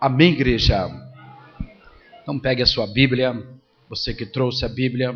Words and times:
Amém, 0.00 0.32
igreja? 0.32 0.88
Então 2.22 2.38
pegue 2.38 2.62
a 2.62 2.66
sua 2.66 2.86
Bíblia, 2.86 3.46
você 3.86 4.14
que 4.14 4.24
trouxe 4.24 4.64
a 4.64 4.68
Bíblia. 4.68 5.14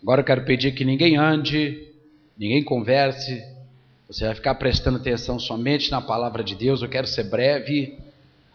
Agora 0.00 0.22
eu 0.22 0.24
quero 0.24 0.42
pedir 0.46 0.72
que 0.72 0.86
ninguém 0.86 1.18
ande, 1.18 1.86
ninguém 2.38 2.64
converse. 2.64 3.44
Você 4.06 4.24
vai 4.24 4.34
ficar 4.34 4.54
prestando 4.54 4.96
atenção 4.96 5.38
somente 5.38 5.90
na 5.90 6.00
palavra 6.00 6.42
de 6.42 6.54
Deus. 6.54 6.80
Eu 6.80 6.88
quero 6.88 7.06
ser 7.06 7.24
breve. 7.24 7.98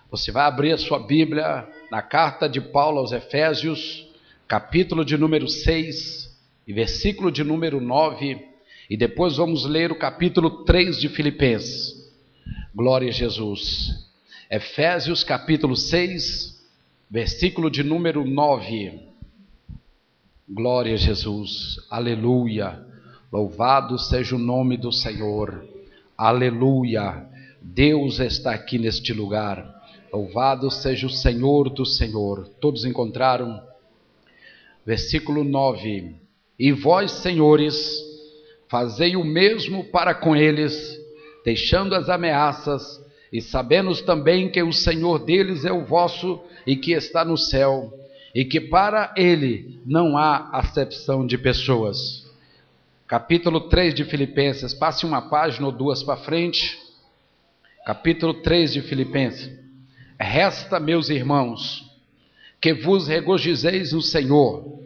Você 0.09 0.31
vai 0.31 0.47
abrir 0.47 0.71
a 0.71 0.79
sua 0.79 0.97
Bíblia 0.97 1.67
na 1.91 2.01
carta 2.01 2.49
de 2.49 2.59
Paulo 2.59 2.97
aos 2.97 3.11
Efésios, 3.11 4.07
capítulo 4.47 5.05
de 5.05 5.15
número 5.15 5.47
6 5.47 6.35
e 6.65 6.73
versículo 6.73 7.31
de 7.31 7.43
número 7.43 7.79
9, 7.79 8.43
e 8.89 8.97
depois 8.97 9.37
vamos 9.37 9.63
ler 9.63 9.91
o 9.91 9.99
capítulo 9.99 10.63
3 10.63 10.99
de 10.99 11.07
Filipenses. 11.07 12.11
Glória 12.73 13.09
a 13.09 13.11
Jesus. 13.11 14.02
Efésios 14.55 15.23
capítulo 15.23 15.75
6, 15.75 16.63
versículo 17.09 17.71
de 17.71 17.81
número 17.81 18.23
9. 18.23 18.99
Glória 20.47 20.93
a 20.93 20.95
Jesus. 20.95 21.79
Aleluia. 21.89 22.85
Louvado 23.31 23.97
seja 23.97 24.35
o 24.35 24.37
nome 24.37 24.77
do 24.77 24.91
Senhor. 24.91 25.65
Aleluia. 26.15 27.25
Deus 27.63 28.19
está 28.19 28.53
aqui 28.53 28.77
neste 28.77 29.11
lugar. 29.11 29.73
Louvado 30.13 30.69
seja 30.69 31.07
o 31.07 31.09
Senhor 31.09 31.71
do 31.71 31.83
Senhor. 31.83 32.47
Todos 32.61 32.85
encontraram? 32.85 33.59
Versículo 34.85 35.43
9. 35.43 36.15
E 36.59 36.71
vós, 36.71 37.09
senhores, 37.09 37.75
fazei 38.67 39.15
o 39.15 39.23
mesmo 39.23 39.85
para 39.85 40.13
com 40.13 40.35
eles, 40.35 40.95
deixando 41.43 41.95
as 41.95 42.07
ameaças, 42.07 43.02
e 43.33 43.41
sabendo 43.41 43.91
também 44.03 44.47
que 44.47 44.61
o 44.61 44.71
Senhor 44.71 45.17
deles 45.17 45.65
é 45.65 45.71
o 45.71 45.83
vosso 45.83 46.39
e 46.67 46.75
que 46.75 46.91
está 46.91 47.25
no 47.25 47.35
céu, 47.35 47.91
e 48.33 48.45
que 48.45 48.61
para 48.61 49.11
ele 49.17 49.81
não 49.87 50.15
há 50.15 50.51
acepção 50.51 51.25
de 51.25 51.35
pessoas. 51.35 52.31
Capítulo 53.07 53.61
3 53.61 53.95
de 53.95 54.03
Filipenses, 54.05 54.71
passe 54.75 55.03
uma 55.03 55.19
página 55.19 55.65
ou 55.65 55.71
duas 55.71 56.03
para 56.03 56.15
frente. 56.15 56.79
Capítulo 57.83 58.35
3 58.35 58.73
de 58.73 58.81
Filipenses. 58.83 59.51
Resta, 60.19 60.79
meus 60.79 61.09
irmãos, 61.09 61.83
que 62.61 62.71
vos 62.71 63.07
regozijeis 63.07 63.93
no 63.93 64.01
Senhor. 64.01 64.79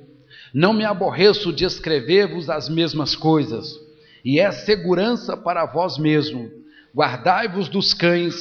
Não 0.54 0.72
me 0.72 0.86
aborreço 0.86 1.52
de 1.52 1.66
escrever-vos 1.66 2.50
as 2.50 2.70
mesmas 2.70 3.14
coisas, 3.14 3.78
e 4.24 4.40
é 4.40 4.50
segurança 4.54 5.36
para 5.36 5.66
vós 5.66 5.98
mesmo. 5.98 6.50
Guardai-vos 6.96 7.70
dos 7.70 7.94
cães, 7.94 8.36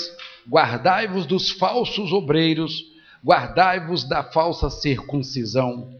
guardai-vos 0.49 1.27
dos 1.27 1.51
falsos 1.51 2.13
obreiros, 2.13 2.85
guardai-vos 3.25 4.05
da 4.05 4.23
falsa 4.23 4.71
circuncisão, 4.71 5.91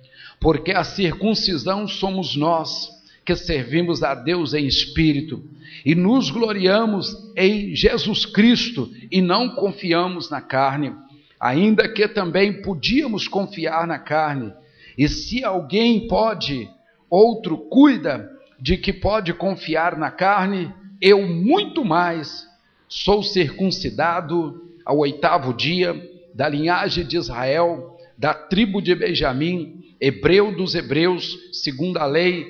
porque 0.41 0.73
a 0.73 0.85
circuncisão 0.85 1.89
somos 1.89 2.37
nós 2.37 2.97
que 3.25 3.35
servimos 3.35 4.05
a 4.05 4.15
Deus 4.15 4.55
em 4.55 4.67
espírito 4.67 5.43
e 5.85 5.95
nos 5.95 6.31
gloriamos 6.31 7.33
em 7.37 7.75
Jesus 7.75 8.25
Cristo 8.25 8.89
e 9.11 9.21
não 9.21 9.51
confiamos 9.57 10.31
na 10.31 10.41
carne, 10.41 10.95
ainda 11.41 11.89
que 11.89 12.07
também 12.07 12.63
podíamos 12.63 13.27
confiar 13.27 13.87
na 13.87 13.99
carne. 13.99 14.53
E 14.97 15.09
se 15.09 15.45
alguém 15.45 16.07
pode, 16.07 16.71
outro 17.11 17.59
cuida 17.59 18.31
de 18.59 18.77
que 18.77 18.93
pode 18.93 19.35
confiar 19.35 19.99
na 19.99 20.11
carne, 20.11 20.73
eu 21.01 21.27
muito 21.27 21.85
mais 21.85 22.47
sou 22.89 23.23
circuncidado 23.23 24.63
ao 24.85 24.99
oitavo 24.99 25.53
dia, 25.53 25.95
da 26.35 26.49
linhagem 26.49 27.05
de 27.05 27.17
Israel, 27.17 27.99
da 28.17 28.33
tribo 28.33 28.81
de 28.81 28.95
Benjamim, 28.95 29.85
hebreu 30.01 30.55
dos 30.55 30.75
hebreus, 30.75 31.37
segundo 31.53 31.97
a 31.97 32.07
lei, 32.07 32.47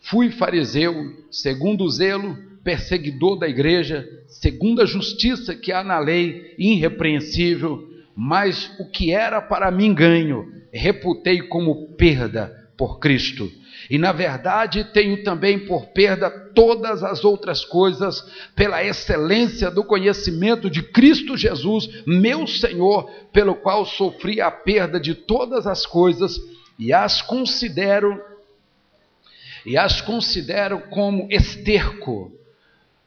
fui 0.00 0.30
fariseu, 0.30 0.94
segundo 1.30 1.84
o 1.84 1.90
zelo, 1.90 2.36
perseguidor 2.64 3.38
da 3.38 3.48
igreja, 3.48 4.08
segundo 4.26 4.82
a 4.82 4.86
justiça 4.86 5.54
que 5.54 5.70
há 5.70 5.84
na 5.84 5.98
lei, 5.98 6.54
irrepreensível, 6.58 7.88
mas 8.16 8.74
o 8.80 8.90
que 8.90 9.12
era 9.12 9.40
para 9.40 9.70
mim 9.70 9.94
ganho, 9.94 10.50
reputei 10.72 11.42
como 11.42 11.88
perda 11.96 12.70
por 12.76 12.98
Cristo. 12.98 13.50
E 13.88 13.98
na 13.98 14.12
verdade 14.12 14.84
tenho 14.92 15.22
também 15.22 15.58
por 15.58 15.86
perda 15.88 16.30
todas 16.30 17.02
as 17.04 17.24
outras 17.24 17.64
coisas, 17.64 18.24
pela 18.54 18.84
excelência 18.84 19.70
do 19.70 19.84
conhecimento 19.84 20.68
de 20.68 20.82
Cristo 20.82 21.36
Jesus, 21.36 22.02
meu 22.06 22.46
Senhor, 22.46 23.10
pelo 23.32 23.54
qual 23.54 23.86
sofri 23.86 24.40
a 24.40 24.50
perda 24.50 24.98
de 24.98 25.14
todas 25.14 25.66
as 25.66 25.86
coisas 25.86 26.40
e 26.78 26.92
as 26.92 27.22
considero 27.22 28.20
e 29.64 29.76
as 29.76 30.00
considero 30.00 30.80
como 30.90 31.26
esterco 31.30 32.32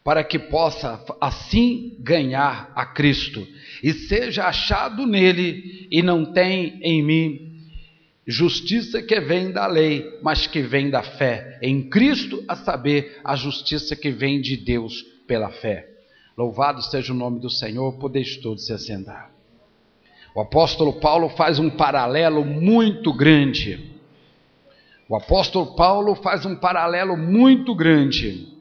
para 0.03 0.23
que 0.23 0.39
possa 0.39 1.03
assim 1.21 1.95
ganhar 1.99 2.71
a 2.75 2.85
Cristo. 2.85 3.47
E 3.83 3.93
seja 3.93 4.45
achado 4.45 5.05
nele 5.05 5.87
e 5.91 6.01
não 6.01 6.25
tem 6.25 6.79
em 6.81 7.03
mim 7.03 7.48
justiça 8.29 9.01
que 9.01 9.19
vem 9.19 9.51
da 9.51 9.65
lei, 9.65 10.19
mas 10.21 10.45
que 10.45 10.61
vem 10.61 10.89
da 10.89 11.01
fé 11.01 11.57
em 11.61 11.89
Cristo, 11.89 12.43
a 12.47 12.55
saber, 12.55 13.19
a 13.23 13.35
justiça 13.35 13.95
que 13.95 14.11
vem 14.11 14.39
de 14.39 14.55
Deus 14.55 15.01
pela 15.27 15.49
fé. 15.49 15.87
Louvado 16.37 16.81
seja 16.81 17.11
o 17.11 17.15
nome 17.15 17.39
do 17.39 17.49
Senhor, 17.49 17.97
podeis 17.97 18.37
todos 18.37 18.65
se 18.65 18.73
assentar. 18.73 19.31
O 20.35 20.41
apóstolo 20.41 20.93
Paulo 20.99 21.29
faz 21.29 21.59
um 21.59 21.69
paralelo 21.69 22.45
muito 22.45 23.11
grande. 23.11 23.91
O 25.07 25.15
apóstolo 25.15 25.75
Paulo 25.75 26.15
faz 26.15 26.45
um 26.45 26.55
paralelo 26.55 27.17
muito 27.17 27.73
grande 27.75 28.59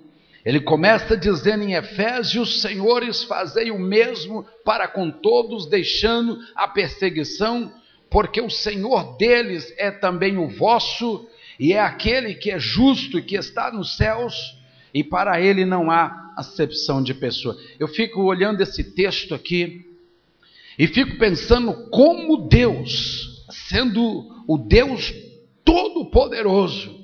ele 0.49 0.61
começa 0.61 1.15
dizendo 1.15 1.63
em 1.63 1.75
Efésios: 1.75 2.63
Senhores, 2.63 3.23
fazei 3.25 3.71
o 3.71 3.79
mesmo 3.79 4.47
para 4.65 4.89
com 4.89 5.11
todos, 5.11 5.67
deixando 5.67 6.39
a 6.57 6.67
perseguição, 6.67 7.71
porque 8.11 8.41
o 8.41 8.51
Senhor 8.51 9.17
deles 9.17 9.73
é 9.77 9.91
também 9.91 10.39
o 10.39 10.49
vosso, 10.49 11.29
e 11.59 11.73
é 11.73 11.81
aquele 11.81 12.35
que 12.35 12.51
é 12.51 12.59
justo 12.59 13.19
e 13.19 13.23
que 13.23 13.37
está 13.37 13.71
nos 13.71 13.97
céus, 13.97 14.57
e 14.95 15.05
para 15.05 15.41
ele 15.41 15.65
não 15.65 15.91
há 15.91 16.33
acepção 16.37 17.03
de 17.03 17.13
pessoa. 17.13 17.57
Eu 17.79 17.89
fico 17.89 18.23
olhando 18.23 18.63
esse 18.63 18.83
texto 18.83 19.35
aqui 19.35 19.85
e 20.79 20.87
fico 20.87 21.19
pensando 21.19 21.91
como 21.91 22.49
Deus, 22.49 23.45
sendo 23.51 24.45
o 24.47 24.57
Deus 24.57 25.13
Todo-Poderoso, 25.65 26.99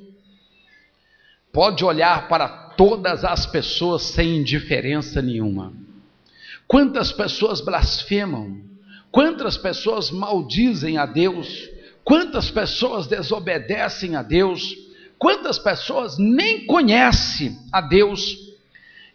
pode 1.53 1.85
olhar 1.85 2.29
para 2.29 2.49
todas 2.49 3.25
as 3.25 3.45
pessoas 3.47 4.03
sem 4.03 4.37
indiferença 4.37 5.21
nenhuma. 5.21 5.73
Quantas 6.67 7.13
pessoas 7.13 7.61
blasfemam, 7.61 8.63
quantas 9.15 9.57
pessoas 9.57 10.11
maldizem 10.11 10.99
a 10.99 11.07
Deus, 11.07 11.71
quantas 12.03 12.51
pessoas 12.51 13.07
desobedecem 13.07 14.17
a 14.17 14.25
Deus, 14.25 14.77
quantas 15.17 15.57
pessoas 15.57 16.19
nem 16.19 16.67
conhecem 16.67 17.57
a 17.73 17.81
Deus, 17.81 18.37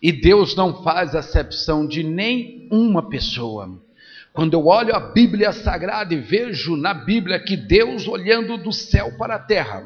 e 0.02 0.14
Deus 0.14 0.56
não 0.56 0.84
faz 0.84 1.14
acepção 1.14 1.86
de 1.86 2.02
nenhuma 2.02 3.10
pessoa. 3.10 3.78
Quando 4.32 4.54
eu 4.54 4.68
olho 4.68 4.96
a 4.96 5.02
Bíblia 5.02 5.52
Sagrada 5.52 6.14
e 6.14 6.18
vejo 6.18 6.78
na 6.78 6.94
Bíblia 6.94 7.38
que 7.38 7.58
Deus, 7.58 8.08
olhando 8.08 8.58
do 8.58 8.72
céu 8.72 9.18
para 9.18 9.36
a 9.36 9.40
terra, 9.40 9.84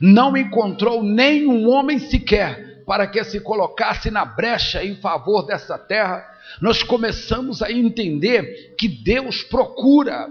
não 0.00 0.36
encontrou 0.36 1.02
nenhum 1.02 1.68
homem 1.68 1.98
sequer 1.98 2.65
para 2.86 3.08
que 3.08 3.22
se 3.24 3.40
colocasse 3.40 4.10
na 4.10 4.24
brecha 4.24 4.84
em 4.84 4.94
favor 4.96 5.42
dessa 5.42 5.76
terra, 5.76 6.24
nós 6.60 6.82
começamos 6.82 7.60
a 7.60 7.70
entender 7.70 8.74
que 8.78 8.86
Deus 8.88 9.42
procura 9.42 10.30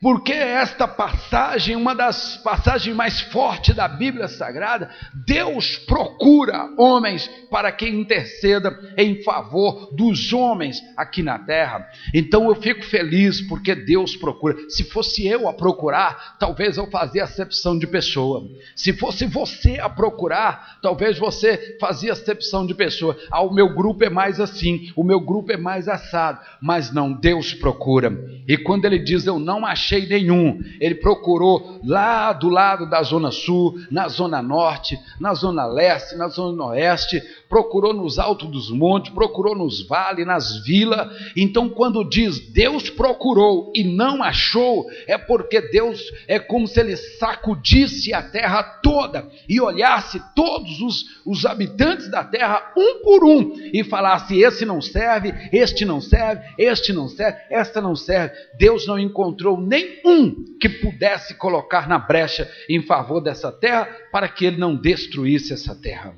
porque 0.00 0.32
esta 0.32 0.88
passagem, 0.88 1.76
uma 1.76 1.94
das 1.94 2.38
passagens 2.38 2.96
mais 2.96 3.20
fortes 3.20 3.76
da 3.76 3.86
Bíblia 3.86 4.28
Sagrada, 4.28 4.90
Deus 5.26 5.76
procura 5.76 6.70
homens 6.78 7.28
para 7.50 7.70
que 7.70 7.86
interceda 7.86 8.74
em 8.96 9.22
favor 9.22 9.94
dos 9.94 10.32
homens 10.32 10.80
aqui 10.96 11.22
na 11.22 11.38
terra. 11.38 11.86
Então 12.14 12.48
eu 12.48 12.54
fico 12.54 12.82
feliz 12.82 13.42
porque 13.42 13.74
Deus 13.74 14.16
procura. 14.16 14.56
Se 14.70 14.84
fosse 14.84 15.26
eu 15.26 15.46
a 15.46 15.52
procurar, 15.52 16.38
talvez 16.38 16.78
eu 16.78 16.86
fazia 16.86 17.24
acepção 17.24 17.78
de 17.78 17.86
pessoa. 17.86 18.48
Se 18.74 18.94
fosse 18.94 19.26
você 19.26 19.78
a 19.80 19.88
procurar, 19.90 20.78
talvez 20.80 21.18
você 21.18 21.76
fazia 21.78 22.12
acepção 22.12 22.66
de 22.66 22.74
pessoa. 22.74 23.18
Ah, 23.30 23.42
o 23.42 23.52
meu 23.52 23.74
grupo 23.74 24.02
é 24.02 24.08
mais 24.08 24.40
assim, 24.40 24.90
o 24.96 25.04
meu 25.04 25.20
grupo 25.20 25.52
é 25.52 25.58
mais 25.58 25.88
assado. 25.88 26.40
Mas 26.58 26.90
não, 26.90 27.12
Deus 27.12 27.52
procura. 27.52 28.10
E 28.48 28.56
quando 28.56 28.86
ele 28.86 28.98
diz 28.98 29.26
eu 29.26 29.38
não 29.38 29.66
achei 29.66 29.89
achei 29.90 30.06
nenhum. 30.06 30.60
Ele 30.80 30.94
procurou 30.94 31.80
lá 31.84 32.32
do 32.32 32.48
lado 32.48 32.88
da 32.88 33.02
Zona 33.02 33.32
Sul, 33.32 33.74
na 33.90 34.08
Zona 34.08 34.40
Norte, 34.40 34.98
na 35.18 35.34
Zona 35.34 35.66
Leste, 35.66 36.16
na 36.16 36.28
Zona 36.28 36.66
Oeste, 36.66 37.20
procurou 37.50 37.92
nos 37.92 38.16
altos 38.16 38.48
dos 38.48 38.70
montes, 38.70 39.12
procurou 39.12 39.56
nos 39.56 39.82
vales, 39.82 40.24
nas 40.24 40.64
vilas. 40.64 41.08
Então, 41.36 41.68
quando 41.68 42.08
diz 42.08 42.38
Deus 42.38 42.88
procurou 42.88 43.72
e 43.74 43.82
não 43.82 44.22
achou, 44.22 44.86
é 45.08 45.18
porque 45.18 45.60
Deus 45.60 46.00
é 46.28 46.38
como 46.38 46.68
se 46.68 46.78
ele 46.78 46.96
sacudisse 46.96 48.14
a 48.14 48.22
terra 48.22 48.62
toda 48.62 49.28
e 49.48 49.60
olhasse 49.60 50.22
todos 50.34 50.80
os, 50.80 51.04
os 51.26 51.44
habitantes 51.44 52.08
da 52.08 52.22
terra 52.22 52.72
um 52.76 53.02
por 53.02 53.24
um 53.24 53.52
e 53.72 53.82
falasse: 53.82 54.40
esse 54.40 54.64
não 54.64 54.80
serve, 54.80 55.34
este 55.52 55.84
não 55.84 56.00
serve, 56.00 56.42
este 56.56 56.92
não 56.92 57.08
serve, 57.08 57.36
esta 57.50 57.80
não 57.80 57.96
serve. 57.96 58.32
Deus 58.56 58.86
não 58.86 58.96
encontrou 58.98 59.60
nenhum 59.60 60.56
que 60.60 60.68
pudesse 60.68 61.34
colocar 61.34 61.88
na 61.88 61.98
brecha 61.98 62.48
em 62.68 62.80
favor 62.80 63.20
dessa 63.20 63.50
terra 63.50 63.88
para 64.12 64.28
que 64.28 64.44
ele 64.44 64.56
não 64.56 64.76
destruísse 64.76 65.52
essa 65.52 65.74
terra. 65.74 66.14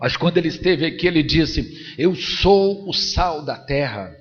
Mas 0.00 0.16
quando 0.16 0.38
ele 0.38 0.48
esteve 0.48 0.86
aqui, 0.86 1.06
ele 1.06 1.22
disse: 1.22 1.94
Eu 1.98 2.14
sou 2.14 2.88
o 2.88 2.92
sal 2.92 3.42
da 3.42 3.56
terra. 3.56 4.16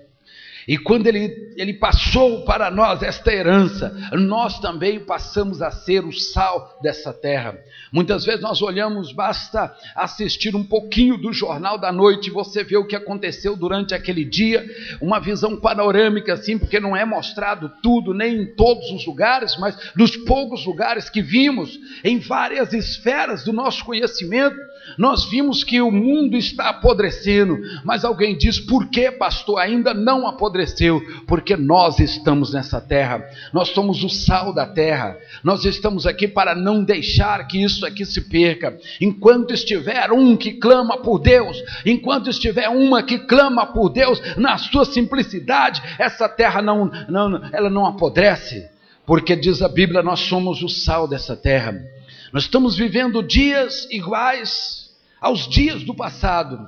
E 0.69 0.77
quando 0.77 1.07
ele, 1.07 1.55
ele 1.57 1.73
passou 1.73 2.45
para 2.45 2.69
nós 2.69 3.01
esta 3.01 3.33
herança, 3.33 3.91
nós 4.11 4.59
também 4.59 4.99
passamos 4.99 5.63
a 5.63 5.71
ser 5.71 6.05
o 6.05 6.13
sal 6.13 6.77
dessa 6.83 7.11
terra. 7.11 7.57
Muitas 7.91 8.23
vezes 8.23 8.41
nós 8.41 8.61
olhamos, 8.61 9.11
basta 9.11 9.75
assistir 9.95 10.55
um 10.55 10.63
pouquinho 10.63 11.17
do 11.17 11.33
jornal 11.33 11.79
da 11.79 11.91
noite 11.91 12.29
você 12.29 12.63
vê 12.63 12.77
o 12.77 12.85
que 12.85 12.95
aconteceu 12.95 13.55
durante 13.55 13.95
aquele 13.95 14.23
dia, 14.23 14.63
uma 15.01 15.19
visão 15.19 15.59
panorâmica 15.59 16.33
assim, 16.33 16.55
porque 16.55 16.79
não 16.79 16.95
é 16.95 17.03
mostrado 17.03 17.71
tudo, 17.81 18.13
nem 18.13 18.43
em 18.43 18.45
todos 18.53 18.91
os 18.91 19.07
lugares, 19.07 19.57
mas 19.57 19.75
nos 19.95 20.15
poucos 20.15 20.67
lugares 20.67 21.09
que 21.09 21.23
vimos, 21.23 21.79
em 22.03 22.19
várias 22.19 22.73
esferas 22.73 23.43
do 23.43 23.51
nosso 23.51 23.83
conhecimento, 23.83 24.55
nós 24.97 25.25
vimos 25.25 25.63
que 25.63 25.81
o 25.81 25.91
mundo 25.91 26.35
está 26.35 26.69
apodrecendo, 26.69 27.57
mas 27.83 28.03
alguém 28.03 28.37
diz: 28.37 28.59
por 28.59 28.87
que, 28.89 29.11
pastor, 29.11 29.59
ainda 29.59 29.93
não 29.93 30.27
apodreceu? 30.27 31.01
Porque 31.27 31.55
nós 31.55 31.99
estamos 31.99 32.53
nessa 32.53 32.81
terra, 32.81 33.25
nós 33.53 33.69
somos 33.69 34.03
o 34.03 34.09
sal 34.09 34.53
da 34.53 34.65
terra, 34.65 35.17
nós 35.43 35.65
estamos 35.65 36.05
aqui 36.05 36.27
para 36.27 36.55
não 36.55 36.83
deixar 36.83 37.47
que 37.47 37.61
isso 37.63 37.85
aqui 37.85 38.05
se 38.05 38.21
perca. 38.21 38.77
Enquanto 38.99 39.53
estiver 39.53 40.11
um 40.11 40.35
que 40.35 40.53
clama 40.53 40.97
por 40.97 41.19
Deus, 41.19 41.61
enquanto 41.85 42.29
estiver 42.29 42.69
uma 42.69 43.03
que 43.03 43.19
clama 43.19 43.65
por 43.67 43.89
Deus, 43.89 44.21
na 44.37 44.57
sua 44.57 44.85
simplicidade, 44.85 45.81
essa 45.97 46.27
terra 46.27 46.61
não, 46.61 46.91
não, 47.07 47.41
ela 47.51 47.69
não 47.69 47.85
apodrece, 47.85 48.69
porque 49.05 49.35
diz 49.35 49.61
a 49.61 49.69
Bíblia: 49.69 50.03
nós 50.03 50.21
somos 50.21 50.61
o 50.61 50.69
sal 50.69 51.07
dessa 51.07 51.35
terra. 51.35 51.98
Nós 52.31 52.43
estamos 52.43 52.77
vivendo 52.77 53.23
dias 53.23 53.87
iguais 53.91 54.89
aos 55.19 55.47
dias 55.47 55.83
do 55.83 55.93
passado. 55.93 56.59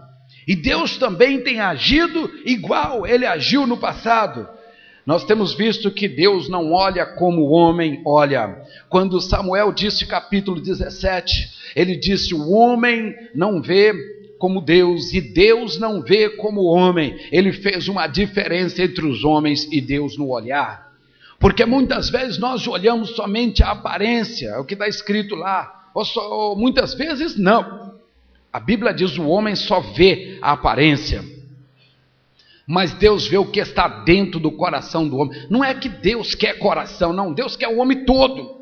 E 0.48 0.56
Deus 0.56 0.98
também 0.98 1.42
tem 1.44 1.60
agido 1.60 2.30
igual 2.46 3.06
ele 3.06 3.26
agiu 3.26 3.68
no 3.68 3.78
passado. 3.78 4.48
Nós 5.06 5.24
temos 5.24 5.54
visto 5.54 5.90
que 5.92 6.08
Deus 6.08 6.48
não 6.50 6.72
olha 6.72 7.06
como 7.06 7.42
o 7.42 7.52
homem 7.52 8.02
olha. 8.06 8.64
Quando 8.90 9.22
Samuel 9.22 9.72
disse, 9.72 10.06
capítulo 10.06 10.62
17, 10.62 11.50
ele 11.76 11.96
disse: 11.96 12.34
O 12.34 12.52
homem 12.52 13.16
não 13.34 13.62
vê 13.62 13.94
como 14.38 14.62
Deus 14.62 15.14
e 15.14 15.22
Deus 15.22 15.80
não 15.80 16.02
vê 16.02 16.30
como 16.30 16.62
o 16.62 16.66
homem. 16.66 17.16
Ele 17.32 17.52
fez 17.52 17.88
uma 17.88 18.08
diferença 18.08 18.84
entre 18.84 19.06
os 19.06 19.24
homens 19.24 19.68
e 19.72 19.80
Deus 19.82 20.18
no 20.18 20.30
olhar. 20.30 20.91
Porque 21.42 21.66
muitas 21.66 22.12
vezes 22.12 22.38
nós 22.38 22.68
olhamos 22.68 23.16
somente 23.16 23.64
a 23.64 23.72
aparência, 23.72 24.50
é 24.50 24.60
o 24.60 24.64
que 24.64 24.76
está 24.76 24.88
escrito 24.88 25.36
lá, 25.36 25.90
ou, 25.92 26.06
só, 26.06 26.30
ou 26.30 26.56
muitas 26.56 26.94
vezes 26.94 27.36
não. 27.36 27.96
A 28.54 28.60
Bíblia 28.60 28.94
diz: 28.94 29.18
o 29.18 29.28
homem 29.28 29.56
só 29.56 29.82
vê 29.82 30.38
a 30.40 30.52
aparência, 30.52 31.26
mas 32.68 32.94
Deus 32.94 33.28
vê 33.28 33.40
o 33.40 33.50
que 33.50 33.60
está 33.60 33.88
dentro 33.88 34.40
do 34.40 34.52
coração 34.52 35.10
do 35.10 35.18
homem. 35.18 35.48
Não 35.50 35.64
é 35.64 35.74
que 35.74 35.90
Deus 35.90 36.36
quer 36.36 36.60
coração, 36.60 37.12
não, 37.12 37.34
Deus 37.34 37.56
quer 37.56 37.70
o 37.70 37.80
homem 37.80 38.06
todo. 38.06 38.62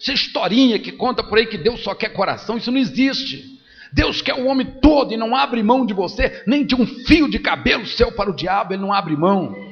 Essa 0.00 0.14
historinha 0.14 0.78
que 0.78 0.92
conta 0.92 1.22
por 1.22 1.36
aí 1.36 1.46
que 1.46 1.58
Deus 1.58 1.82
só 1.82 1.94
quer 1.94 2.08
coração, 2.08 2.56
isso 2.56 2.72
não 2.72 2.78
existe. 2.78 3.60
Deus 3.92 4.22
quer 4.22 4.34
o 4.34 4.46
homem 4.46 4.66
todo 4.80 5.12
e 5.12 5.18
não 5.18 5.36
abre 5.36 5.62
mão 5.62 5.84
de 5.84 5.92
você, 5.92 6.42
nem 6.46 6.64
de 6.64 6.74
um 6.74 6.86
fio 6.86 7.28
de 7.28 7.38
cabelo 7.38 7.86
seu 7.86 8.10
para 8.10 8.30
o 8.30 8.34
diabo, 8.34 8.72
ele 8.72 8.80
não 8.80 8.94
abre 8.94 9.14
mão. 9.14 9.71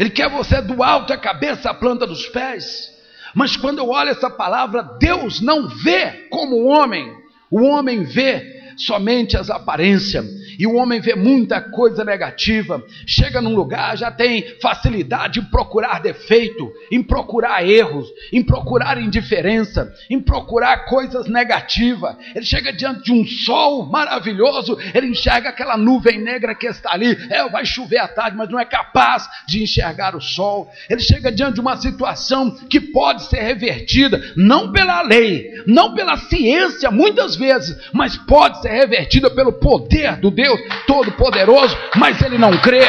Ele 0.00 0.08
quer 0.08 0.30
você 0.30 0.62
do 0.62 0.82
alto 0.82 1.08
da 1.08 1.18
cabeça 1.18 1.68
à 1.68 1.74
planta 1.74 2.06
dos 2.06 2.26
pés. 2.28 2.90
Mas 3.34 3.54
quando 3.54 3.80
eu 3.80 3.90
olho 3.90 4.08
essa 4.08 4.30
palavra, 4.30 4.82
Deus 4.98 5.42
não 5.42 5.68
vê 5.68 6.26
como 6.30 6.56
o 6.56 6.68
homem. 6.68 7.06
O 7.50 7.60
homem 7.64 8.04
vê 8.04 8.72
somente 8.78 9.36
as 9.36 9.50
aparências 9.50 10.24
e 10.60 10.66
o 10.66 10.74
homem 10.74 11.00
vê 11.00 11.14
muita 11.14 11.58
coisa 11.58 12.04
negativa, 12.04 12.84
chega 13.06 13.40
num 13.40 13.54
lugar, 13.54 13.96
já 13.96 14.10
tem 14.10 14.44
facilidade 14.60 15.40
em 15.40 15.44
procurar 15.44 16.02
defeito, 16.02 16.70
em 16.92 17.02
procurar 17.02 17.66
erros, 17.66 18.06
em 18.30 18.42
procurar 18.42 19.00
indiferença, 19.00 19.90
em 20.10 20.20
procurar 20.20 20.84
coisas 20.84 21.26
negativas. 21.28 22.14
Ele 22.34 22.44
chega 22.44 22.74
diante 22.74 23.04
de 23.04 23.12
um 23.12 23.26
sol 23.26 23.86
maravilhoso, 23.86 24.76
ele 24.92 25.06
enxerga 25.06 25.48
aquela 25.48 25.78
nuvem 25.78 26.20
negra 26.20 26.54
que 26.54 26.66
está 26.66 26.92
ali, 26.92 27.16
é, 27.30 27.48
vai 27.48 27.64
chover 27.64 27.96
à 27.96 28.06
tarde, 28.06 28.36
mas 28.36 28.50
não 28.50 28.60
é 28.60 28.66
capaz 28.66 29.26
de 29.48 29.62
enxergar 29.62 30.14
o 30.14 30.20
sol. 30.20 30.70
Ele 30.90 31.00
chega 31.00 31.32
diante 31.32 31.54
de 31.54 31.60
uma 31.62 31.78
situação 31.78 32.50
que 32.68 32.78
pode 32.78 33.22
ser 33.30 33.40
revertida, 33.40 34.22
não 34.36 34.70
pela 34.70 35.00
lei, 35.00 35.62
não 35.66 35.94
pela 35.94 36.18
ciência, 36.18 36.90
muitas 36.90 37.34
vezes, 37.34 37.74
mas 37.94 38.18
pode 38.18 38.60
ser 38.60 38.72
revertida 38.72 39.30
pelo 39.30 39.54
poder 39.54 40.18
do 40.20 40.30
Deus 40.30 40.49
Deus 40.56 40.84
Todo-Poderoso, 40.86 41.76
mas 41.96 42.20
ele 42.22 42.38
não 42.38 42.56
crê. 42.58 42.84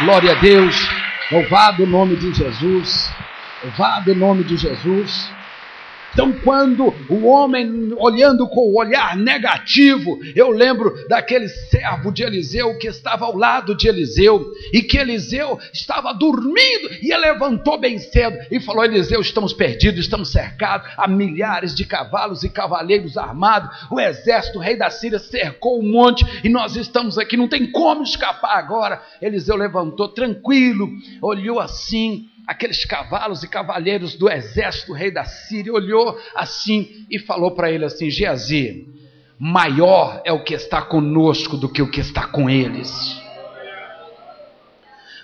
Glória 0.00 0.32
a 0.32 0.34
Deus, 0.36 0.76
louvado 1.30 1.84
o 1.84 1.86
nome 1.86 2.16
de 2.16 2.32
Jesus, 2.32 3.12
louvado 3.64 4.12
o 4.12 4.14
nome 4.14 4.44
de 4.44 4.56
Jesus. 4.56 5.37
Então, 6.12 6.32
quando 6.42 6.92
o 7.08 7.26
homem 7.26 7.92
olhando 7.96 8.48
com 8.48 8.60
o 8.60 8.78
olhar 8.78 9.16
negativo, 9.16 10.18
eu 10.34 10.50
lembro 10.50 10.92
daquele 11.08 11.48
servo 11.48 12.10
de 12.10 12.22
Eliseu 12.22 12.76
que 12.78 12.88
estava 12.88 13.26
ao 13.26 13.36
lado 13.36 13.76
de 13.76 13.88
Eliseu 13.88 14.44
e 14.72 14.82
que 14.82 14.98
Eliseu 14.98 15.58
estava 15.72 16.12
dormindo 16.12 16.88
e 17.02 17.12
ele 17.12 17.18
levantou 17.18 17.78
bem 17.78 17.98
cedo 17.98 18.36
e 18.50 18.58
falou: 18.58 18.84
Eliseu, 18.84 19.20
estamos 19.20 19.52
perdidos, 19.52 20.00
estamos 20.00 20.30
cercados, 20.30 20.88
há 20.96 21.06
milhares 21.06 21.74
de 21.74 21.84
cavalos 21.84 22.42
e 22.42 22.48
cavaleiros 22.48 23.16
armados, 23.16 23.70
o 23.90 24.00
exército, 24.00 24.58
o 24.58 24.62
rei 24.62 24.76
da 24.76 24.90
Síria 24.90 25.18
cercou 25.18 25.78
o 25.78 25.82
monte 25.82 26.24
e 26.42 26.48
nós 26.48 26.76
estamos 26.76 27.18
aqui, 27.18 27.36
não 27.36 27.48
tem 27.48 27.70
como 27.70 28.02
escapar 28.02 28.58
agora. 28.58 29.02
Eliseu 29.20 29.56
levantou 29.56 30.08
tranquilo, 30.08 30.88
olhou 31.22 31.60
assim 31.60 32.28
aqueles 32.48 32.82
cavalos 32.86 33.42
e 33.42 33.48
cavalheiros 33.48 34.14
do 34.14 34.30
exército 34.30 34.86
do 34.86 34.92
rei 34.94 35.10
da 35.10 35.24
Síria, 35.24 35.70
olhou 35.70 36.18
assim 36.34 37.04
e 37.10 37.18
falou 37.18 37.50
para 37.50 37.70
ele 37.70 37.84
assim: 37.84 38.08
Geazi, 38.10 38.88
maior 39.38 40.22
é 40.24 40.32
o 40.32 40.42
que 40.42 40.54
está 40.54 40.80
conosco 40.80 41.58
do 41.58 41.68
que 41.68 41.82
o 41.82 41.90
que 41.90 42.00
está 42.00 42.26
com 42.26 42.48
eles. 42.48 43.20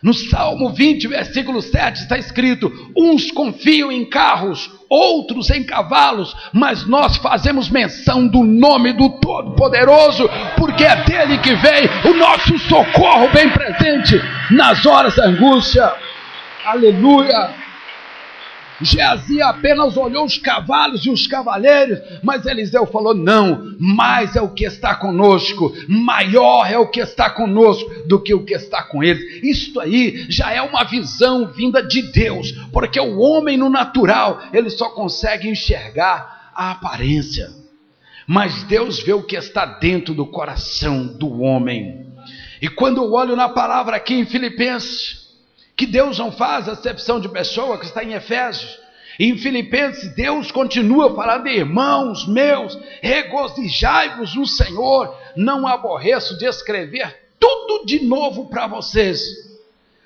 No 0.03 0.13
Salmo 0.13 0.69
20, 0.69 1.09
versículo 1.09 1.63
7 1.63 2.03
está 2.03 2.19
escrito: 2.19 2.71
Uns 2.95 3.31
confiam 3.31 3.91
em 3.91 4.05
carros, 4.05 4.71
outros 4.87 5.49
em 5.49 5.65
cavalos, 5.65 6.37
mas 6.53 6.87
nós 6.87 7.17
fazemos 7.17 7.71
menção 7.71 8.29
do 8.29 8.45
nome 8.45 8.93
do 8.93 9.09
Todo-Poderoso, 9.19 10.29
porque 10.59 10.85
é 10.85 10.97
dele 11.05 11.39
que 11.39 11.55
vem 11.55 11.89
o 12.05 12.13
nosso 12.19 12.59
socorro 12.59 13.31
bem 13.33 13.49
presente 13.49 14.21
nas 14.51 14.85
horas 14.85 15.17
da 15.17 15.25
angústia. 15.25 15.91
Aleluia! 16.65 17.55
Geazi 18.81 19.41
apenas 19.41 19.97
olhou 19.97 20.25
os 20.25 20.37
cavalos 20.37 21.05
e 21.07 21.11
os 21.11 21.27
cavaleiros, 21.27 22.01
mas 22.23 22.45
Eliseu 22.45 22.87
falou: 22.87 23.15
não, 23.15 23.77
mais 23.79 24.35
é 24.35 24.41
o 24.41 24.49
que 24.49 24.65
está 24.65 24.95
conosco, 24.95 25.73
maior 25.89 26.67
é 26.69 26.77
o 26.77 26.89
que 26.89 27.01
está 27.01 27.31
conosco 27.31 27.89
do 28.09 28.21
que 28.21 28.35
o 28.35 28.45
que 28.45 28.55
está 28.55 28.83
com 28.83 29.03
eles. 29.03 29.43
Isto 29.43 29.79
aí 29.79 30.27
já 30.29 30.53
é 30.53 30.61
uma 30.61 30.83
visão 30.85 31.47
vinda 31.47 31.83
de 31.83 32.03
Deus, 32.03 32.51
porque 32.73 32.99
o 32.99 33.19
homem 33.19 33.57
no 33.57 33.71
natural, 33.71 34.43
ele 34.53 34.71
só 34.71 34.91
consegue 34.91 35.49
enxergar 35.49 36.51
a 36.55 36.73
aparência, 36.73 37.51
mas 38.27 38.65
Deus 38.65 39.01
vê 39.01 39.13
o 39.13 39.23
que 39.23 39.37
está 39.37 39.65
dentro 39.65 40.15
do 40.15 40.27
coração 40.27 41.07
do 41.07 41.41
homem. 41.41 42.07
E 42.61 42.69
quando 42.69 43.03
eu 43.03 43.13
olho 43.13 43.37
na 43.37 43.49
palavra 43.49 43.97
aqui 43.97 44.15
em 44.15 44.25
Filipenses, 44.25 45.24
que 45.77 45.87
Deus 45.87 46.19
não 46.19 46.31
faz 46.31 46.69
acepção 46.69 47.19
de 47.19 47.29
pessoa, 47.29 47.79
que 47.79 47.85
está 47.85 48.03
em 48.03 48.13
Efésios. 48.13 48.79
E 49.19 49.27
em 49.27 49.39
Filipenses, 49.39 50.15
Deus 50.15 50.51
continua 50.51 51.15
falando, 51.15 51.47
irmãos 51.47 52.27
meus, 52.27 52.77
regozijai-vos 53.01 54.35
no 54.35 54.47
Senhor, 54.47 55.15
não 55.37 55.67
aborreço 55.67 56.37
de 56.37 56.47
escrever 56.47 57.25
tudo 57.39 57.85
de 57.87 58.01
novo 58.05 58.49
para 58.49 58.67
vocês. 58.67 59.23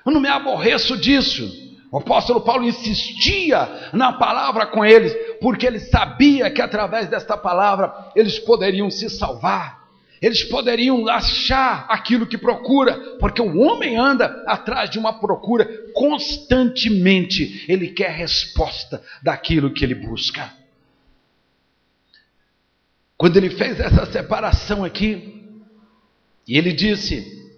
Eu 0.05 0.13
não 0.13 0.21
me 0.21 0.29
aborreço 0.29 0.97
disso, 0.97 1.49
O 1.91 1.99
apóstolo 1.99 2.43
Paulo 2.43 2.65
insistia 2.65 3.91
na 3.95 4.13
palavra 4.13 4.67
com 4.67 4.85
eles, 4.85 5.15
porque 5.41 5.67
ele 5.67 5.81
sabia 5.81 6.51
que 6.51 6.61
através 6.61 7.09
desta 7.09 7.37
palavra 7.37 8.11
eles 8.15 8.39
poderiam 8.39 8.91
se 8.91 9.09
salvar, 9.09 9.78
eles 10.21 10.43
poderiam 10.45 11.09
achar 11.09 11.87
aquilo 11.89 12.27
que 12.27 12.37
procura, 12.37 13.17
porque 13.19 13.41
o 13.41 13.59
homem 13.59 13.97
anda 13.97 14.45
atrás 14.47 14.91
de 14.91 14.99
uma 14.99 15.21
procura 15.21 15.65
constantemente, 15.95 17.65
ele 17.69 17.89
quer 17.89 18.11
resposta 18.11 19.03
daquilo 19.23 19.73
que 19.73 19.85
ele 19.85 19.95
busca. 19.95 20.53
Quando 23.17 23.37
ele 23.37 23.51
fez 23.51 23.81
essa 23.81 24.07
separação 24.07 24.85
aqui, 24.85 25.45
e 26.47 26.57
ele 26.57 26.73
disse: 26.73 27.53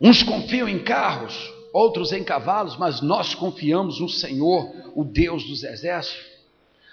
uns 0.00 0.22
confiam 0.22 0.68
em 0.68 0.78
carros, 0.78 1.52
outros 1.72 2.12
em 2.12 2.24
cavalos, 2.24 2.76
mas 2.76 3.00
nós 3.00 3.34
confiamos 3.34 4.00
no 4.00 4.08
Senhor, 4.08 4.72
o 4.94 5.04
Deus 5.04 5.44
dos 5.44 5.62
exércitos. 5.62 6.24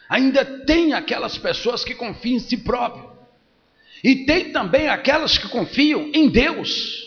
Ainda 0.09 0.43
tem 0.43 0.93
aquelas 0.93 1.37
pessoas 1.37 1.83
que 1.83 1.95
confiam 1.95 2.35
em 2.35 2.39
si 2.39 2.57
próprio, 2.57 3.12
e 4.03 4.25
tem 4.25 4.51
também 4.51 4.89
aquelas 4.89 5.37
que 5.37 5.47
confiam 5.47 6.09
em 6.13 6.27
Deus. 6.27 7.03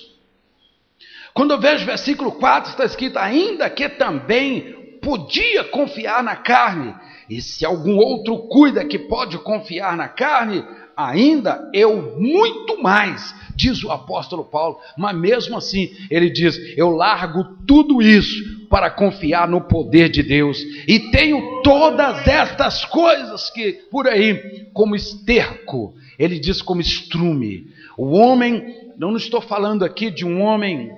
Quando 1.35 1.50
eu 1.50 1.61
vejo 1.61 1.83
o 1.83 1.87
versículo 1.87 2.33
4, 2.33 2.71
está 2.71 2.85
escrito: 2.85 3.19
ainda 3.19 3.69
que 3.69 3.88
também 3.88 4.99
podia 5.03 5.65
confiar 5.65 6.23
na 6.23 6.35
carne, 6.35 6.95
e 7.29 7.43
se 7.43 7.67
algum 7.67 7.97
outro 7.97 8.38
cuida 8.49 8.85
que 8.85 8.99
pode 8.99 9.37
confiar 9.38 9.97
na 9.97 10.09
carne, 10.09 10.65
ainda 10.97 11.71
eu 11.75 12.17
muito 12.19 12.83
mais, 12.83 13.35
diz 13.55 13.85
o 13.85 13.91
apóstolo 13.91 14.45
Paulo, 14.45 14.79
mas 14.97 15.15
mesmo 15.15 15.59
assim 15.59 15.95
ele 16.11 16.31
diz: 16.31 16.59
eu 16.76 16.88
largo 16.88 17.45
tudo 17.67 18.00
isso 18.00 18.67
para 18.71 18.91
confiar 18.91 19.47
no 19.47 19.61
poder 19.61 20.09
de 20.09 20.23
Deus 20.23 20.59
e 20.88 20.99
tenho 21.11 21.61
todas 21.62 22.26
estas 22.26 22.85
coisas 22.87 23.50
que 23.50 23.73
por 23.91 24.09
aí, 24.09 24.69
como 24.73 24.97
esterco, 24.97 25.95
ele 26.18 26.38
diz 26.38 26.62
como 26.62 26.80
estrume. 26.80 27.73
O 27.96 28.12
homem, 28.12 28.92
não 28.96 29.16
estou 29.16 29.40
falando 29.40 29.85
aqui 29.85 30.11
de 30.11 30.25
um 30.25 30.40
homem, 30.40 30.90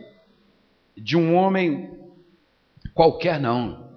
de 0.96 1.16
um 1.16 1.34
homem 1.34 1.90
qualquer, 2.94 3.40
não. 3.40 3.88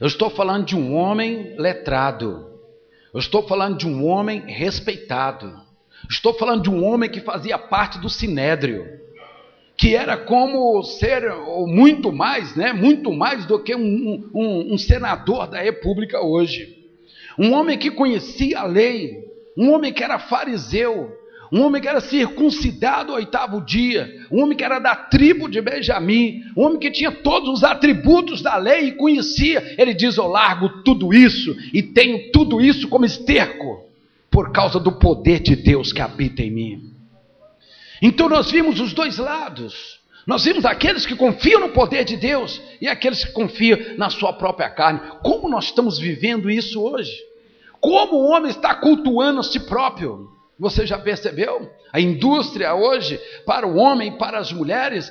Eu 0.00 0.06
estou 0.06 0.30
falando 0.30 0.64
de 0.64 0.76
um 0.76 0.94
homem 0.94 1.54
letrado. 1.58 2.50
Eu 3.12 3.20
estou 3.20 3.46
falando 3.46 3.76
de 3.76 3.86
um 3.86 4.06
homem 4.06 4.40
respeitado. 4.46 5.60
Estou 6.08 6.32
falando 6.34 6.62
de 6.62 6.70
um 6.70 6.84
homem 6.84 7.10
que 7.10 7.20
fazia 7.20 7.58
parte 7.58 7.98
do 7.98 8.08
sinédrio, 8.08 8.86
que 9.76 9.94
era 9.94 10.16
como 10.16 10.82
ser 10.82 11.22
muito 11.66 12.12
mais, 12.12 12.56
né? 12.56 12.72
Muito 12.72 13.12
mais 13.12 13.44
do 13.46 13.62
que 13.62 13.74
um, 13.74 14.30
um, 14.34 14.74
um 14.74 14.78
senador 14.78 15.48
da 15.48 15.60
República 15.60 16.20
hoje. 16.20 16.78
Um 17.38 17.52
homem 17.52 17.78
que 17.78 17.90
conhecia 17.90 18.60
a 18.60 18.66
lei, 18.66 19.29
um 19.56 19.72
homem 19.72 19.92
que 19.92 20.02
era 20.02 20.18
fariseu, 20.18 21.16
um 21.52 21.62
homem 21.62 21.82
que 21.82 21.88
era 21.88 22.00
circuncidado 22.00 23.10
ao 23.10 23.18
oitavo 23.18 23.60
dia, 23.60 24.08
um 24.30 24.42
homem 24.42 24.56
que 24.56 24.62
era 24.62 24.78
da 24.78 24.94
tribo 24.94 25.48
de 25.48 25.60
Benjamim, 25.60 26.44
um 26.56 26.62
homem 26.62 26.78
que 26.78 26.90
tinha 26.90 27.10
todos 27.10 27.48
os 27.48 27.64
atributos 27.64 28.40
da 28.40 28.56
lei 28.56 28.88
e 28.88 28.92
conhecia. 28.92 29.74
Ele 29.76 29.92
diz: 29.92 30.16
Eu 30.16 30.28
largo 30.28 30.82
tudo 30.84 31.12
isso 31.12 31.56
e 31.72 31.82
tenho 31.82 32.30
tudo 32.30 32.60
isso 32.60 32.88
como 32.88 33.04
esterco, 33.04 33.84
por 34.30 34.52
causa 34.52 34.78
do 34.78 34.92
poder 34.92 35.40
de 35.40 35.56
Deus 35.56 35.92
que 35.92 36.00
habita 36.00 36.42
em 36.42 36.50
mim. 36.50 36.90
Então 38.00 38.28
nós 38.28 38.50
vimos 38.50 38.78
os 38.80 38.92
dois 38.92 39.18
lados. 39.18 39.98
Nós 40.26 40.44
vimos 40.44 40.64
aqueles 40.64 41.04
que 41.04 41.16
confiam 41.16 41.60
no 41.60 41.70
poder 41.70 42.04
de 42.04 42.16
Deus 42.16 42.60
e 42.80 42.86
aqueles 42.86 43.24
que 43.24 43.32
confiam 43.32 43.78
na 43.96 44.10
sua 44.10 44.32
própria 44.32 44.70
carne. 44.70 45.00
Como 45.22 45.48
nós 45.48 45.64
estamos 45.64 45.98
vivendo 45.98 46.48
isso 46.48 46.80
hoje? 46.80 47.29
Como 47.80 48.16
o 48.16 48.30
homem 48.30 48.50
está 48.50 48.74
cultuando 48.74 49.40
a 49.40 49.42
si 49.42 49.60
próprio? 49.60 50.28
Você 50.60 50.86
já 50.86 50.98
percebeu? 50.98 51.70
A 51.90 51.98
indústria 51.98 52.74
hoje, 52.74 53.18
para 53.46 53.66
o 53.66 53.76
homem 53.76 54.08
e 54.08 54.18
para 54.18 54.38
as 54.38 54.52
mulheres, 54.52 55.10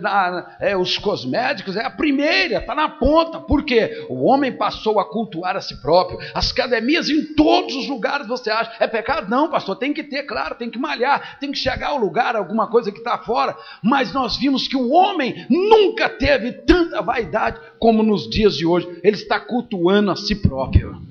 na, 0.00 0.56
é, 0.60 0.76
os 0.76 0.98
cosméticos, 0.98 1.76
é 1.76 1.84
a 1.84 1.90
primeira, 1.90 2.58
está 2.58 2.74
na 2.74 2.88
ponta. 2.88 3.38
Por 3.38 3.64
quê? 3.64 4.04
O 4.10 4.24
homem 4.24 4.52
passou 4.52 4.98
a 4.98 5.08
cultuar 5.08 5.56
a 5.56 5.60
si 5.60 5.80
próprio. 5.80 6.18
As 6.34 6.50
academias 6.50 7.08
em 7.08 7.34
todos 7.34 7.74
os 7.76 7.88
lugares 7.88 8.26
você 8.26 8.50
acha. 8.50 8.72
É 8.80 8.88
pecado? 8.88 9.30
Não, 9.30 9.48
pastor, 9.48 9.76
tem 9.76 9.94
que 9.94 10.02
ter, 10.02 10.24
claro, 10.24 10.56
tem 10.56 10.68
que 10.68 10.78
malhar, 10.78 11.38
tem 11.38 11.52
que 11.52 11.58
chegar 11.58 11.90
ao 11.90 11.98
lugar, 11.98 12.34
alguma 12.34 12.66
coisa 12.66 12.90
que 12.90 12.98
está 12.98 13.16
fora. 13.16 13.56
Mas 13.80 14.12
nós 14.12 14.36
vimos 14.36 14.66
que 14.66 14.76
o 14.76 14.90
homem 14.90 15.46
nunca 15.48 16.08
teve 16.08 16.52
tanta 16.52 17.00
vaidade 17.00 17.60
como 17.78 18.02
nos 18.02 18.28
dias 18.28 18.56
de 18.56 18.66
hoje. 18.66 18.88
Ele 19.04 19.16
está 19.16 19.38
cultuando 19.38 20.10
a 20.10 20.16
si 20.16 20.34
próprio. 20.34 21.09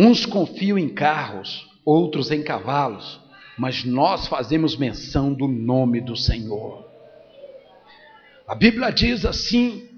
Uns 0.00 0.24
confiam 0.24 0.78
em 0.78 0.88
carros, 0.88 1.68
outros 1.84 2.30
em 2.30 2.40
cavalos, 2.40 3.20
mas 3.58 3.82
nós 3.82 4.28
fazemos 4.28 4.76
menção 4.76 5.34
do 5.34 5.48
nome 5.48 6.00
do 6.00 6.14
Senhor. 6.14 6.86
A 8.46 8.54
Bíblia 8.54 8.92
diz 8.92 9.24
assim: 9.24 9.88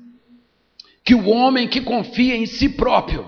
que 1.04 1.14
o 1.14 1.28
homem 1.28 1.68
que 1.68 1.82
confia 1.82 2.34
em 2.34 2.46
si 2.46 2.66
próprio, 2.70 3.26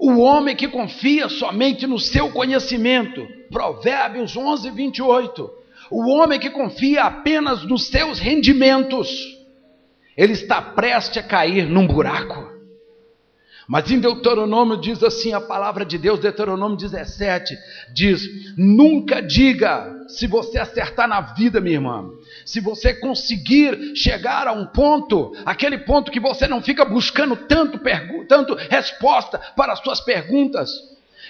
o 0.00 0.18
homem 0.18 0.56
que 0.56 0.66
confia 0.66 1.28
somente 1.28 1.86
no 1.86 1.98
seu 1.98 2.32
conhecimento, 2.32 3.26
Provérbios 3.50 4.34
11, 4.34 4.70
28, 4.70 5.50
o 5.90 6.08
homem 6.08 6.40
que 6.40 6.48
confia 6.48 7.02
apenas 7.04 7.62
nos 7.64 7.88
seus 7.88 8.18
rendimentos, 8.18 9.10
ele 10.16 10.32
está 10.32 10.62
prestes 10.62 11.18
a 11.18 11.22
cair 11.22 11.66
num 11.66 11.86
buraco. 11.86 12.55
Mas 13.68 13.90
em 13.90 13.98
Deuteronômio 13.98 14.76
diz 14.76 15.02
assim 15.02 15.32
a 15.32 15.40
palavra 15.40 15.84
de 15.84 15.98
Deus, 15.98 16.20
Deuteronômio 16.20 16.76
17, 16.76 17.56
diz: 17.92 18.22
Nunca 18.56 19.20
diga, 19.20 19.92
se 20.08 20.26
você 20.26 20.58
acertar 20.58 21.08
na 21.08 21.20
vida, 21.20 21.60
minha 21.60 21.74
irmã, 21.74 22.08
se 22.44 22.60
você 22.60 22.94
conseguir 22.94 23.96
chegar 23.96 24.46
a 24.46 24.52
um 24.52 24.66
ponto, 24.66 25.32
aquele 25.44 25.78
ponto 25.78 26.12
que 26.12 26.20
você 26.20 26.46
não 26.46 26.62
fica 26.62 26.84
buscando 26.84 27.36
tanto, 27.36 27.80
tanto 28.28 28.54
resposta 28.54 29.38
para 29.56 29.72
as 29.72 29.80
suas 29.80 30.00
perguntas, 30.00 30.70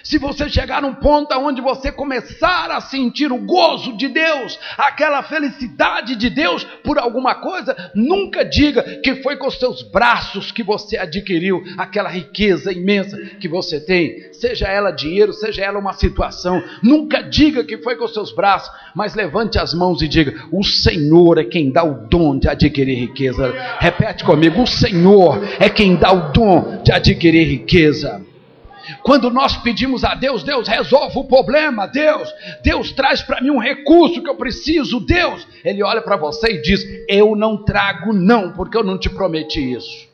se 0.07 0.17
você 0.17 0.47
chegar 0.47 0.81
num 0.81 0.93
ponto 0.93 1.37
onde 1.37 1.59
você 1.59 1.91
começar 1.91 2.71
a 2.71 2.79
sentir 2.79 3.29
o 3.29 3.37
gozo 3.37 3.97
de 3.97 4.07
Deus, 4.07 4.57
aquela 4.77 5.21
felicidade 5.21 6.15
de 6.15 6.29
Deus 6.29 6.63
por 6.81 6.97
alguma 6.97 7.35
coisa, 7.35 7.75
nunca 7.93 8.45
diga 8.45 9.01
que 9.03 9.15
foi 9.15 9.35
com 9.35 9.51
seus 9.51 9.81
braços 9.81 10.49
que 10.49 10.63
você 10.63 10.97
adquiriu 10.97 11.61
aquela 11.77 12.07
riqueza 12.07 12.71
imensa 12.71 13.17
que 13.37 13.49
você 13.49 13.81
tem, 13.81 14.31
seja 14.31 14.67
ela 14.67 14.91
dinheiro, 14.91 15.33
seja 15.33 15.63
ela 15.63 15.77
uma 15.77 15.91
situação. 15.91 16.63
Nunca 16.81 17.21
diga 17.21 17.65
que 17.65 17.77
foi 17.79 17.97
com 17.97 18.07
seus 18.07 18.33
braços, 18.33 18.71
mas 18.95 19.13
levante 19.13 19.59
as 19.59 19.73
mãos 19.73 20.01
e 20.01 20.07
diga: 20.07 20.33
O 20.53 20.63
Senhor 20.63 21.37
é 21.37 21.43
quem 21.43 21.69
dá 21.69 21.83
o 21.83 22.07
dom 22.07 22.39
de 22.39 22.47
adquirir 22.47 22.97
riqueza. 22.97 23.53
Repete 23.79 24.23
comigo: 24.23 24.61
O 24.61 24.67
Senhor 24.67 25.41
é 25.59 25.69
quem 25.69 25.97
dá 25.97 26.13
o 26.13 26.31
dom 26.31 26.81
de 26.81 26.93
adquirir 26.93 27.45
riqueza. 27.45 28.25
Quando 29.03 29.29
nós 29.29 29.57
pedimos 29.57 30.03
a 30.03 30.15
Deus, 30.15 30.43
Deus 30.43 30.67
resolve 30.67 31.17
o 31.17 31.23
problema, 31.23 31.87
Deus, 31.87 32.33
Deus 32.63 32.91
traz 32.91 33.21
para 33.21 33.41
mim 33.41 33.49
um 33.49 33.59
recurso 33.59 34.21
que 34.21 34.29
eu 34.29 34.35
preciso, 34.35 34.99
Deus. 34.99 35.47
Ele 35.63 35.83
olha 35.83 36.01
para 36.01 36.17
você 36.17 36.53
e 36.53 36.61
diz: 36.61 36.85
Eu 37.07 37.35
não 37.35 37.63
trago, 37.63 38.13
não, 38.13 38.53
porque 38.53 38.77
eu 38.77 38.83
não 38.83 38.97
te 38.97 39.09
prometi 39.09 39.73
isso. 39.73 40.07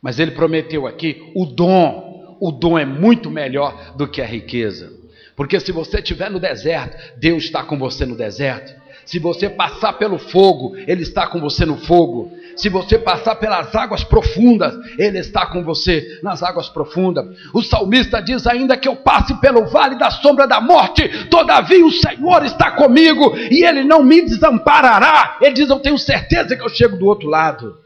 Mas 0.00 0.18
ele 0.18 0.32
prometeu 0.32 0.86
aqui 0.86 1.32
o 1.34 1.46
dom. 1.46 2.36
O 2.40 2.50
dom 2.50 2.78
é 2.78 2.84
muito 2.84 3.30
melhor 3.30 3.94
do 3.96 4.06
que 4.06 4.20
a 4.20 4.26
riqueza. 4.26 4.92
Porque 5.36 5.58
se 5.58 5.72
você 5.72 5.98
estiver 5.98 6.30
no 6.30 6.38
deserto, 6.38 6.96
Deus 7.18 7.44
está 7.44 7.64
com 7.64 7.78
você 7.78 8.04
no 8.04 8.16
deserto. 8.16 8.74
Se 9.04 9.18
você 9.18 9.48
passar 9.48 9.94
pelo 9.94 10.18
fogo, 10.18 10.76
Ele 10.76 11.02
está 11.02 11.26
com 11.26 11.40
você 11.40 11.64
no 11.64 11.76
fogo. 11.76 12.32
Se 12.56 12.68
você 12.68 12.98
passar 12.98 13.36
pelas 13.36 13.74
águas 13.74 14.04
profundas, 14.04 14.74
Ele 14.98 15.18
está 15.18 15.46
com 15.46 15.62
você 15.64 16.20
nas 16.22 16.42
águas 16.42 16.68
profundas. 16.68 17.26
O 17.52 17.62
salmista 17.62 18.22
diz 18.22 18.46
ainda 18.46 18.76
que 18.76 18.88
eu 18.88 18.96
passe 18.96 19.34
pelo 19.40 19.66
vale 19.66 19.96
da 19.96 20.10
sombra 20.10 20.46
da 20.46 20.60
morte, 20.60 21.26
todavia 21.26 21.84
o 21.84 21.90
Senhor 21.90 22.44
está 22.44 22.70
comigo 22.72 23.36
e 23.36 23.64
Ele 23.64 23.84
não 23.84 24.02
me 24.02 24.22
desamparará. 24.22 25.38
Ele 25.40 25.54
diz: 25.54 25.68
Eu 25.68 25.80
tenho 25.80 25.98
certeza 25.98 26.56
que 26.56 26.62
eu 26.62 26.68
chego 26.68 26.96
do 26.96 27.06
outro 27.06 27.28
lado. 27.28 27.84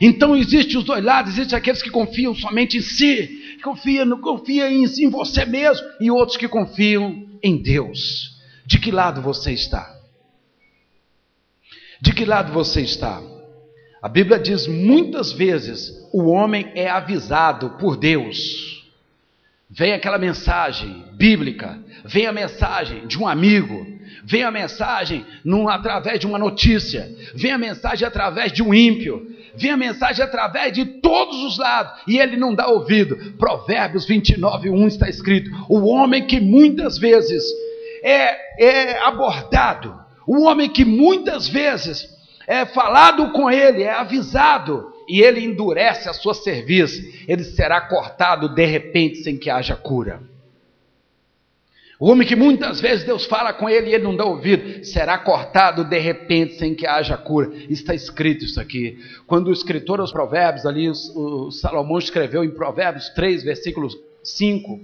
Então 0.00 0.36
existem 0.36 0.76
os 0.76 0.84
dois 0.84 1.02
lados, 1.02 1.32
existem 1.32 1.56
aqueles 1.56 1.82
que 1.82 1.90
confiam 1.90 2.34
somente 2.34 2.76
em 2.76 2.82
si, 2.82 3.56
que 3.56 3.62
confiam, 3.62 4.06
em, 4.68 4.84
em 4.84 5.10
você 5.10 5.44
mesmo, 5.46 5.86
e 6.00 6.10
outros 6.10 6.36
que 6.36 6.48
confiam 6.48 7.24
em 7.42 7.62
Deus. 7.62 8.36
De 8.66 8.78
que 8.78 8.90
lado 8.90 9.22
você 9.22 9.52
está? 9.52 9.95
De 12.06 12.12
que 12.12 12.24
lado 12.24 12.52
você 12.52 12.82
está? 12.82 13.20
A 14.00 14.08
Bíblia 14.08 14.38
diz 14.38 14.68
muitas 14.68 15.32
vezes: 15.32 15.92
o 16.12 16.26
homem 16.26 16.70
é 16.76 16.88
avisado 16.88 17.70
por 17.80 17.96
Deus. 17.96 18.86
Vem 19.68 19.92
aquela 19.92 20.16
mensagem 20.16 21.02
bíblica, 21.14 21.76
vem 22.04 22.26
a 22.26 22.32
mensagem 22.32 23.08
de 23.08 23.18
um 23.18 23.26
amigo, 23.26 23.84
vem 24.22 24.44
a 24.44 24.52
mensagem 24.52 25.26
num, 25.44 25.68
através 25.68 26.20
de 26.20 26.28
uma 26.28 26.38
notícia, 26.38 27.10
vem 27.34 27.50
a 27.50 27.58
mensagem 27.58 28.06
através 28.06 28.52
de 28.52 28.62
um 28.62 28.72
ímpio, 28.72 29.28
vem 29.56 29.72
a 29.72 29.76
mensagem 29.76 30.24
através 30.24 30.72
de 30.72 30.84
todos 30.84 31.42
os 31.42 31.58
lados, 31.58 32.02
e 32.06 32.20
ele 32.20 32.36
não 32.36 32.54
dá 32.54 32.68
ouvido. 32.68 33.16
Provérbios 33.36 34.06
29, 34.06 34.70
1 34.70 34.86
está 34.86 35.08
escrito: 35.08 35.50
o 35.68 35.84
homem 35.88 36.24
que 36.24 36.38
muitas 36.38 36.98
vezes 36.98 37.42
é, 38.00 38.62
é 38.64 38.98
abordado, 39.00 40.05
o 40.26 40.42
homem 40.42 40.68
que 40.68 40.84
muitas 40.84 41.48
vezes 41.48 42.08
é 42.46 42.64
falado 42.64 43.32
com 43.32 43.50
ele, 43.50 43.82
é 43.82 43.92
avisado, 43.92 44.92
e 45.08 45.20
ele 45.20 45.44
endurece 45.44 46.08
a 46.08 46.12
sua 46.12 46.34
serviço, 46.34 47.02
ele 47.28 47.44
será 47.44 47.80
cortado 47.80 48.48
de 48.48 48.64
repente 48.64 49.18
sem 49.18 49.36
que 49.36 49.48
haja 49.48 49.76
cura. 49.76 50.20
O 51.98 52.10
homem 52.10 52.28
que 52.28 52.36
muitas 52.36 52.78
vezes 52.78 53.04
Deus 53.04 53.24
fala 53.24 53.54
com 53.54 53.70
ele 53.70 53.88
e 53.88 53.94
ele 53.94 54.04
não 54.04 54.14
dá 54.14 54.24
ouvido, 54.24 54.84
será 54.84 55.16
cortado 55.16 55.82
de 55.82 55.98
repente 55.98 56.54
sem 56.56 56.74
que 56.74 56.86
haja 56.86 57.16
cura. 57.16 57.50
Está 57.70 57.94
escrito 57.94 58.44
isso 58.44 58.60
aqui. 58.60 58.98
Quando 59.26 59.48
o 59.48 59.52
escritor 59.52 60.00
aos 60.00 60.12
Provérbios, 60.12 60.66
ali, 60.66 60.90
o 60.90 61.50
Salomão 61.50 61.98
escreveu 61.98 62.44
em 62.44 62.50
Provérbios 62.50 63.08
3, 63.10 63.42
versículo 63.42 63.88
5: 64.22 64.78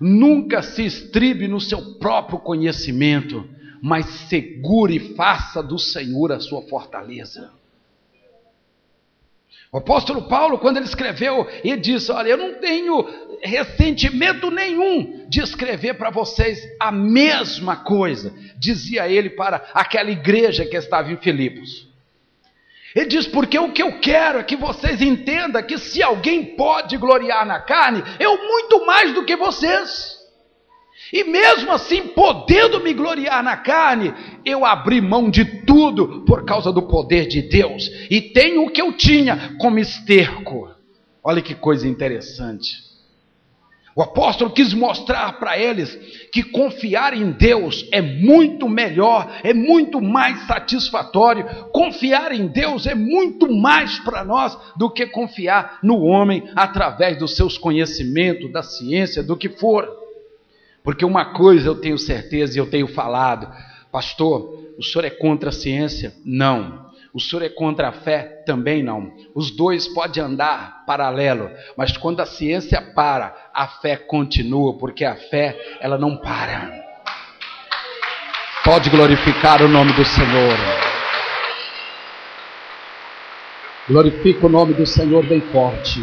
Nunca 0.00 0.62
se 0.62 0.84
estribe 0.84 1.46
no 1.46 1.60
seu 1.60 1.94
próprio 2.00 2.40
conhecimento, 2.40 3.48
mas 3.82 4.06
segure 4.28 4.94
e 4.94 5.14
faça 5.16 5.60
do 5.60 5.76
Senhor 5.76 6.30
a 6.30 6.38
sua 6.38 6.62
fortaleza. 6.62 7.50
O 9.72 9.78
apóstolo 9.78 10.28
Paulo, 10.28 10.58
quando 10.58 10.76
ele 10.76 10.86
escreveu, 10.86 11.48
ele 11.64 11.78
disse: 11.78 12.12
Olha, 12.12 12.28
eu 12.28 12.36
não 12.36 12.54
tenho 12.60 13.04
ressentimento 13.42 14.52
nenhum 14.52 15.26
de 15.28 15.40
escrever 15.40 15.94
para 15.94 16.10
vocês 16.10 16.60
a 16.78 16.92
mesma 16.92 17.74
coisa, 17.74 18.32
dizia 18.56 19.08
ele 19.08 19.30
para 19.30 19.68
aquela 19.74 20.10
igreja 20.12 20.64
que 20.64 20.76
estava 20.76 21.10
em 21.10 21.16
Filipos. 21.16 21.88
Ele 22.94 23.06
diz: 23.06 23.26
Porque 23.26 23.58
o 23.58 23.72
que 23.72 23.82
eu 23.82 23.98
quero 23.98 24.38
é 24.38 24.44
que 24.44 24.54
vocês 24.54 25.02
entendam 25.02 25.62
que 25.62 25.76
se 25.76 26.00
alguém 26.00 26.54
pode 26.54 26.96
gloriar 26.98 27.44
na 27.44 27.58
carne, 27.58 28.04
eu 28.20 28.36
muito 28.36 28.86
mais 28.86 29.12
do 29.12 29.24
que 29.24 29.34
vocês. 29.34 30.21
E 31.12 31.24
mesmo 31.24 31.70
assim, 31.70 32.08
podendo 32.08 32.80
me 32.80 32.94
gloriar 32.94 33.42
na 33.42 33.56
carne, 33.56 34.14
eu 34.44 34.64
abri 34.64 35.00
mão 35.00 35.28
de 35.28 35.44
tudo 35.44 36.24
por 36.24 36.44
causa 36.46 36.72
do 36.72 36.82
poder 36.82 37.26
de 37.26 37.42
Deus. 37.42 37.90
E 38.10 38.20
tenho 38.20 38.64
o 38.64 38.70
que 38.70 38.80
eu 38.80 38.92
tinha 38.92 39.54
como 39.58 39.78
esterco. 39.78 40.70
Olha 41.22 41.42
que 41.42 41.54
coisa 41.54 41.86
interessante. 41.86 42.90
O 43.94 44.02
apóstolo 44.02 44.50
quis 44.50 44.72
mostrar 44.72 45.38
para 45.38 45.58
eles 45.58 45.94
que 46.32 46.42
confiar 46.42 47.14
em 47.14 47.30
Deus 47.30 47.86
é 47.92 48.00
muito 48.00 48.66
melhor, 48.66 49.30
é 49.44 49.52
muito 49.52 50.00
mais 50.00 50.46
satisfatório. 50.46 51.44
Confiar 51.72 52.32
em 52.32 52.46
Deus 52.46 52.86
é 52.86 52.94
muito 52.94 53.52
mais 53.52 53.98
para 53.98 54.24
nós 54.24 54.56
do 54.78 54.88
que 54.88 55.06
confiar 55.06 55.78
no 55.82 56.00
homem 56.00 56.42
através 56.56 57.18
dos 57.18 57.36
seus 57.36 57.58
conhecimentos, 57.58 58.50
da 58.50 58.62
ciência, 58.62 59.22
do 59.22 59.36
que 59.36 59.50
for. 59.50 60.01
Porque 60.82 61.04
uma 61.04 61.26
coisa 61.26 61.68
eu 61.68 61.74
tenho 61.76 61.98
certeza 61.98 62.56
e 62.56 62.60
eu 62.60 62.68
tenho 62.68 62.88
falado, 62.88 63.48
pastor, 63.90 64.74
o 64.78 64.82
senhor 64.82 65.04
é 65.04 65.10
contra 65.10 65.50
a 65.50 65.52
ciência? 65.52 66.12
Não. 66.24 66.90
O 67.14 67.20
senhor 67.20 67.42
é 67.42 67.48
contra 67.48 67.88
a 67.88 67.92
fé? 67.92 68.42
Também 68.46 68.82
não. 68.82 69.12
Os 69.34 69.50
dois 69.50 69.86
podem 69.86 70.22
andar 70.22 70.84
paralelo, 70.86 71.50
mas 71.76 71.96
quando 71.96 72.20
a 72.20 72.26
ciência 72.26 72.80
para, 72.80 73.50
a 73.52 73.68
fé 73.68 73.96
continua, 73.96 74.78
porque 74.78 75.04
a 75.04 75.14
fé, 75.14 75.76
ela 75.80 75.98
não 75.98 76.16
para. 76.16 76.72
Pode 78.64 78.88
glorificar 78.90 79.60
o 79.60 79.68
nome 79.68 79.92
do 79.92 80.04
Senhor. 80.04 80.56
Glorifica 83.88 84.46
o 84.46 84.48
nome 84.48 84.72
do 84.72 84.86
Senhor 84.86 85.26
bem 85.26 85.40
forte. 85.40 86.00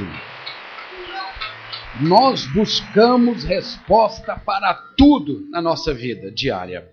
Nós 2.01 2.46
buscamos 2.46 3.44
resposta 3.44 4.36
para 4.38 4.74
tudo 4.96 5.46
na 5.50 5.62
nossa 5.62 5.94
vida 5.94 6.32
diária. 6.32 6.89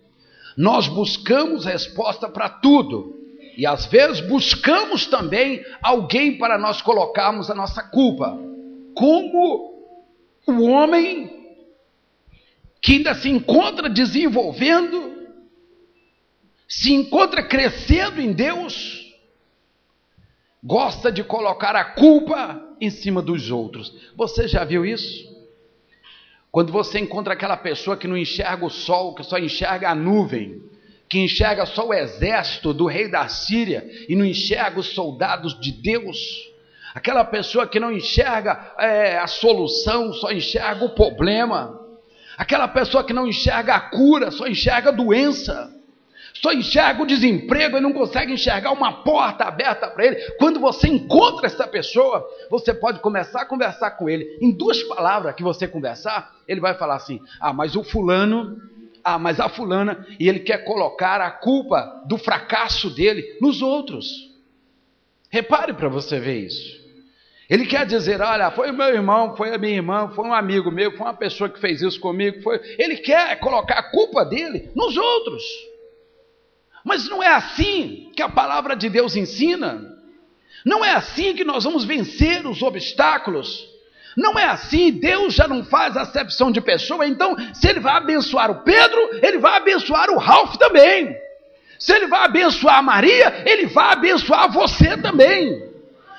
Nós 0.56 0.88
buscamos 0.88 1.64
resposta 1.64 2.28
para 2.28 2.48
tudo. 2.48 3.14
E 3.56 3.64
às 3.64 3.86
vezes 3.86 4.20
buscamos 4.20 5.06
também 5.06 5.64
alguém 5.80 6.36
para 6.36 6.58
nós 6.58 6.82
colocarmos 6.82 7.48
a 7.50 7.54
nossa 7.54 7.82
culpa. 7.84 8.36
Como 8.94 9.74
o 10.46 10.62
homem 10.64 11.30
que 12.82 12.94
ainda 12.94 13.14
se 13.14 13.28
encontra 13.28 13.88
desenvolvendo, 13.88 15.28
se 16.68 16.92
encontra 16.92 17.44
crescendo 17.44 18.20
em 18.20 18.32
Deus, 18.32 19.14
gosta 20.62 21.12
de 21.12 21.22
colocar 21.22 21.76
a 21.76 21.84
culpa 21.84 22.65
em 22.80 22.90
cima 22.90 23.22
dos 23.22 23.50
outros. 23.50 23.94
Você 24.16 24.48
já 24.48 24.64
viu 24.64 24.84
isso? 24.84 25.34
Quando 26.50 26.72
você 26.72 26.98
encontra 26.98 27.34
aquela 27.34 27.56
pessoa 27.56 27.96
que 27.96 28.08
não 28.08 28.16
enxerga 28.16 28.64
o 28.64 28.70
sol, 28.70 29.14
que 29.14 29.22
só 29.22 29.38
enxerga 29.38 29.90
a 29.90 29.94
nuvem, 29.94 30.62
que 31.08 31.18
enxerga 31.18 31.66
só 31.66 31.86
o 31.86 31.94
exército 31.94 32.72
do 32.72 32.86
rei 32.86 33.08
da 33.08 33.28
Síria 33.28 33.86
e 34.08 34.16
não 34.16 34.24
enxerga 34.24 34.80
os 34.80 34.88
soldados 34.94 35.58
de 35.60 35.70
Deus, 35.70 36.18
aquela 36.94 37.24
pessoa 37.24 37.66
que 37.66 37.78
não 37.78 37.92
enxerga 37.92 38.74
é, 38.78 39.18
a 39.18 39.26
solução, 39.26 40.12
só 40.14 40.32
enxerga 40.32 40.84
o 40.84 40.94
problema, 40.94 41.78
aquela 42.38 42.66
pessoa 42.66 43.04
que 43.04 43.12
não 43.12 43.28
enxerga 43.28 43.74
a 43.74 43.80
cura, 43.80 44.30
só 44.30 44.46
enxerga 44.46 44.88
a 44.88 44.92
doença 44.92 45.75
só 46.40 46.52
enxerga 46.52 47.02
o 47.02 47.06
desemprego 47.06 47.76
e 47.76 47.80
não 47.80 47.92
consegue 47.92 48.32
enxergar 48.32 48.72
uma 48.72 49.02
porta 49.02 49.44
aberta 49.44 49.88
para 49.88 50.06
ele. 50.06 50.16
Quando 50.38 50.60
você 50.60 50.88
encontra 50.88 51.46
essa 51.46 51.66
pessoa, 51.66 52.26
você 52.50 52.74
pode 52.74 53.00
começar 53.00 53.42
a 53.42 53.46
conversar 53.46 53.92
com 53.92 54.08
ele. 54.08 54.38
Em 54.40 54.50
duas 54.50 54.82
palavras 54.82 55.34
que 55.34 55.42
você 55.42 55.66
conversar, 55.66 56.34
ele 56.46 56.60
vai 56.60 56.74
falar 56.74 56.96
assim: 56.96 57.20
Ah, 57.40 57.52
mas 57.52 57.76
o 57.76 57.82
fulano, 57.82 58.56
ah, 59.04 59.18
mas 59.18 59.40
a 59.40 59.48
fulana, 59.48 60.06
e 60.18 60.28
ele 60.28 60.40
quer 60.40 60.64
colocar 60.64 61.20
a 61.20 61.30
culpa 61.30 62.02
do 62.06 62.18
fracasso 62.18 62.90
dele 62.94 63.38
nos 63.40 63.62
outros. 63.62 64.06
Repare 65.30 65.72
para 65.72 65.88
você 65.88 66.18
ver 66.18 66.46
isso. 66.46 66.86
Ele 67.48 67.64
quer 67.64 67.86
dizer, 67.86 68.20
olha, 68.20 68.50
foi 68.50 68.70
o 68.70 68.74
meu 68.74 68.88
irmão, 68.88 69.36
foi 69.36 69.54
a 69.54 69.58
minha 69.58 69.76
irmã, 69.76 70.10
foi 70.14 70.24
um 70.24 70.32
amigo 70.32 70.70
meu, 70.70 70.90
foi 70.92 71.06
uma 71.06 71.14
pessoa 71.14 71.48
que 71.48 71.60
fez 71.60 71.80
isso 71.80 72.00
comigo, 72.00 72.42
foi. 72.42 72.60
Ele 72.76 72.96
quer 72.96 73.38
colocar 73.38 73.78
a 73.78 73.90
culpa 73.90 74.24
dele 74.24 74.70
nos 74.74 74.96
outros. 74.96 75.44
Mas 76.86 77.08
não 77.08 77.20
é 77.20 77.26
assim 77.26 78.12
que 78.14 78.22
a 78.22 78.28
palavra 78.28 78.76
de 78.76 78.88
Deus 78.88 79.16
ensina. 79.16 79.82
Não 80.64 80.84
é 80.84 80.92
assim 80.92 81.34
que 81.34 81.42
nós 81.42 81.64
vamos 81.64 81.84
vencer 81.84 82.46
os 82.46 82.62
obstáculos. 82.62 83.66
Não 84.16 84.38
é 84.38 84.44
assim, 84.44 84.92
Deus 84.92 85.34
já 85.34 85.48
não 85.48 85.64
faz 85.64 85.96
acepção 85.96 86.50
de 86.50 86.60
pessoa, 86.60 87.06
então 87.06 87.36
se 87.52 87.68
ele 87.68 87.80
vai 87.80 87.96
abençoar 87.96 88.50
o 88.50 88.62
Pedro, 88.62 89.18
ele 89.20 89.36
vai 89.36 89.56
abençoar 89.56 90.08
o 90.10 90.16
Ralph 90.16 90.56
também. 90.56 91.14
Se 91.78 91.92
ele 91.92 92.06
vai 92.06 92.24
abençoar 92.24 92.78
a 92.78 92.82
Maria, 92.82 93.42
ele 93.44 93.66
vai 93.66 93.92
abençoar 93.92 94.50
você 94.50 94.96
também. 94.96 95.66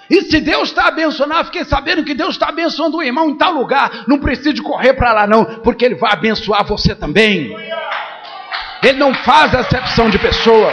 E 0.10 0.22
se 0.24 0.40
Deus 0.42 0.70
está 0.70 0.88
abençoando, 0.88 1.34
ah, 1.34 1.46
fiquei 1.46 1.64
sabendo 1.64 2.04
que 2.04 2.14
Deus 2.14 2.36
está 2.36 2.50
abençoando 2.50 2.98
o 2.98 3.04
irmão 3.04 3.30
em 3.30 3.38
tal 3.38 3.54
lugar, 3.54 4.04
não 4.06 4.20
precisa 4.20 4.54
de 4.54 4.62
correr 4.62 4.94
para 4.94 5.14
lá 5.14 5.26
não, 5.26 5.46
porque 5.62 5.84
ele 5.84 5.96
vai 5.96 6.12
abençoar 6.12 6.66
você 6.66 6.94
também. 6.94 7.56
Ele 8.84 8.98
não 8.98 9.14
faz 9.14 9.54
acepção 9.56 10.10
de 10.10 10.20
pessoa. 10.20 10.72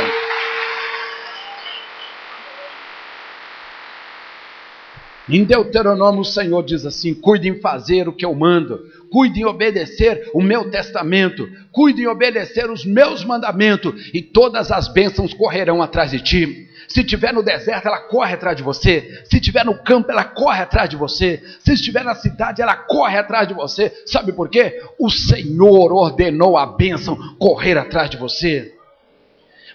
Em 5.29 5.43
Deuteronômio, 5.43 6.21
o 6.21 6.25
Senhor 6.25 6.63
diz 6.63 6.85
assim: 6.85 7.15
cuide 7.15 7.49
em 7.49 7.61
fazer 7.61 8.07
o 8.07 8.13
que 8.13 8.27
eu 8.27 8.35
mando, 8.35 8.79
cuide 9.11 9.41
em 9.41 9.45
obedecer 9.45 10.31
o 10.35 10.43
meu 10.43 10.71
testamento, 10.71 11.49
cuide 11.73 12.03
em 12.03 12.07
obedecer 12.07 12.71
os 12.71 12.85
meus 12.85 13.25
mandamentos, 13.25 14.11
e 14.13 14.21
todas 14.21 14.71
as 14.71 14.87
bênçãos 14.89 15.33
correrão 15.33 15.83
atrás 15.83 16.11
de 16.11 16.21
ti. 16.21 16.69
Se 16.95 17.01
estiver 17.01 17.35
no 17.35 17.43
deserto, 17.43 17.89
ela 17.89 17.99
corre 17.99 18.35
atrás 18.35 18.57
de 18.57 18.63
você. 18.63 19.25
Se 19.29 19.39
estiver 19.39 19.65
no 19.65 19.83
campo, 19.83 20.13
ela 20.13 20.23
corre 20.23 20.63
atrás 20.63 20.89
de 20.89 20.95
você. 20.95 21.43
Se 21.59 21.73
estiver 21.73 22.05
na 22.05 22.15
cidade, 22.15 22.63
ela 22.63 22.77
corre 22.77 23.19
atrás 23.19 23.49
de 23.49 23.53
você. 23.53 23.93
Sabe 24.07 24.33
por 24.33 24.49
quê? 24.49 24.81
O 24.97 25.11
Senhor 25.11 25.93
ordenou 25.93 26.57
a 26.57 26.65
bênção 26.65 27.17
correr 27.37 27.77
atrás 27.77 28.09
de 28.09 28.17
você. 28.17 28.73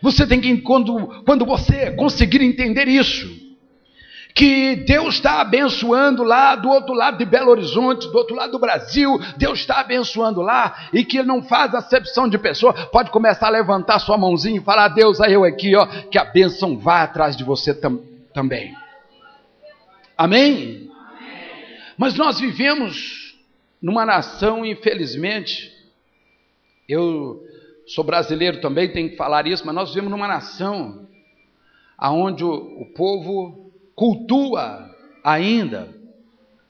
Você 0.02 0.26
tem 0.26 0.40
que, 0.40 0.60
quando, 0.62 1.22
quando 1.26 1.46
você 1.46 1.92
conseguir 1.92 2.42
entender 2.42 2.88
isso, 2.88 3.30
que 4.34 4.76
Deus 4.76 5.16
está 5.16 5.42
abençoando 5.42 6.24
lá 6.24 6.56
do 6.56 6.70
outro 6.70 6.94
lado 6.94 7.18
de 7.18 7.26
Belo 7.26 7.52
Horizonte, 7.52 8.08
do 8.08 8.18
outro 8.18 8.36
lado 8.36 8.52
do 8.52 8.60
Brasil, 8.60 9.20
Deus 9.38 9.60
está 9.60 9.80
abençoando 9.80 10.42
lá 10.42 10.90
e 10.94 11.04
que 11.04 11.18
Ele 11.18 11.28
não 11.28 11.44
faz 11.44 11.74
acepção 11.74 12.28
de 12.28 12.38
pessoa, 12.38 12.74
pode 12.88 13.12
começar 13.12 13.48
a 13.48 13.52
levantar 13.52 14.00
sua 14.00 14.18
mãozinha 14.18 14.60
e 14.60 14.64
falar: 14.64 14.90
Deus, 14.90 15.20
aí 15.20 15.34
eu 15.34 15.44
aqui, 15.44 15.76
ó, 15.76 15.86
que 15.86 16.18
a 16.18 16.26
bênção 16.26 16.78
vá 16.78 17.04
atrás 17.04 17.36
de 17.36 17.44
você 17.44 17.74
tam 17.74 18.02
também. 18.34 18.76
Amém? 20.18 20.90
Amém? 20.90 20.92
Mas 21.98 22.16
nós 22.16 22.40
vivemos 22.40 23.38
numa 23.82 24.06
nação, 24.06 24.66
infelizmente, 24.66 25.72
eu 26.88 27.44
sou 27.88 28.04
brasileiro 28.04 28.62
também, 28.62 28.92
tenho 28.92 29.10
que 29.10 29.18
falar 29.18 29.48
isso, 29.48 29.66
mas 29.66 29.76
nós 29.76 29.90
vivemos 29.90 30.12
numa 30.12 30.28
nação 30.28 31.08
aonde 31.98 32.44
o, 32.44 32.82
o 32.82 32.86
povo 32.94 33.69
cultua 34.00 34.96
ainda 35.22 35.94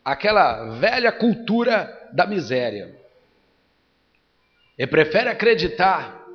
aquela 0.03 0.79
velha 0.79 1.11
cultura 1.11 2.09
da 2.11 2.25
miséria. 2.25 2.97
E 4.75 4.87
prefere 4.87 5.29
acreditar 5.29 6.25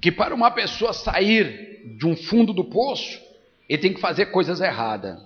que 0.00 0.10
para 0.10 0.34
uma 0.34 0.50
pessoa 0.50 0.92
sair 0.92 1.84
de 1.96 2.04
um 2.04 2.16
fundo 2.16 2.52
do 2.52 2.64
poço, 2.64 3.20
ele 3.68 3.80
tem 3.80 3.94
que 3.94 4.00
fazer 4.00 4.26
coisas 4.26 4.60
erradas. 4.60 5.20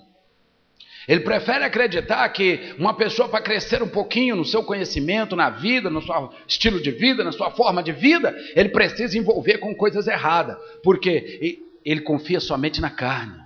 Ele 1.08 1.20
prefere 1.20 1.64
acreditar 1.64 2.28
que 2.28 2.74
uma 2.78 2.92
pessoa 2.92 3.30
para 3.30 3.40
crescer 3.40 3.82
um 3.82 3.88
pouquinho 3.88 4.36
no 4.36 4.44
seu 4.44 4.62
conhecimento, 4.62 5.34
na 5.34 5.48
vida, 5.48 5.88
no 5.88 6.02
seu 6.02 6.30
estilo 6.46 6.82
de 6.82 6.90
vida, 6.90 7.24
na 7.24 7.32
sua 7.32 7.50
forma 7.50 7.82
de 7.82 7.92
vida, 7.92 8.36
ele 8.54 8.68
precisa 8.68 9.16
envolver 9.16 9.56
com 9.56 9.74
coisas 9.74 10.06
erradas, 10.06 10.58
porque 10.82 11.62
ele 11.82 12.02
confia 12.02 12.40
somente 12.40 12.78
na 12.78 12.90
carne. 12.90 13.45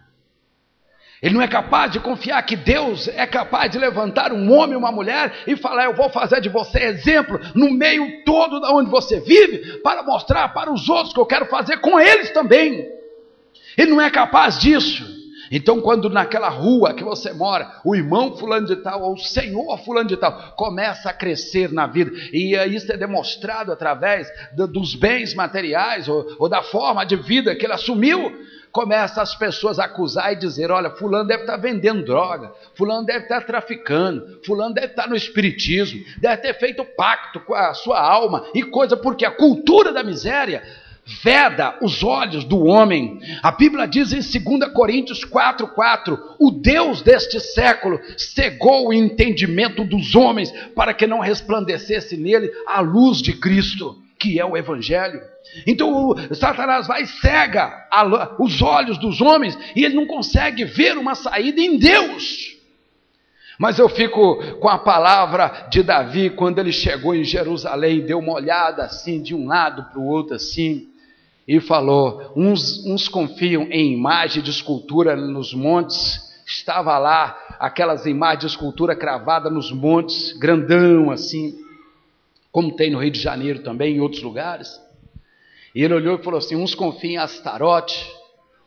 Ele 1.23 1.35
não 1.35 1.43
é 1.43 1.49
capaz 1.49 1.93
de 1.93 2.01
confiar 2.01 2.43
que 2.43 2.57
Deus 2.57 3.07
é 3.09 3.27
capaz 3.27 3.71
de 3.71 3.79
levantar 3.79 4.33
um 4.33 4.53
homem 4.53 4.73
e 4.73 4.77
uma 4.77 4.91
mulher 4.91 5.43
e 5.47 5.55
falar: 5.55 5.85
Eu 5.85 5.95
vou 5.95 6.09
fazer 6.09 6.41
de 6.41 6.49
você 6.49 6.79
exemplo 6.79 7.39
no 7.55 7.71
meio 7.71 8.25
todo 8.25 8.59
da 8.59 8.73
onde 8.73 8.91
você 8.91 9.21
vive, 9.21 9.81
para 9.83 10.03
mostrar 10.03 10.49
para 10.55 10.73
os 10.73 10.89
outros 10.89 11.13
que 11.13 11.21
eu 11.21 11.27
quero 11.27 11.47
fazer 11.47 11.79
com 11.79 12.01
eles 12.01 12.31
também. 12.31 12.89
Ele 13.77 13.91
não 13.91 14.01
é 14.01 14.11
capaz 14.11 14.59
disso. 14.59 15.21
Então, 15.51 15.81
quando 15.81 16.09
naquela 16.09 16.49
rua 16.49 16.95
que 16.95 17.03
você 17.03 17.33
mora, 17.33 17.81
o 17.85 17.97
irmão 17.97 18.37
fulano 18.37 18.69
de 18.69 18.77
tal, 18.77 19.03
ou 19.03 19.15
o 19.15 19.19
senhor 19.19 19.77
fulano 19.85 20.09
de 20.09 20.17
tal, 20.17 20.55
começa 20.57 21.11
a 21.11 21.13
crescer 21.13 21.73
na 21.73 21.89
vida, 21.89 22.13
e 22.33 22.55
isso 22.73 22.91
é 22.93 22.97
demonstrado 22.97 23.73
através 23.73 24.29
dos 24.55 24.95
bens 24.95 25.35
materiais, 25.35 26.09
ou, 26.09 26.25
ou 26.39 26.49
da 26.49 26.63
forma 26.63 27.05
de 27.05 27.17
vida 27.17 27.57
que 27.57 27.67
ele 27.67 27.73
assumiu, 27.73 28.33
começa 28.73 29.21
as 29.21 29.35
pessoas 29.35 29.79
a 29.79 29.85
acusar 29.85 30.33
e 30.33 30.37
dizer: 30.37 30.71
olha, 30.71 30.91
fulano 30.91 31.27
deve 31.27 31.43
estar 31.43 31.57
vendendo 31.57 32.05
droga, 32.05 32.53
fulano 32.75 33.05
deve 33.05 33.25
estar 33.25 33.43
traficando, 33.43 34.41
fulano 34.45 34.75
deve 34.75 34.89
estar 34.89 35.09
no 35.09 35.17
espiritismo, 35.17 36.05
deve 36.19 36.43
ter 36.43 36.55
feito 36.55 36.85
pacto 36.85 37.41
com 37.41 37.55
a 37.55 37.75
sua 37.75 38.01
alma 38.01 38.47
e 38.55 38.63
coisa, 38.63 38.97
porque 38.97 39.25
a 39.25 39.31
cultura 39.31 39.93
da 39.93 40.03
miséria 40.03 40.63
veda 41.25 41.77
os 41.83 42.03
olhos 42.03 42.45
do 42.45 42.65
homem. 42.65 43.21
A 43.43 43.51
Bíblia 43.51 43.87
diz 43.87 44.13
em 44.13 44.21
2 44.21 44.73
Coríntios 44.73 45.25
4:4, 45.25 46.19
o 46.39 46.51
Deus 46.51 47.03
deste 47.03 47.41
século 47.41 48.01
cegou 48.17 48.89
o 48.89 48.93
entendimento 48.93 49.85
dos 49.85 50.15
homens 50.15 50.53
para 50.75 50.95
que 50.95 51.07
não 51.07 51.21
resplandecesse 51.21 52.17
nele 52.17 52.51
a 52.67 52.81
luz 52.81 53.21
de 53.21 53.33
Cristo, 53.33 53.97
que 54.21 54.39
é 54.39 54.45
o 54.45 54.57
evangelho. 54.57 55.21
Então 55.67 56.15
Satanás 56.35 56.87
vai 56.87 57.07
cega 57.07 57.87
a, 57.91 58.37
os 58.39 58.61
olhos 58.61 58.99
dos 58.99 59.21
homens 59.23 59.59
e 59.75 59.85
ele 59.85 59.95
não 59.95 60.07
consegue 60.07 60.65
ver 60.65 60.99
uma 60.99 61.15
saída 61.15 61.61
em 61.61 61.79
Deus. 61.79 62.57
Mas 63.59 63.79
eu 63.79 63.89
fico 63.89 64.37
com 64.59 64.69
a 64.69 64.79
palavra 64.79 65.69
de 65.71 65.83
Davi 65.83 66.31
quando 66.31 66.59
ele 66.59 66.73
chegou 66.73 67.15
em 67.15 67.25
Jerusalém, 67.25 68.01
deu 68.01 68.19
uma 68.19 68.35
olhada 68.35 68.85
assim 68.85 69.21
de 69.23 69.35
um 69.35 69.47
lado 69.47 69.85
para 69.91 69.99
o 69.99 70.07
outro 70.07 70.35
assim 70.35 70.89
e 71.49 71.61
falou: 71.61 72.33
uns, 72.37 72.87
uns 72.87 73.09
confiam 73.09 73.65
em 73.71 73.93
imagem 73.95 74.43
de 74.43 74.51
escultura 74.51 75.17
nos 75.17 75.53
montes, 75.53 76.21
estava 76.47 76.97
lá 76.99 77.37
aquelas 77.59 78.07
imagens 78.07 78.41
de 78.41 78.47
escultura 78.47 78.95
cravada 78.95 79.51
nos 79.51 79.73
montes, 79.73 80.33
grandão 80.39 81.11
assim, 81.11 81.55
como 82.53 82.75
tem 82.75 82.91
no 82.91 82.99
Rio 82.99 83.11
de 83.11 83.21
Janeiro 83.21 83.63
também, 83.63 83.97
em 83.97 84.01
outros 84.01 84.23
lugares. 84.23 84.81
E 85.75 85.83
ele 85.83 85.95
olhou 85.95 86.19
e 86.19 86.23
falou 86.23 86.39
assim: 86.39 86.57
uns 86.57 86.75
confiam 86.75 87.13
em 87.13 87.19
Astarote, 87.19 88.11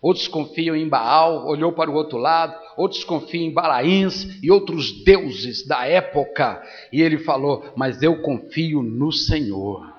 outros 0.01 0.27
confiam 0.27 0.75
em 0.75 0.87
Baal, 0.87 1.45
olhou 1.47 1.73
para 1.73 1.91
o 1.91 1.93
outro 1.93 2.17
lado, 2.17 2.55
outros 2.77 3.03
confiam 3.03 3.43
em 3.43 3.53
Balaíns 3.53 4.41
e 4.41 4.49
outros 4.49 5.03
deuses 5.03 5.65
da 5.67 5.85
época. 5.85 6.61
E 6.91 7.01
ele 7.01 7.19
falou: 7.19 7.65
Mas 7.75 8.01
eu 8.01 8.21
confio 8.21 8.81
no 8.81 9.11
Senhor. 9.11 9.91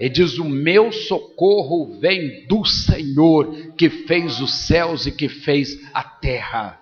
Ele 0.00 0.10
diz: 0.10 0.38
O 0.38 0.44
meu 0.44 0.90
socorro 0.90 1.98
vem 2.00 2.46
do 2.46 2.64
Senhor, 2.64 3.74
que 3.76 3.88
fez 3.88 4.40
os 4.40 4.66
céus 4.66 5.06
e 5.06 5.12
que 5.12 5.28
fez 5.28 5.78
a 5.94 6.02
terra. 6.02 6.80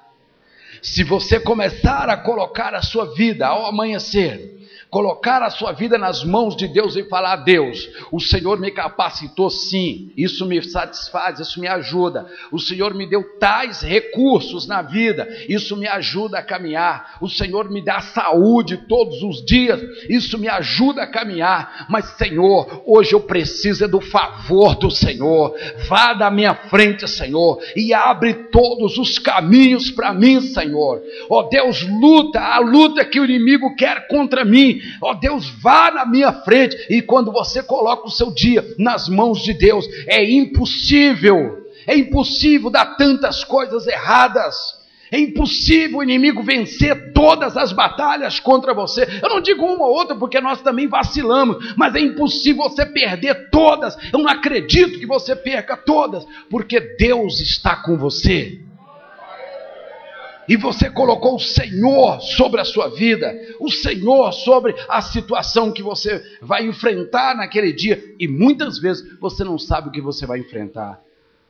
Se 0.81 1.03
você 1.03 1.41
começar 1.41 2.09
a 2.09 2.17
colocar 2.17 2.73
a 2.75 2.83
sua 2.83 3.13
vida 3.15 3.47
ao 3.47 3.67
amanhecer, 3.67 4.58
colocar 4.91 5.43
a 5.43 5.51
sua 5.51 5.73
vida 5.73 5.99
nas 5.99 6.25
mãos 6.25 6.57
de 6.57 6.69
Deus 6.69 6.97
e 6.97 7.05
falar: 7.05 7.37
Deus, 7.37 7.89
o 8.11 8.21
Senhor 8.21 8.59
me 8.59 8.71
capacitou 8.71 9.51
sim, 9.51 10.13
isso 10.17 10.47
me 10.47 10.63
satisfaz, 10.63 11.41
isso 11.41 11.61
me 11.61 11.69
ajuda. 11.69 12.27
O 12.51 12.59
Senhor 12.59 12.95
me 12.95 13.07
deu 13.07 13.39
tais 13.39 13.83
recursos 13.83 14.67
na 14.67 14.83
vida, 14.83 15.29
isso 15.49 15.77
me 15.77 15.87
ajuda 15.87 16.39
a 16.39 16.43
caminhar. 16.43 17.19
O 17.21 17.29
Senhor 17.29 17.71
me 17.71 17.83
dá 17.83 18.01
saúde 18.01 18.77
todos 18.89 19.23
os 19.23 19.45
dias, 19.45 19.81
isso 20.09 20.39
me 20.39 20.49
ajuda 20.49 21.03
a 21.03 21.07
caminhar. 21.07 21.87
Mas, 21.89 22.07
Senhor, 22.17 22.83
hoje 22.87 23.13
eu 23.15 23.21
preciso 23.21 23.85
é 23.85 23.89
do 23.89 24.01
favor 24.01 24.75
do 24.75 24.91
Senhor. 24.91 25.55
Vá 25.89 26.15
da 26.15 26.31
minha 26.31 26.55
frente, 26.55 27.07
Senhor, 27.09 27.61
e 27.77 27.93
abre 27.93 28.35
todos 28.51 28.99
os 28.99 29.19
caminhos 29.19 29.91
para 29.91 30.13
mim, 30.13 30.41
Senhor. 30.41 31.03
Ó 31.29 31.41
oh, 31.41 31.43
Deus, 31.45 31.83
luta 31.83 32.41
a 32.41 32.59
luta 32.59 33.05
que 33.05 33.21
o 33.21 33.25
inimigo 33.25 33.75
quer 33.77 34.07
contra 34.09 34.45
ó 35.03 35.11
oh, 35.11 35.15
Deus, 35.15 35.49
vá 35.63 35.91
na 35.91 36.07
minha 36.07 36.33
frente. 36.33 36.77
E 36.91 37.03
quando 37.03 37.33
você 37.33 37.63
coloca 37.63 38.07
o 38.07 38.11
seu 38.11 38.31
dia 38.31 38.65
nas 38.79 39.09
mãos 39.09 39.43
de 39.43 39.53
Deus, 39.53 39.89
é 40.07 40.25
impossível, 40.25 41.67
é 41.87 41.97
impossível 41.97 42.71
dar 42.71 42.97
tantas 42.97 43.45
coisas 43.45 43.87
erradas. 43.87 44.79
É 45.11 45.19
impossível 45.19 45.99
o 45.99 46.03
inimigo 46.03 46.43
vencer 46.43 47.13
todas 47.15 47.57
as 47.57 47.73
batalhas 47.73 48.39
contra 48.39 48.75
você. 48.75 49.09
Eu 49.23 49.31
não 49.31 49.41
digo 49.41 49.65
uma 49.65 49.87
ou 49.87 49.95
outra 49.95 50.15
porque 50.15 50.39
nós 50.39 50.61
também 50.61 50.87
vacilamos, 50.87 51.75
mas 51.77 51.95
é 51.95 52.01
impossível 52.01 52.65
você 52.65 52.85
perder 52.85 53.49
todas. 53.49 53.97
Eu 54.13 54.19
não 54.19 54.29
acredito 54.29 54.99
que 54.99 55.07
você 55.07 55.35
perca 55.35 55.79
todas, 55.79 56.27
porque 56.51 56.79
Deus 56.99 57.41
está 57.41 57.77
com 57.77 57.97
você 57.97 58.68
e 60.49 60.57
você 60.57 60.91
colocou 60.91 61.37
o 61.37 61.41
Senhor 61.41 62.21
sobre 62.21 62.61
a 62.61 62.65
sua 62.65 62.89
vida, 62.89 63.39
o 63.61 63.71
Senhor 63.71 64.33
sobre 64.33 64.75
a 64.89 65.03
situação 65.03 65.71
que 65.71 65.83
você 65.83 66.25
vai 66.41 66.65
enfrentar 66.67 67.37
naquele 67.37 67.73
dia, 67.73 68.03
e 68.19 68.27
muitas 68.27 68.79
vezes 68.79 69.19
você 69.19 69.45
não 69.45 69.59
sabe 69.59 69.89
o 69.89 69.93
que 69.93 70.01
você 70.01 70.25
vai 70.27 70.39
enfrentar. 70.39 71.01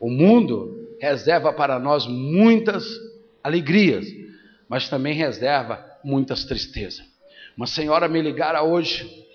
O 0.01 0.11
mundo 0.11 0.97
reserva 1.01 1.53
para 1.53 1.79
nós 1.79 2.07
muitas 2.07 2.85
alegrias, 3.43 4.07
mas 4.69 4.89
também 4.89 5.15
reserva 5.15 5.85
muitas 6.03 6.45
tristezas. 6.45 7.07
Uma 7.57 7.67
senhora 7.67 8.09
me 8.09 8.21
ligara 8.21 8.63
hoje 8.63 9.27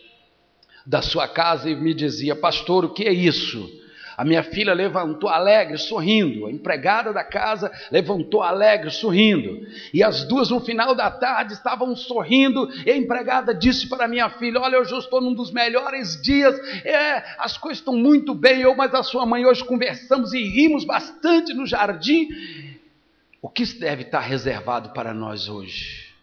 da 0.86 1.02
sua 1.02 1.28
casa 1.28 1.70
e 1.70 1.76
me 1.76 1.94
dizia: 1.94 2.36
Pastor, 2.36 2.86
o 2.86 2.90
que 2.90 3.04
é 3.04 3.14
isso? 3.14 3.83
A 4.18 4.24
minha 4.24 4.44
filha 4.44 4.74
levantou 4.74 5.30
alegre, 5.30 5.78
sorrindo. 5.78 6.46
A 6.46 6.52
empregada 6.52 7.12
da 7.12 7.24
casa 7.24 7.72
levantou 7.92 8.42
alegre, 8.42 8.92
sorrindo. 8.92 9.66
E 9.94 10.04
as 10.04 10.24
duas, 10.24 10.50
no 10.50 10.60
final 10.60 10.94
da 10.94 11.10
tarde, 11.10 11.54
estavam 11.54 11.96
sorrindo. 11.96 12.70
E 12.86 12.92
a 12.92 12.98
empregada 12.98 13.54
disse 13.54 13.88
para 13.88 14.08
minha 14.08 14.30
filha: 14.30 14.60
Olha, 14.60 14.80
hoje 14.80 14.92
eu 14.92 15.00
estou 15.00 15.22
num 15.22 15.34
dos 15.34 15.52
melhores 15.52 16.22
dias. 16.22 16.56
É, 16.86 17.24
as 17.38 17.58
coisas 17.58 17.80
estão 17.80 17.96
muito 17.96 18.34
bem. 18.34 18.62
Eu, 18.62 18.76
mas 18.76 18.94
a 18.94 19.04
sua 19.04 19.26
mãe, 19.26 19.46
hoje 19.46 19.64
conversamos 19.64 20.34
e 20.34 20.44
rimos 20.44 20.86
bastante 20.86 21.54
no 21.54 21.66
jardim. 21.66 22.28
O 23.42 23.50
que 23.50 23.66
deve 23.78 24.04
estar 24.04 24.22
reservado 24.22 24.90
para 24.90 25.14
nós 25.14 25.50
hoje? 25.50 26.14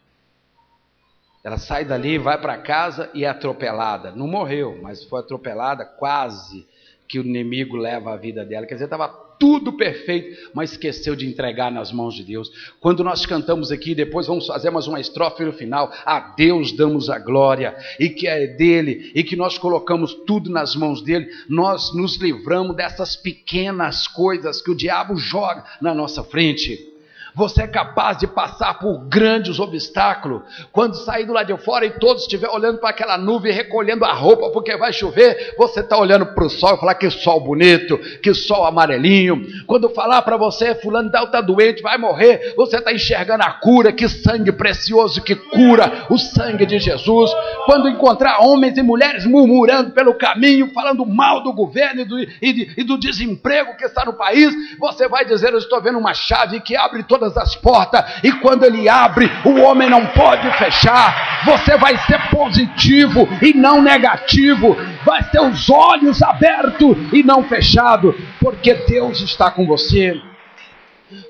Ela 1.42 1.56
sai 1.56 1.84
dali, 1.84 2.18
vai 2.18 2.38
para 2.38 2.58
casa 2.58 3.10
e 3.14 3.24
é 3.24 3.28
atropelada. 3.28 4.10
Não 4.10 4.26
morreu, 4.26 4.78
mas 4.82 5.04
foi 5.04 5.20
atropelada 5.20 5.84
quase 5.84 6.66
que 7.10 7.18
o 7.18 7.24
inimigo 7.24 7.76
leva 7.76 8.12
a 8.12 8.16
vida 8.16 8.44
dela. 8.44 8.64
Quer 8.64 8.74
dizer, 8.74 8.84
estava 8.84 9.08
tudo 9.08 9.72
perfeito, 9.72 10.50
mas 10.54 10.70
esqueceu 10.70 11.16
de 11.16 11.26
entregar 11.26 11.72
nas 11.72 11.90
mãos 11.90 12.14
de 12.14 12.22
Deus. 12.22 12.48
Quando 12.78 13.02
nós 13.02 13.26
cantamos 13.26 13.72
aqui, 13.72 13.96
depois 13.96 14.28
vamos 14.28 14.46
fazer 14.46 14.70
mais 14.70 14.86
uma 14.86 15.00
estrofe 15.00 15.44
no 15.44 15.52
final, 15.52 15.92
a 16.04 16.20
Deus 16.20 16.70
damos 16.70 17.10
a 17.10 17.18
glória, 17.18 17.74
e 17.98 18.10
que 18.10 18.28
é 18.28 18.46
dele, 18.46 19.10
e 19.12 19.24
que 19.24 19.34
nós 19.34 19.58
colocamos 19.58 20.14
tudo 20.24 20.50
nas 20.50 20.76
mãos 20.76 21.02
dele, 21.02 21.28
nós 21.48 21.92
nos 21.96 22.16
livramos 22.16 22.76
dessas 22.76 23.16
pequenas 23.16 24.06
coisas 24.06 24.62
que 24.62 24.70
o 24.70 24.76
diabo 24.76 25.16
joga 25.16 25.64
na 25.80 25.92
nossa 25.92 26.22
frente. 26.22 26.89
Você 27.34 27.62
é 27.62 27.66
capaz 27.66 28.18
de 28.18 28.26
passar 28.26 28.78
por 28.78 28.98
grandes 29.08 29.58
obstáculos. 29.58 30.42
Quando 30.72 30.96
sair 30.96 31.24
do 31.24 31.32
lado 31.32 31.54
de 31.54 31.62
fora 31.62 31.86
e 31.86 31.98
todos 31.98 32.22
estiverem 32.22 32.54
olhando 32.54 32.78
para 32.78 32.90
aquela 32.90 33.16
nuvem, 33.16 33.52
recolhendo 33.52 34.04
a 34.04 34.12
roupa 34.12 34.50
porque 34.50 34.76
vai 34.76 34.92
chover, 34.92 35.54
você 35.56 35.80
está 35.80 35.98
olhando 35.98 36.26
para 36.26 36.44
o 36.44 36.50
sol 36.50 36.74
e 36.74 36.78
falar 36.78 36.94
que 36.94 37.10
sol 37.10 37.40
bonito, 37.40 37.98
que 38.22 38.34
sol 38.34 38.64
amarelinho. 38.64 39.46
Quando 39.66 39.88
falar 39.90 40.22
para 40.22 40.36
você, 40.36 40.74
fulano 40.74 41.08
está 41.08 41.40
doente, 41.40 41.82
vai 41.82 41.98
morrer, 41.98 42.54
você 42.56 42.78
está 42.78 42.92
enxergando 42.92 43.42
a 43.42 43.50
cura, 43.52 43.92
que 43.92 44.08
sangue 44.08 44.52
precioso 44.52 45.22
que 45.22 45.34
cura, 45.34 46.06
o 46.08 46.18
sangue 46.18 46.66
de 46.66 46.78
Jesus. 46.78 47.30
Quando 47.66 47.88
encontrar 47.88 48.40
homens 48.40 48.76
e 48.78 48.82
mulheres 48.82 49.26
murmurando 49.26 49.90
pelo 49.92 50.14
caminho, 50.14 50.72
falando 50.72 51.04
mal 51.06 51.42
do 51.42 51.52
governo 51.52 52.02
e 52.02 52.04
do, 52.04 52.18
e, 52.18 52.74
e 52.76 52.84
do 52.84 52.98
desemprego 52.98 53.76
que 53.76 53.84
está 53.84 54.04
no 54.04 54.14
país, 54.14 54.52
você 54.78 55.08
vai 55.08 55.24
dizer: 55.24 55.52
Eu 55.52 55.58
estou 55.58 55.80
vendo 55.80 55.98
uma 55.98 56.14
chave 56.14 56.60
que 56.60 56.76
abre 56.76 57.02
toda 57.02 57.19
todas 57.20 57.36
as 57.36 57.54
portas, 57.54 58.02
e 58.24 58.32
quando 58.32 58.64
ele 58.64 58.88
abre, 58.88 59.30
o 59.44 59.60
homem 59.60 59.90
não 59.90 60.06
pode 60.06 60.50
fechar. 60.56 61.44
Você 61.44 61.76
vai 61.76 61.96
ser 61.98 62.18
positivo 62.30 63.28
e 63.42 63.52
não 63.52 63.82
negativo, 63.82 64.74
vai 65.04 65.22
ter 65.30 65.40
os 65.40 65.68
olhos 65.68 66.22
abertos 66.22 66.96
e 67.12 67.22
não 67.22 67.44
fechados, 67.44 68.14
porque 68.40 68.74
Deus 68.74 69.20
está 69.20 69.50
com 69.50 69.66
você. 69.66 70.20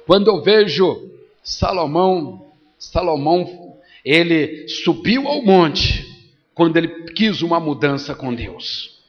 Quando 0.07 0.29
eu 0.29 0.43
vejo 0.43 1.11
Salomão, 1.43 2.47
Salomão, 2.79 3.75
ele 4.05 4.69
subiu 4.69 5.27
ao 5.27 5.43
monte 5.43 6.07
quando 6.55 6.77
ele 6.77 6.89
quis 7.13 7.43
uma 7.43 7.59
mudança 7.59 8.15
com 8.15 8.33
Deus. 8.33 9.01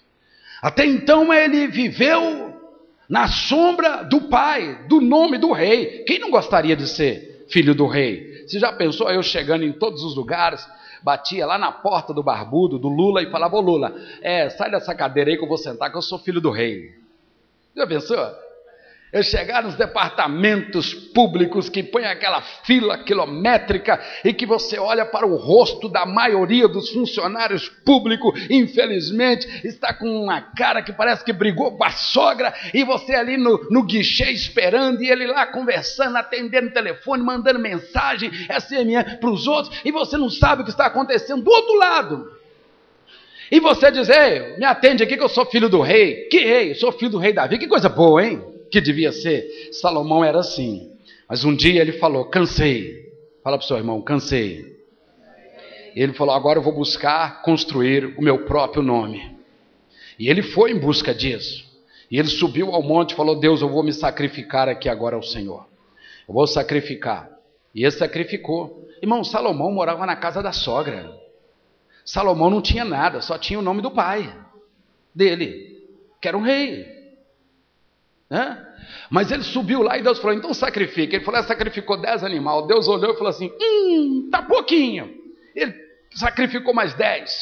Até 0.61 0.85
então 0.85 1.33
ele 1.33 1.67
viveu 1.67 2.50
na 3.11 3.27
sombra 3.27 4.05
do 4.05 4.21
pai, 4.21 4.85
do 4.87 5.01
nome 5.01 5.37
do 5.37 5.51
rei. 5.51 6.05
Quem 6.05 6.17
não 6.17 6.31
gostaria 6.31 6.77
de 6.77 6.87
ser 6.87 7.45
filho 7.49 7.75
do 7.75 7.85
rei? 7.85 8.45
Você 8.47 8.57
já 8.57 8.71
pensou 8.71 9.11
eu 9.11 9.21
chegando 9.21 9.65
em 9.65 9.73
todos 9.73 10.01
os 10.01 10.15
lugares, 10.15 10.65
batia 11.03 11.45
lá 11.45 11.57
na 11.57 11.73
porta 11.73 12.13
do 12.13 12.23
barbudo, 12.23 12.79
do 12.79 12.87
Lula, 12.87 13.21
e 13.21 13.29
falava: 13.29 13.57
Ô 13.57 13.59
Lula, 13.59 13.93
é, 14.21 14.49
sai 14.49 14.71
dessa 14.71 14.95
cadeira 14.95 15.29
aí 15.29 15.37
que 15.37 15.43
eu 15.43 15.47
vou 15.49 15.57
sentar, 15.57 15.91
que 15.91 15.97
eu 15.97 16.01
sou 16.01 16.17
filho 16.17 16.39
do 16.39 16.51
rei. 16.51 16.95
Já 17.75 17.85
pensou? 17.85 18.17
Eu 19.11 19.23
chegar 19.23 19.61
nos 19.61 19.75
departamentos 19.75 20.93
públicos 20.93 21.67
que 21.67 21.83
põe 21.83 22.05
aquela 22.05 22.41
fila 22.41 22.97
quilométrica 22.97 24.01
e 24.23 24.33
que 24.33 24.45
você 24.45 24.79
olha 24.79 25.05
para 25.05 25.27
o 25.27 25.35
rosto 25.35 25.89
da 25.89 26.05
maioria 26.05 26.65
dos 26.65 26.89
funcionários 26.91 27.67
públicos, 27.83 28.39
infelizmente, 28.49 29.67
está 29.67 29.93
com 29.93 30.07
uma 30.23 30.39
cara 30.39 30.81
que 30.81 30.93
parece 30.93 31.25
que 31.25 31.33
brigou 31.33 31.75
com 31.75 31.83
a 31.83 31.91
sogra, 31.91 32.53
e 32.73 32.85
você 32.85 33.13
ali 33.13 33.35
no, 33.35 33.67
no 33.69 33.83
guichê 33.83 34.31
esperando, 34.31 35.03
e 35.03 35.09
ele 35.09 35.27
lá 35.27 35.45
conversando, 35.45 36.15
atendendo 36.15 36.67
o 36.67 36.73
telefone, 36.73 37.21
mandando 37.21 37.59
mensagem, 37.59 38.31
SMS 38.31 39.17
para 39.19 39.29
os 39.29 39.45
outros, 39.45 39.77
e 39.83 39.91
você 39.91 40.17
não 40.17 40.29
sabe 40.29 40.61
o 40.61 40.65
que 40.65 40.71
está 40.71 40.85
acontecendo 40.85 41.43
do 41.43 41.51
outro 41.51 41.75
lado. 41.75 42.31
E 43.51 43.59
você 43.59 43.91
diz, 43.91 44.07
ei, 44.07 44.55
me 44.57 44.63
atende 44.63 45.03
aqui 45.03 45.17
que 45.17 45.23
eu 45.23 45.27
sou 45.27 45.45
filho 45.45 45.67
do 45.67 45.81
rei. 45.81 46.29
Que 46.29 46.39
rei? 46.39 46.71
Eu 46.71 46.75
sou 46.75 46.93
filho 46.93 47.11
do 47.11 47.17
rei 47.17 47.33
Davi. 47.33 47.59
Que 47.59 47.67
coisa 47.67 47.89
boa, 47.89 48.25
hein? 48.25 48.60
Que 48.71 48.81
devia 48.81 49.11
ser. 49.11 49.69
Salomão 49.73 50.23
era 50.23 50.39
assim. 50.39 50.91
Mas 51.27 51.43
um 51.43 51.55
dia 51.55 51.81
ele 51.81 51.93
falou: 51.93 52.25
cansei. 52.25 53.11
Fala 53.43 53.57
para 53.57 53.65
o 53.65 53.67
seu 53.67 53.77
irmão: 53.77 54.01
cansei. 54.01 54.79
Ele 55.95 56.13
falou: 56.13 56.33
agora 56.33 56.59
eu 56.59 56.63
vou 56.63 56.73
buscar 56.73 57.41
construir 57.41 58.15
o 58.17 58.21
meu 58.21 58.45
próprio 58.45 58.81
nome. 58.81 59.35
E 60.17 60.29
ele 60.29 60.41
foi 60.41 60.71
em 60.71 60.79
busca 60.79 61.13
disso. 61.13 61.69
E 62.09 62.17
ele 62.17 62.27
subiu 62.27 62.73
ao 62.73 62.81
monte 62.81 63.11
e 63.11 63.15
falou: 63.15 63.39
Deus, 63.39 63.61
eu 63.61 63.69
vou 63.69 63.83
me 63.83 63.93
sacrificar 63.93 64.67
aqui 64.67 64.89
agora 64.89 65.15
ao 65.15 65.23
Senhor. 65.23 65.67
Eu 66.27 66.33
vou 66.33 66.47
sacrificar. 66.47 67.29
E 67.75 67.83
ele 67.83 67.91
sacrificou. 67.91 68.87
Irmão, 69.01 69.23
Salomão 69.23 69.71
morava 69.71 70.05
na 70.05 70.15
casa 70.15 70.41
da 70.41 70.51
sogra. 70.51 71.11
Salomão 72.05 72.49
não 72.49 72.61
tinha 72.61 72.83
nada, 72.83 73.21
só 73.21 73.37
tinha 73.37 73.59
o 73.59 73.61
nome 73.61 73.81
do 73.81 73.91
pai 73.91 74.33
dele, 75.13 75.87
que 76.21 76.27
era 76.27 76.37
um 76.37 76.41
rei. 76.41 77.00
Né? 78.31 78.65
Mas 79.09 79.29
ele 79.29 79.43
subiu 79.43 79.81
lá 79.81 79.97
e 79.97 80.01
Deus 80.01 80.17
falou: 80.19 80.33
então 80.33 80.53
sacrifica. 80.53 81.17
Ele 81.17 81.25
falou: 81.25 81.43
sacrificou 81.43 81.97
dez 81.97 82.23
animais. 82.23 82.65
Deus 82.65 82.87
olhou 82.87 83.13
e 83.13 83.17
falou 83.17 83.29
assim: 83.29 83.51
hum, 83.61 84.29
tá 84.31 84.41
pouquinho. 84.41 85.13
Ele 85.53 85.75
sacrificou 86.15 86.73
mais 86.73 86.93
dez, 86.93 87.33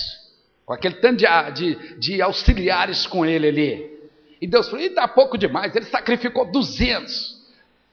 com 0.65 0.73
aquele 0.73 0.95
tanto 0.95 1.17
de, 1.17 1.27
de, 1.53 1.99
de 1.99 2.21
auxiliares 2.23 3.05
com 3.05 3.23
ele 3.23 3.47
ali. 3.47 3.99
E 4.41 4.47
Deus 4.47 4.67
falou: 4.67 4.83
e 4.83 4.89
tá 4.89 5.07
pouco 5.07 5.37
demais. 5.37 5.75
Ele 5.75 5.85
sacrificou 5.85 6.51
duzentos. 6.51 7.37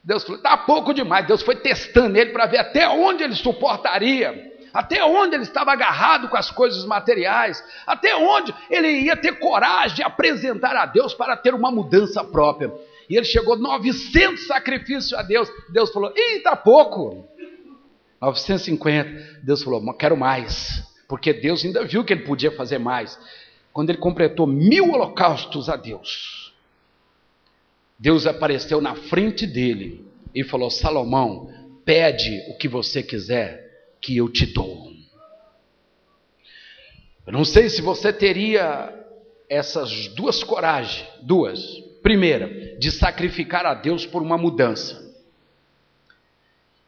Deus 0.03 0.25
falou: 0.25 0.41
tá 0.41 0.57
pouco 0.57 0.95
demais. 0.95 1.27
Deus 1.27 1.43
foi 1.43 1.57
testando 1.57 2.17
ele 2.17 2.31
para 2.31 2.47
ver 2.47 2.59
até 2.59 2.89
onde 2.89 3.23
ele 3.23 3.35
suportaria 3.35 4.56
até 4.77 5.03
onde 5.03 5.35
ele 5.35 5.45
estava 5.45 5.73
agarrado 5.73 6.29
com 6.29 6.37
as 6.37 6.51
coisas 6.51 6.85
materiais, 6.85 7.65
até 7.87 8.15
onde 8.15 8.55
ele 8.69 8.89
ia 8.89 9.17
ter 9.17 9.39
coragem 9.39 9.97
de 9.97 10.03
apresentar 10.03 10.77
a 10.77 10.85
Deus 10.85 11.15
para 11.15 11.35
ter 11.35 11.55
uma 11.55 11.71
mudança 11.71 12.23
própria. 12.23 12.71
E 13.09 13.17
ele 13.17 13.25
chegou 13.25 13.55
a 13.55 13.57
900 13.57 14.47
sacrifícios 14.47 15.15
a 15.15 15.23
Deus. 15.23 15.51
Deus 15.73 15.91
falou: 15.91 16.13
Ih, 16.15 16.43
pouco. 16.63 17.27
950. 18.21 19.41
Deus 19.43 19.63
falou: 19.63 19.95
Quero 19.95 20.15
mais. 20.15 20.87
Porque 21.09 21.33
Deus 21.33 21.65
ainda 21.65 21.83
viu 21.83 22.05
que 22.05 22.13
ele 22.13 22.25
podia 22.25 22.53
fazer 22.53 22.77
mais. 22.77 23.19
Quando 23.73 23.89
ele 23.89 23.99
completou 23.99 24.47
mil 24.47 24.91
holocaustos 24.93 25.71
a 25.71 25.77
Deus, 25.77 26.53
Deus 27.99 28.27
apareceu 28.27 28.83
na 28.83 28.95
frente 28.95 29.47
dele 29.47 30.07
e 30.35 30.45
falou: 30.45 30.71
Salomão, 30.71 31.51
pede 31.83 32.45
o 32.51 32.59
que 32.59 32.69
você 32.69 33.03
quiser, 33.03 33.66
que 34.07 34.17
eu 34.17 34.29
te 34.29 34.47
dou. 34.47 34.93
Eu 37.27 37.33
não 37.33 37.45
sei 37.45 37.69
se 37.69 37.83
você 37.83 38.13
teria 38.13 38.95
essas 39.49 40.07
duas 40.15 40.45
coragens, 40.45 41.05
duas. 41.23 41.61
Primeira, 42.05 42.77
de 42.79 42.93
sacrificar 42.93 43.67
a 43.67 43.75
Deus 43.75 44.07
por 44.07 44.23
uma 44.23 44.39
mudança. 44.39 45.13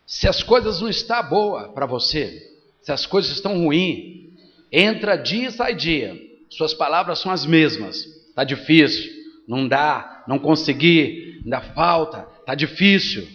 Se 0.07 0.29
as 0.29 0.45
coisas 0.45 0.81
não 0.81 0.89
estão 0.89 1.21
boa 1.29 1.71
para 1.71 1.87
você, 1.87 2.57
se 2.83 2.93
as 2.93 3.05
coisas 3.05 3.33
estão 3.33 3.65
ruins, 3.65 4.29
entra 4.71 5.17
dia 5.17 5.49
e 5.49 5.53
sai 5.53 5.75
dia. 5.75 6.17
Suas 6.49 6.73
palavras 6.73 7.19
são 7.19 7.33
as 7.33 7.45
mesmas. 7.45 7.97
Está 8.29 8.45
difícil, 8.45 9.11
não 9.49 9.67
dá, 9.67 10.23
não 10.29 10.39
consegui, 10.39 11.41
ainda 11.43 11.61
falta, 11.61 12.29
está 12.39 12.55
difícil. 12.55 13.27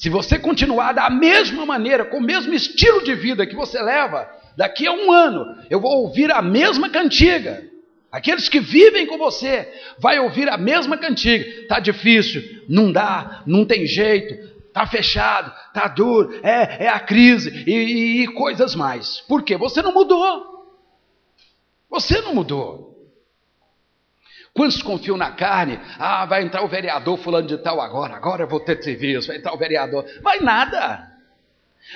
Se 0.00 0.08
você 0.08 0.38
continuar 0.38 0.94
da 0.94 1.10
mesma 1.10 1.66
maneira, 1.66 2.06
com 2.06 2.16
o 2.16 2.22
mesmo 2.22 2.54
estilo 2.54 3.04
de 3.04 3.14
vida 3.14 3.46
que 3.46 3.54
você 3.54 3.82
leva, 3.82 4.26
daqui 4.56 4.86
a 4.86 4.92
um 4.92 5.12
ano 5.12 5.44
eu 5.68 5.78
vou 5.78 5.90
ouvir 5.90 6.32
a 6.32 6.40
mesma 6.40 6.88
cantiga. 6.88 7.68
Aqueles 8.10 8.48
que 8.48 8.60
vivem 8.60 9.06
com 9.06 9.18
você 9.18 9.70
vai 9.98 10.18
ouvir 10.18 10.48
a 10.48 10.56
mesma 10.56 10.96
cantiga. 10.96 11.66
Tá 11.68 11.78
difícil, 11.78 12.42
não 12.66 12.90
dá, 12.90 13.42
não 13.46 13.66
tem 13.66 13.84
jeito, 13.84 14.48
tá 14.72 14.86
fechado, 14.86 15.52
tá 15.74 15.86
duro, 15.86 16.40
é, 16.42 16.86
é 16.86 16.88
a 16.88 16.98
crise 16.98 17.62
e, 17.66 17.70
e, 17.70 18.22
e 18.22 18.28
coisas 18.28 18.74
mais. 18.74 19.20
Por 19.28 19.42
quê? 19.42 19.58
Você 19.58 19.82
não 19.82 19.92
mudou. 19.92 20.80
Você 21.90 22.22
não 22.22 22.34
mudou. 22.34 22.99
Quantos 24.52 24.82
confiam 24.82 25.16
na 25.16 25.30
carne? 25.32 25.78
Ah, 25.98 26.26
vai 26.26 26.42
entrar 26.42 26.62
o 26.62 26.68
vereador 26.68 27.16
fulano 27.18 27.46
de 27.46 27.58
tal 27.58 27.80
agora, 27.80 28.16
agora 28.16 28.44
eu 28.44 28.48
vou 28.48 28.60
ter 28.60 28.82
serviço, 28.82 29.28
vai 29.28 29.36
entrar 29.36 29.52
o 29.52 29.58
vereador. 29.58 30.04
Vai 30.22 30.40
nada. 30.40 31.08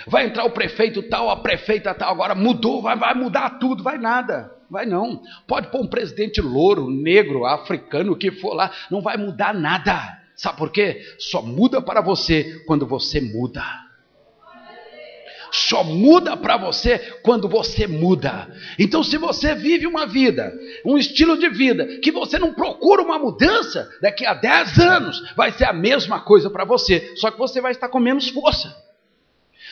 Vai 0.06 0.26
entrar 0.26 0.44
o 0.44 0.50
prefeito 0.50 1.02
tal, 1.02 1.30
a 1.30 1.36
prefeita 1.36 1.94
tal, 1.94 2.10
agora 2.10 2.34
mudou, 2.34 2.80
vai, 2.82 2.96
vai 2.96 3.14
mudar 3.14 3.58
tudo, 3.58 3.82
vai 3.82 3.98
nada. 3.98 4.52
Vai 4.70 4.86
não. 4.86 5.22
Pode 5.46 5.68
pôr 5.70 5.82
um 5.82 5.86
presidente 5.86 6.40
louro, 6.40 6.90
negro, 6.90 7.44
africano, 7.44 8.12
o 8.12 8.16
que 8.16 8.30
for 8.30 8.54
lá, 8.54 8.70
não 8.90 9.02
vai 9.02 9.16
mudar 9.16 9.52
nada. 9.52 10.20
Sabe 10.34 10.58
por 10.58 10.70
quê? 10.70 11.00
Só 11.18 11.42
muda 11.42 11.80
para 11.80 12.00
você 12.00 12.62
quando 12.66 12.86
você 12.86 13.20
muda. 13.20 13.62
Só 15.56 15.84
muda 15.84 16.36
para 16.36 16.56
você 16.56 16.98
quando 17.22 17.48
você 17.48 17.86
muda. 17.86 18.52
Então, 18.76 19.04
se 19.04 19.16
você 19.16 19.54
vive 19.54 19.86
uma 19.86 20.04
vida, 20.04 20.52
um 20.84 20.98
estilo 20.98 21.38
de 21.38 21.48
vida, 21.48 22.00
que 22.00 22.10
você 22.10 22.40
não 22.40 22.52
procura 22.52 23.00
uma 23.00 23.20
mudança, 23.20 23.88
daqui 24.02 24.26
a 24.26 24.34
10 24.34 24.78
anos 24.80 25.32
vai 25.36 25.52
ser 25.52 25.66
a 25.66 25.72
mesma 25.72 26.18
coisa 26.18 26.50
para 26.50 26.64
você, 26.64 27.14
só 27.14 27.30
que 27.30 27.38
você 27.38 27.60
vai 27.60 27.70
estar 27.70 27.88
com 27.88 28.00
menos 28.00 28.28
força. 28.30 28.74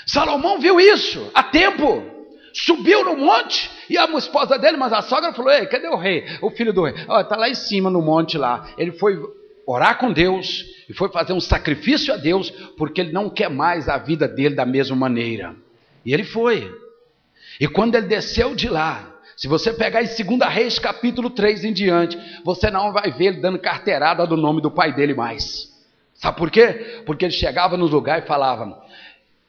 Salomão 0.07 0.61
viu 0.61 0.79
isso 0.79 1.29
há 1.35 1.43
tempo 1.43 2.13
subiu 2.55 3.03
no 3.05 3.17
monte 3.17 3.69
e 3.91 3.99
a 3.99 4.05
esposa 4.17 4.57
dele, 4.59 4.77
mas 4.77 4.93
a 4.93 5.03
sogra 5.03 5.33
falou: 5.33 5.51
Ei, 5.51 5.67
cadê 5.67 5.89
o 5.89 5.97
rei? 5.97 6.25
O 6.41 6.51
filho 6.51 6.73
do 6.73 6.85
rei? 6.85 6.95
Está 6.95 7.35
lá 7.35 7.49
em 7.49 7.57
cima 7.57 7.91
no 7.91 8.01
monte 8.01 8.39
lá. 8.39 8.69
Ele 8.79 8.93
foi 8.93 9.19
orar 9.67 9.99
com 9.99 10.13
Deus 10.13 10.65
e 10.89 10.95
foi 10.95 11.09
fazer 11.09 11.33
um 11.33 11.41
sacrifício 11.41 12.15
a 12.15 12.17
Deus, 12.17 12.51
porque 12.77 13.01
ele 13.01 13.11
não 13.11 13.29
quer 13.29 13.51
mais 13.51 13.89
a 13.89 13.99
vida 13.99 14.29
dele 14.29 14.55
da 14.55 14.65
mesma 14.65 14.95
maneira. 14.95 15.57
E 16.05 16.13
ele 16.13 16.25
foi. 16.25 16.71
E 17.61 17.69
quando 17.69 17.95
ele 17.95 18.07
desceu 18.07 18.55
de 18.55 18.69
lá, 18.69 19.13
se 19.37 19.49
você 19.49 19.73
pegar 19.73 20.03
em 20.03 20.07
2 20.07 20.53
Reis 20.53 20.79
capítulo 20.79 21.31
3 21.31 21.65
em 21.65 21.73
diante, 21.73 22.19
você 22.45 22.71
não 22.71 22.93
vai 22.93 23.11
ver 23.11 23.27
ele 23.27 23.41
dando 23.41 23.59
carteirada 23.59 24.27
do 24.27 24.37
nome 24.37 24.61
do 24.61 24.71
pai 24.71 24.93
dele 24.93 25.15
mais. 25.15 25.71
Sabe 26.15 26.37
por 26.37 26.51
quê? 26.51 27.03
Porque 27.05 27.25
ele 27.25 27.33
chegava 27.33 27.77
no 27.77 27.87
lugar 27.87 28.23
e 28.23 28.27
falava: 28.27 28.81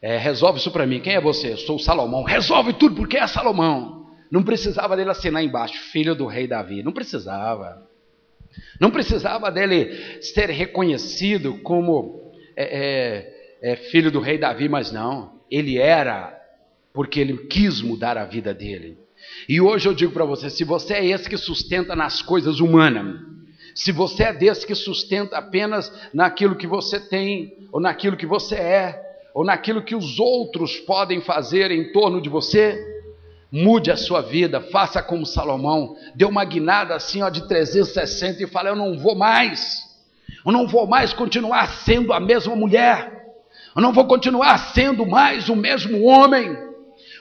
É, 0.02 0.18
resolve 0.18 0.60
isso 0.60 0.72
para 0.72 0.88
mim. 0.88 1.00
Quem 1.00 1.14
é 1.14 1.22
você? 1.22 1.54
Eu 1.54 1.58
sou 1.58 1.78
Salomão. 1.78 2.24
Resolve 2.24 2.74
tudo 2.74 2.96
porque 2.96 3.18
é 3.18 3.28
Salomão. 3.28 4.08
Não 4.32 4.42
precisava 4.42 4.96
dele 4.96 5.12
assinar 5.12 5.44
embaixo, 5.44 5.80
filho 5.92 6.16
do 6.16 6.26
rei 6.26 6.48
Davi. 6.48 6.82
Não 6.82 6.92
precisava. 6.92 7.88
Não 8.80 8.90
precisava 8.90 9.52
dele 9.52 10.22
ser 10.22 10.50
reconhecido 10.50 11.60
como 11.60 12.32
é, 12.56 12.64
é, 13.62 13.72
é, 13.72 13.76
filho 13.76 14.12
do 14.12 14.20
rei 14.20 14.38
Davi, 14.38 14.68
mas 14.68 14.92
não. 14.92 15.34
Ele 15.50 15.78
era, 15.78 16.36
porque 16.94 17.20
ele 17.20 17.38
quis 17.48 17.82
mudar 17.82 18.18
a 18.18 18.26
vida 18.26 18.54
dele. 18.54 18.98
E 19.50 19.60
hoje 19.60 19.90
eu 19.90 19.94
digo 19.94 20.14
para 20.14 20.26
você: 20.26 20.50
se 20.50 20.64
você 20.64 20.94
é 20.94 21.06
esse 21.06 21.30
que 21.30 21.38
sustenta 21.38 21.96
nas 21.96 22.22
coisas 22.22 22.60
humanas, 22.60 23.20
se 23.74 23.92
você 23.92 24.24
é 24.24 24.34
desse 24.34 24.68
que 24.68 24.76
sustenta 24.76 25.38
apenas 25.38 25.92
naquilo 26.14 26.56
que 26.56 26.68
você 26.68 27.00
tem, 27.00 27.68
ou 27.72 27.82
naquilo 27.82 28.16
que 28.16 28.26
você 28.26 28.56
é, 28.56 29.02
ou 29.34 29.44
naquilo 29.44 29.82
que 29.82 29.96
os 29.96 30.20
outros 30.20 30.78
podem 30.82 31.22
fazer 31.22 31.72
em 31.72 31.92
torno 31.92 32.22
de 32.22 32.30
você, 32.30 32.78
mude 33.52 33.90
a 33.90 33.98
sua 33.98 34.22
vida, 34.22 34.62
faça 34.62 35.02
como 35.02 35.26
Salomão, 35.26 35.96
dê 36.16 36.26
uma 36.26 36.46
guinada 36.46 36.96
assim 36.96 37.24
ó, 37.24 37.30
de 37.30 37.48
360 37.48 38.44
e 38.44 38.48
fala: 38.48 38.70
Eu 38.70 38.76
não 38.76 38.98
vou 38.98 39.16
mais, 39.16 39.82
eu 40.46 40.52
não 40.52 40.68
vou 40.68 40.86
mais 40.86 41.14
continuar 41.14 41.68
sendo 41.68 42.14
a 42.14 42.20
mesma 42.20 42.56
mulher, 42.56 43.26
eu 43.76 43.82
não 43.82 43.92
vou 43.92 44.06
continuar 44.06 44.58
sendo 44.74 45.06
mais 45.06 45.50
o 45.50 45.56
mesmo 45.56 46.04
homem, 46.04 46.73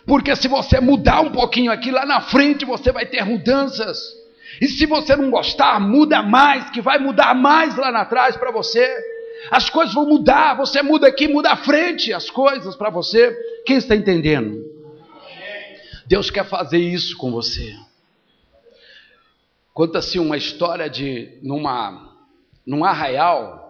porque 0.07 0.35
se 0.35 0.49
você 0.49 0.81
mudar 0.81 1.21
um 1.21 1.31
pouquinho 1.31 1.71
aqui, 1.71 1.91
lá 1.91 2.05
na 2.05 2.21
frente 2.21 2.65
você 2.65 2.91
vai 2.91 3.07
ter 3.07 3.25
mudanças. 3.25 3.99
E 4.61 4.67
se 4.69 4.87
você 4.87 5.17
não 5.17 5.31
gostar, 5.31 5.81
muda 5.81 6.23
mais, 6.23 6.71
que 6.71 6.81
vai 6.81 6.99
mudar 6.99 7.35
mais 7.35 7.77
lá 7.77 7.91
na 7.91 8.05
trás 8.05 8.37
para 8.37 8.51
você. 8.51 8.87
As 9.51 9.69
coisas 9.69 9.95
vão 9.95 10.07
mudar, 10.07 10.55
você 10.55 10.83
muda 10.83 11.09
aqui, 11.09 11.27
muda 11.27 11.51
à 11.51 11.57
frente 11.57 12.13
as 12.13 12.31
coisas 12.31 12.77
para 12.77 12.91
você. 12.91 13.33
Quem 13.65 13.77
está 13.77 13.97
entendendo? 13.97 14.63
Deus 16.07 16.31
quer 16.31 16.45
fazer 16.45 16.79
isso 16.79 17.17
com 17.17 17.31
você. 17.31 17.75
Conta-se 19.73 20.19
uma 20.19 20.37
história 20.37 20.89
de 20.91 21.39
numa 21.43 22.11
num 22.65 22.85
arraial 22.85 23.63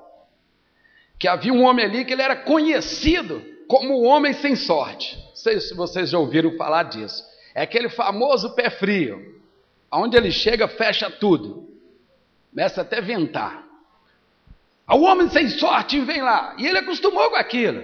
que 1.19 1.29
havia 1.29 1.53
um 1.53 1.63
homem 1.63 1.85
ali 1.85 2.05
que 2.05 2.13
ele 2.13 2.21
era 2.21 2.37
conhecido 2.37 3.52
como 3.69 3.95
o 3.95 4.03
homem 4.03 4.33
sem 4.33 4.55
sorte. 4.57 5.17
Não 5.17 5.37
sei 5.37 5.61
se 5.61 5.75
vocês 5.75 6.11
já 6.11 6.19
ouviram 6.19 6.57
falar 6.57 6.85
disso. 6.85 7.25
É 7.55 7.63
aquele 7.63 7.89
famoso 7.89 8.55
pé 8.55 8.71
frio. 8.71 9.41
Aonde 9.91 10.17
ele 10.17 10.31
chega, 10.31 10.69
fecha 10.69 11.11
tudo. 11.11 11.69
Começa 12.51 12.83
até 12.83 13.01
ventar. 13.01 13.67
O 14.89 15.03
homem 15.03 15.29
sem 15.29 15.49
sorte 15.49 16.01
vem 16.01 16.23
lá. 16.23 16.55
E 16.59 16.67
ele 16.67 16.79
acostumou 16.79 17.31
com 17.31 17.37
aquilo. 17.37 17.83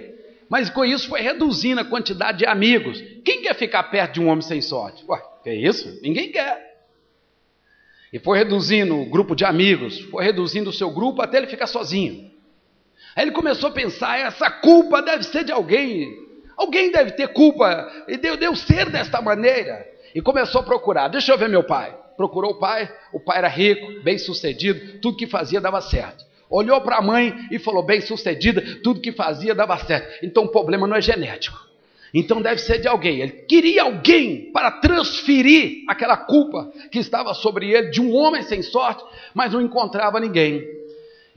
Mas 0.49 0.69
com 0.69 0.83
isso 0.83 1.07
foi 1.07 1.21
reduzindo 1.21 1.81
a 1.81 1.85
quantidade 1.85 2.39
de 2.39 2.45
amigos. 2.45 3.01
Quem 3.23 3.41
quer 3.41 3.53
ficar 3.55 3.83
perto 3.83 4.13
de 4.13 4.21
um 4.21 4.27
homem 4.27 4.41
sem 4.41 4.61
sorte? 4.61 5.05
Ué, 5.07 5.21
que 5.43 5.53
isso? 5.53 5.99
Ninguém 6.01 6.31
quer. 6.31 6.69
E 8.11 8.17
foi 8.17 8.39
reduzindo 8.39 8.99
o 8.99 9.05
grupo 9.05 9.35
de 9.35 9.45
amigos, 9.45 9.99
foi 10.05 10.23
reduzindo 10.23 10.71
o 10.71 10.73
seu 10.73 10.89
grupo 10.89 11.21
até 11.21 11.37
ele 11.37 11.45
ficar 11.45 11.67
sozinho. 11.67 12.31
Aí 13.15 13.25
ele 13.25 13.31
começou 13.31 13.69
a 13.69 13.73
pensar: 13.73 14.19
essa 14.19 14.49
culpa 14.49 15.01
deve 15.01 15.23
ser 15.23 15.43
de 15.43 15.51
alguém. 15.51 16.27
Alguém 16.57 16.91
deve 16.91 17.11
ter 17.11 17.29
culpa. 17.29 17.89
E 18.07 18.17
deu, 18.17 18.35
deu 18.35 18.55
ser 18.55 18.89
desta 18.89 19.21
maneira. 19.21 19.87
E 20.13 20.21
começou 20.21 20.61
a 20.61 20.63
procurar. 20.63 21.07
Deixa 21.07 21.31
eu 21.31 21.37
ver 21.37 21.47
meu 21.47 21.63
pai. 21.63 21.95
Procurou 22.17 22.51
o 22.51 22.59
pai. 22.59 22.91
O 23.13 23.19
pai 23.19 23.37
era 23.37 23.47
rico, 23.47 24.03
bem 24.03 24.17
sucedido. 24.17 24.99
Tudo 24.99 25.17
que 25.17 25.27
fazia 25.27 25.61
dava 25.61 25.79
certo. 25.81 26.25
Olhou 26.49 26.81
para 26.81 26.97
a 26.97 27.01
mãe 27.01 27.33
e 27.51 27.59
falou: 27.59 27.83
bem 27.83 28.01
sucedida, 28.01 28.61
tudo 28.83 28.99
que 28.99 29.11
fazia 29.11 29.55
dava 29.55 29.77
certo. 29.77 30.25
Então 30.25 30.45
o 30.45 30.51
problema 30.51 30.87
não 30.87 30.95
é 30.95 31.01
genético. 31.01 31.69
Então 32.13 32.41
deve 32.41 32.59
ser 32.59 32.79
de 32.79 32.87
alguém. 32.87 33.21
Ele 33.21 33.31
queria 33.31 33.83
alguém 33.83 34.51
para 34.51 34.71
transferir 34.71 35.83
aquela 35.87 36.17
culpa 36.17 36.71
que 36.91 36.99
estava 36.99 37.33
sobre 37.33 37.71
ele, 37.71 37.89
de 37.89 38.01
um 38.01 38.13
homem 38.15 38.41
sem 38.41 38.63
sorte, 38.63 39.03
mas 39.33 39.53
não 39.53 39.61
encontrava 39.61 40.19
ninguém. 40.19 40.78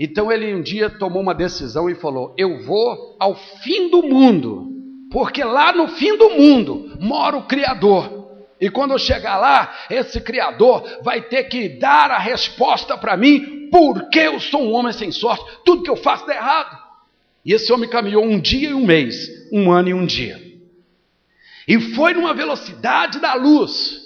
Então 0.05 0.33
ele 0.33 0.53
um 0.53 0.61
dia 0.61 0.91
tomou 0.91 1.23
uma 1.23 1.33
decisão 1.33 1.89
e 1.89 1.95
falou: 1.95 2.35
Eu 2.37 2.65
vou 2.65 3.17
ao 3.21 3.37
fim 3.37 3.89
do 3.89 4.03
mundo, 4.03 4.69
porque 5.13 5.45
lá 5.45 5.73
no 5.73 5.87
fim 5.87 6.19
do 6.19 6.29
mundo 6.31 6.97
mora 6.99 7.37
o 7.37 7.47
Criador. 7.47 8.43
E 8.61 8.69
quando 8.69 8.91
eu 8.91 8.99
chegar 8.99 9.37
lá, 9.37 9.73
esse 9.89 10.21
Criador 10.21 10.83
vai 11.05 11.23
ter 11.23 11.45
que 11.45 11.69
dar 11.69 12.11
a 12.11 12.19
resposta 12.19 12.99
para 12.99 13.17
mim, 13.17 13.69
porque 13.71 14.19
eu 14.19 14.41
sou 14.41 14.63
um 14.63 14.73
homem 14.73 14.93
sem 14.93 15.13
sorte, 15.13 15.45
tudo 15.65 15.85
que 15.85 15.91
eu 15.91 15.95
faço 15.95 16.27
dá 16.27 16.35
errado. 16.35 16.83
E 17.45 17.53
esse 17.53 17.73
homem 17.73 17.89
caminhou 17.89 18.25
um 18.25 18.41
dia 18.41 18.71
e 18.71 18.75
um 18.75 18.85
mês, 18.85 19.29
um 19.53 19.71
ano 19.71 19.91
e 19.91 19.95
um 19.95 20.05
dia. 20.05 20.37
E 21.69 21.79
foi 21.95 22.13
numa 22.13 22.35
velocidade 22.35 23.21
da 23.21 23.35
luz. 23.35 24.01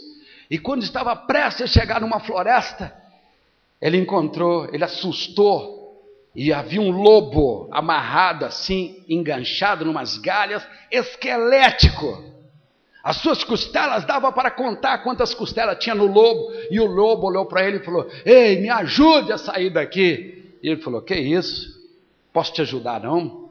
E 0.51 0.59
quando 0.59 0.83
estava 0.83 1.17
prestes 1.17 1.63
a 1.63 1.67
chegar 1.67 2.03
numa 2.03 2.21
floresta, 2.21 2.95
ele 3.81 3.97
encontrou, 3.97 4.69
ele 4.75 4.85
assustou, 4.85 5.76
e 6.37 6.53
havia 6.53 6.83
um 6.83 6.90
lobo 6.90 7.66
amarrado 7.72 8.44
assim, 8.44 9.03
enganchado 9.09 9.87
numas 9.87 10.18
galhas, 10.18 10.68
esquelético. 10.90 12.22
As 13.03 13.16
suas 13.16 13.42
costelas 13.42 14.05
dava 14.05 14.31
para 14.31 14.51
contar 14.51 14.99
quantas 14.99 15.33
costelas 15.33 15.79
tinha 15.79 15.94
no 15.94 16.05
lobo. 16.05 16.53
E 16.70 16.79
o 16.79 16.85
lobo 16.85 17.27
olhou 17.27 17.46
para 17.46 17.66
ele 17.66 17.79
e 17.79 17.85
falou: 17.85 18.07
Ei, 18.25 18.61
me 18.61 18.68
ajude 18.68 19.33
a 19.33 19.38
sair 19.38 19.70
daqui. 19.70 20.59
E 20.62 20.68
ele 20.68 20.83
falou: 20.83 21.01
Que 21.01 21.14
isso? 21.14 21.75
Posso 22.35 22.53
te 22.53 22.61
ajudar 22.61 23.01
não? 23.01 23.46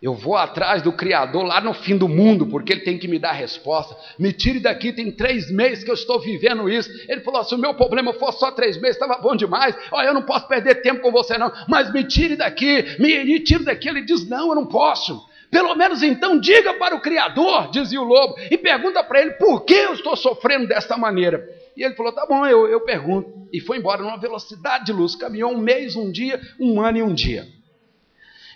Eu 0.00 0.12
vou 0.12 0.36
atrás 0.36 0.82
do 0.82 0.92
Criador 0.92 1.42
lá 1.42 1.58
no 1.58 1.72
fim 1.72 1.96
do 1.96 2.06
mundo, 2.06 2.46
porque 2.46 2.70
ele 2.70 2.82
tem 2.82 2.98
que 2.98 3.08
me 3.08 3.18
dar 3.18 3.30
a 3.30 3.32
resposta. 3.32 3.96
Me 4.18 4.30
tire 4.30 4.60
daqui, 4.60 4.92
tem 4.92 5.10
três 5.10 5.50
meses 5.50 5.82
que 5.82 5.90
eu 5.90 5.94
estou 5.94 6.20
vivendo 6.20 6.68
isso. 6.68 6.90
Ele 7.08 7.22
falou: 7.22 7.42
se 7.42 7.54
o 7.54 7.58
meu 7.58 7.72
problema 7.74 8.12
fosse 8.12 8.38
só 8.38 8.50
três 8.50 8.76
meses, 8.76 8.96
estava 8.96 9.18
bom 9.18 9.34
demais. 9.34 9.74
Olha, 9.90 10.08
eu 10.08 10.14
não 10.14 10.22
posso 10.22 10.46
perder 10.46 10.82
tempo 10.82 11.00
com 11.00 11.10
você, 11.10 11.38
não. 11.38 11.50
Mas 11.66 11.90
me 11.92 12.04
tire 12.04 12.36
daqui, 12.36 12.84
me, 12.98 13.24
me 13.24 13.40
tire 13.40 13.64
daqui. 13.64 13.88
Ele 13.88 14.02
diz: 14.02 14.28
não, 14.28 14.50
eu 14.50 14.54
não 14.54 14.66
posso. 14.66 15.18
Pelo 15.50 15.74
menos 15.74 16.02
então 16.02 16.38
diga 16.38 16.74
para 16.74 16.94
o 16.94 17.00
Criador, 17.00 17.70
dizia 17.70 18.00
o 18.00 18.04
lobo, 18.04 18.34
e 18.50 18.58
pergunta 18.58 19.02
para 19.02 19.22
ele 19.22 19.30
por 19.32 19.64
que 19.64 19.74
eu 19.74 19.94
estou 19.94 20.14
sofrendo 20.14 20.66
desta 20.66 20.98
maneira. 20.98 21.42
E 21.74 21.82
ele 21.82 21.94
falou: 21.94 22.12
tá 22.12 22.26
bom, 22.26 22.44
eu, 22.44 22.68
eu 22.68 22.82
pergunto. 22.82 23.48
E 23.50 23.60
foi 23.60 23.78
embora 23.78 24.02
numa 24.02 24.18
velocidade 24.18 24.84
de 24.84 24.92
luz. 24.92 25.16
Caminhou 25.16 25.52
um 25.52 25.58
mês, 25.58 25.96
um 25.96 26.12
dia, 26.12 26.38
um 26.60 26.82
ano 26.82 26.98
e 26.98 27.02
um 27.02 27.14
dia. 27.14 27.55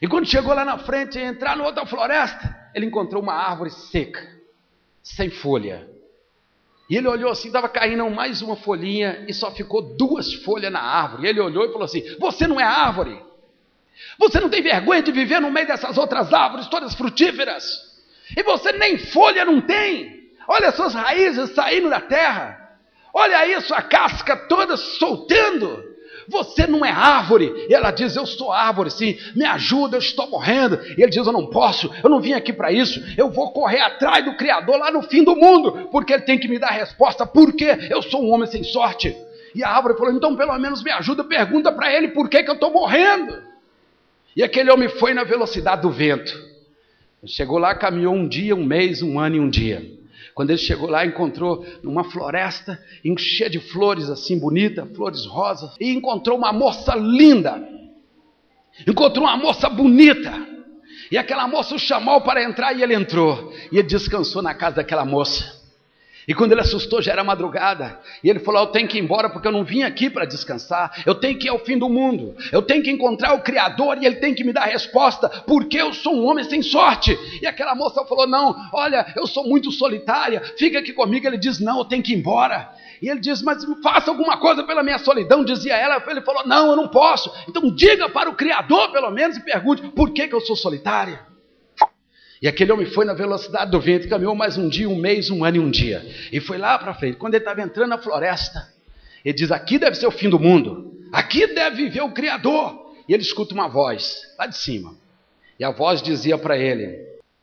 E 0.01 0.09
quando 0.09 0.27
chegou 0.27 0.55
lá 0.55 0.65
na 0.65 0.79
frente, 0.79 1.19
entrar 1.19 1.57
na 1.57 1.65
outra 1.65 1.85
floresta, 1.85 2.57
ele 2.75 2.87
encontrou 2.87 3.23
uma 3.23 3.35
árvore 3.35 3.71
seca, 3.71 4.27
sem 5.03 5.31
folha. 5.31 5.89
E 6.89 6.97
ele 6.97 7.07
olhou 7.07 7.31
assim, 7.31 7.49
estava 7.49 7.69
caindo 7.69 8.09
mais 8.11 8.43
uma 8.43 8.57
folhinha 8.57 9.25
e 9.29 9.35
só 9.35 9.53
ficou 9.53 9.97
duas 9.97 10.33
folhas 10.33 10.73
na 10.73 10.81
árvore. 10.81 11.27
E 11.27 11.29
ele 11.29 11.41
olhou 11.41 11.65
e 11.65 11.73
falou 11.73 11.85
assim: 11.85 12.03
Você 12.19 12.47
não 12.47 12.59
é 12.59 12.65
árvore, 12.65 13.23
você 14.19 14.41
não 14.41 14.49
tem 14.49 14.63
vergonha 14.63 15.03
de 15.03 15.13
viver 15.13 15.41
no 15.41 15.51
meio 15.51 15.67
dessas 15.67 15.97
outras 15.97 16.33
árvores 16.33 16.67
todas 16.67 16.95
frutíferas? 16.95 17.65
E 18.37 18.43
você 18.43 18.73
nem 18.73 18.99
folha 18.99 19.45
não 19.45 19.61
tem. 19.61 20.31
Olha 20.49 20.69
as 20.69 20.75
suas 20.75 20.95
raízes 20.95 21.51
saindo 21.51 21.91
da 21.91 22.01
terra. 22.01 22.79
Olha 23.13 23.39
aí 23.39 23.61
sua 23.61 23.83
casca 23.83 24.37
toda 24.37 24.77
soltando. 24.77 25.89
Você 26.31 26.64
não 26.66 26.85
é 26.85 26.90
árvore. 26.90 27.66
E 27.69 27.75
ela 27.75 27.90
diz: 27.90 28.14
Eu 28.14 28.25
sou 28.25 28.53
árvore, 28.53 28.90
sim. 28.90 29.19
Me 29.35 29.45
ajuda, 29.45 29.97
eu 29.97 29.99
estou 29.99 30.31
morrendo. 30.31 30.81
E 30.97 31.03
ele 31.03 31.11
diz: 31.11 31.27
Eu 31.27 31.33
não 31.33 31.47
posso, 31.47 31.90
eu 32.03 32.09
não 32.09 32.21
vim 32.21 32.33
aqui 32.33 32.53
para 32.53 32.71
isso. 32.71 33.03
Eu 33.19 33.31
vou 33.31 33.53
correr 33.53 33.81
atrás 33.81 34.25
do 34.25 34.37
Criador 34.37 34.79
lá 34.79 34.90
no 34.93 35.03
fim 35.03 35.25
do 35.25 35.35
mundo, 35.35 35.88
porque 35.90 36.12
ele 36.12 36.23
tem 36.23 36.38
que 36.38 36.47
me 36.47 36.59
dar 36.59 36.69
a 36.69 36.73
resposta. 36.73 37.27
Porque 37.27 37.66
eu 37.90 38.01
sou 38.01 38.23
um 38.23 38.33
homem 38.33 38.47
sem 38.47 38.62
sorte. 38.62 39.14
E 39.55 39.64
a 39.64 39.69
árvore 39.69 39.99
falou: 39.99 40.12
Então 40.12 40.37
pelo 40.37 40.57
menos 40.59 40.85
me 40.85 40.93
ajuda, 40.93 41.25
pergunta 41.25 41.73
para 41.73 41.93
ele 41.93 42.09
por 42.09 42.29
que, 42.29 42.45
que 42.45 42.51
eu 42.51 42.55
estou 42.55 42.73
morrendo. 42.73 43.43
E 44.37 44.45
aquele 44.45 44.71
homem 44.71 44.88
foi 44.88 45.12
na 45.12 45.25
velocidade 45.25 45.83
do 45.83 45.90
vento. 45.90 46.33
Chegou 47.27 47.59
lá, 47.59 47.75
caminhou 47.75 48.14
um 48.14 48.27
dia, 48.27 48.55
um 48.55 48.64
mês, 48.64 49.03
um 49.03 49.19
ano 49.19 49.37
e 49.37 49.40
um 49.40 49.51
dia. 49.51 50.00
Quando 50.40 50.48
ele 50.48 50.59
chegou 50.59 50.88
lá, 50.88 51.05
encontrou 51.05 51.66
uma 51.85 52.03
floresta 52.03 52.83
cheia 53.18 53.50
de 53.50 53.61
flores 53.61 54.09
assim 54.09 54.38
bonita, 54.38 54.87
flores 54.96 55.26
rosas, 55.26 55.70
e 55.79 55.90
encontrou 55.90 56.38
uma 56.38 56.50
moça 56.50 56.94
linda. 56.94 57.62
Encontrou 58.88 59.26
uma 59.26 59.37
moça 59.37 59.68
bonita. 59.68 60.33
E 61.12 61.18
aquela 61.18 61.46
moça 61.46 61.74
o 61.74 61.79
chamou 61.79 62.22
para 62.22 62.42
entrar 62.42 62.72
e 62.72 62.83
ele 62.83 62.94
entrou. 62.94 63.53
E 63.70 63.76
ele 63.76 63.87
descansou 63.87 64.40
na 64.40 64.55
casa 64.55 64.76
daquela 64.76 65.05
moça. 65.05 65.60
E 66.31 66.35
quando 66.35 66.53
ele 66.53 66.61
assustou, 66.61 67.03
já 67.03 67.11
era 67.11 67.25
madrugada. 67.25 67.99
E 68.23 68.31
ele 68.31 68.38
falou: 68.38 68.61
Eu 68.61 68.69
tenho 68.69 68.87
que 68.87 68.97
ir 68.97 69.03
embora 69.03 69.29
porque 69.29 69.49
eu 69.49 69.51
não 69.51 69.64
vim 69.64 69.83
aqui 69.83 70.09
para 70.09 70.25
descansar. 70.25 71.03
Eu 71.05 71.16
tenho 71.16 71.37
que 71.37 71.49
ir 71.49 71.51
ao 71.51 71.59
fim 71.59 71.77
do 71.77 71.88
mundo. 71.88 72.37
Eu 72.53 72.62
tenho 72.62 72.85
que 72.85 72.90
encontrar 72.90 73.35
o 73.35 73.40
Criador 73.43 73.99
e 74.01 74.07
ele 74.07 74.14
tem 74.14 74.33
que 74.33 74.45
me 74.45 74.53
dar 74.53 74.62
a 74.62 74.66
resposta, 74.66 75.29
porque 75.45 75.77
eu 75.77 75.93
sou 75.93 76.14
um 76.14 76.25
homem 76.25 76.45
sem 76.45 76.62
sorte. 76.62 77.19
E 77.43 77.49
aquela 77.49 77.75
moça 77.75 78.05
falou: 78.05 78.29
Não, 78.29 78.55
olha, 78.73 79.12
eu 79.16 79.27
sou 79.27 79.43
muito 79.43 79.73
solitária. 79.73 80.40
Fica 80.57 80.79
aqui 80.79 80.93
comigo. 80.93 81.27
Ele 81.27 81.37
diz: 81.37 81.59
Não, 81.59 81.79
eu 81.79 81.85
tenho 81.85 82.01
que 82.01 82.12
ir 82.12 82.19
embora. 82.19 82.71
E 83.03 83.09
ele 83.09 83.19
diz: 83.19 83.43
Mas 83.43 83.65
faça 83.83 84.13
alguma 84.13 84.37
coisa 84.37 84.63
pela 84.63 84.85
minha 84.85 85.00
solidão, 85.00 85.44
dizia 85.44 85.75
ela. 85.75 86.00
Ele 86.07 86.23
falou: 86.23 86.46
Não, 86.46 86.71
eu 86.71 86.77
não 86.77 86.87
posso. 86.87 87.29
Então 87.48 87.75
diga 87.75 88.09
para 88.09 88.31
o 88.31 88.37
Criador, 88.37 88.92
pelo 88.92 89.11
menos, 89.11 89.37
e 89.37 89.40
pergunte: 89.40 89.83
Por 89.88 90.13
que, 90.13 90.29
que 90.29 90.35
eu 90.37 90.40
sou 90.40 90.54
solitária? 90.54 91.29
E 92.41 92.49
aquele 92.49 92.73
homem 92.73 92.87
foi 92.87 93.05
na 93.05 93.13
velocidade 93.13 93.71
do 93.71 93.81
vento, 93.81 94.09
caminhou 94.09 94.35
mais 94.35 94.57
um 94.57 94.69
dia, 94.69 94.88
um 94.88 94.97
mês, 94.97 95.29
um 95.31 95.45
ano 95.45 95.59
e 95.59 95.61
um 95.61 95.71
dia. 95.71 96.03
E 96.33 96.41
foi 96.41 96.57
lá 96.57 96.79
para 96.79 96.95
frente. 96.95 97.19
Quando 97.19 97.35
ele 97.35 97.43
estava 97.43 97.61
entrando 97.61 97.91
na 97.91 97.99
floresta, 97.99 98.73
ele 99.25 99.35
diz: 99.35 99.53
Aqui 99.53 99.79
deve 99.79 99.97
ser 99.97 100.07
o 100.07 100.11
fim 100.11 100.31
do 100.31 100.38
mundo. 100.38 100.99
Aqui 101.13 101.47
deve 101.49 101.77
viver 101.85 102.01
o 102.01 102.13
Criador. 102.13 102.95
E 103.07 103.13
ele 103.13 103.23
escuta 103.23 103.53
uma 103.53 103.69
voz 103.69 104.23
lá 104.38 104.47
de 104.47 104.57
cima. 104.57 104.95
E 105.59 105.65
a 105.65 105.71
voz 105.71 106.01
dizia 106.01 106.38
para 106.38 106.57
ele: 106.57 106.99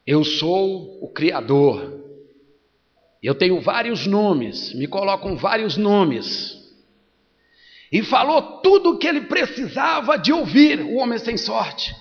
Eu 0.05 0.23
sou 0.23 0.97
o 1.03 1.07
Criador. 1.09 2.01
Eu 3.21 3.35
tenho 3.35 3.59
vários 3.61 4.07
nomes, 4.07 4.73
me 4.73 4.87
colocam 4.87 5.35
vários 5.35 5.77
nomes. 5.77 6.57
E 7.91 8.01
falou 8.01 8.61
tudo 8.61 8.91
o 8.91 8.97
que 8.97 9.07
ele 9.07 9.21
precisava 9.21 10.17
de 10.17 10.33
ouvir, 10.33 10.81
o 10.81 10.95
homem 10.95 11.19
sem 11.19 11.37
sorte. 11.37 11.95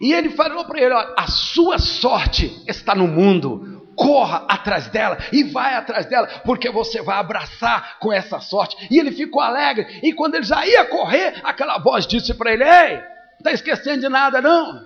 E 0.00 0.12
ele 0.12 0.30
falou 0.30 0.64
para 0.64 0.80
ele: 0.80 0.94
ó, 0.94 1.14
a 1.16 1.26
sua 1.26 1.78
sorte 1.78 2.62
está 2.66 2.94
no 2.94 3.06
mundo. 3.06 3.72
Corra 3.96 4.44
atrás 4.48 4.88
dela 4.88 5.16
e 5.32 5.44
vai 5.44 5.74
atrás 5.74 6.06
dela, 6.06 6.26
porque 6.44 6.68
você 6.68 7.00
vai 7.00 7.16
abraçar 7.16 8.00
com 8.00 8.12
essa 8.12 8.40
sorte. 8.40 8.76
E 8.90 8.98
ele 8.98 9.12
ficou 9.12 9.40
alegre. 9.40 10.00
E 10.02 10.12
quando 10.12 10.34
ele 10.34 10.42
já 10.42 10.66
ia 10.66 10.84
correr, 10.86 11.40
aquela 11.44 11.78
voz 11.78 12.04
disse 12.04 12.34
para 12.34 12.52
ele: 12.52 12.64
Ei, 12.64 13.00
está 13.38 13.52
esquecendo 13.52 14.00
de 14.00 14.08
nada, 14.08 14.42
não? 14.42 14.84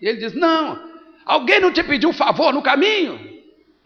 E 0.00 0.08
ele 0.08 0.18
diz: 0.18 0.34
Não, 0.34 0.78
alguém 1.24 1.60
não 1.60 1.72
te 1.72 1.82
pediu 1.84 2.10
um 2.10 2.12
favor 2.12 2.52
no 2.52 2.60
caminho? 2.60 3.35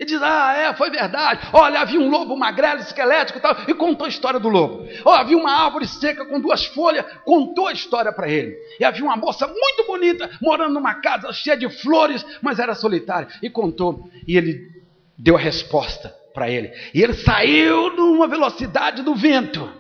E 0.00 0.04
diz: 0.06 0.20
Ah, 0.22 0.54
é, 0.56 0.74
foi 0.74 0.90
verdade. 0.90 1.46
Olha, 1.52 1.80
havia 1.80 2.00
um 2.00 2.08
lobo 2.08 2.34
magrelo, 2.34 2.80
esquelético 2.80 3.38
e 3.38 3.42
tal. 3.42 3.54
E 3.68 3.74
contou 3.74 4.06
a 4.06 4.08
história 4.08 4.40
do 4.40 4.48
lobo. 4.48 4.88
Oh, 5.04 5.10
havia 5.10 5.36
uma 5.36 5.52
árvore 5.52 5.86
seca 5.86 6.24
com 6.24 6.40
duas 6.40 6.64
folhas. 6.64 7.04
Contou 7.22 7.68
a 7.68 7.72
história 7.72 8.10
para 8.10 8.26
ele. 8.26 8.56
E 8.80 8.84
havia 8.84 9.04
uma 9.04 9.14
moça 9.14 9.46
muito 9.46 9.86
bonita, 9.86 10.30
morando 10.40 10.72
numa 10.72 10.94
casa 10.94 11.30
cheia 11.34 11.54
de 11.54 11.68
flores, 11.68 12.24
mas 12.40 12.58
era 12.58 12.74
solitária. 12.74 13.28
E 13.42 13.50
contou. 13.50 14.08
E 14.26 14.38
ele 14.38 14.70
deu 15.18 15.36
a 15.36 15.40
resposta 15.40 16.08
para 16.32 16.48
ele. 16.48 16.72
E 16.94 17.02
ele 17.02 17.12
saiu 17.12 17.94
numa 17.94 18.26
velocidade 18.26 19.02
do 19.02 19.14
vento. 19.14 19.79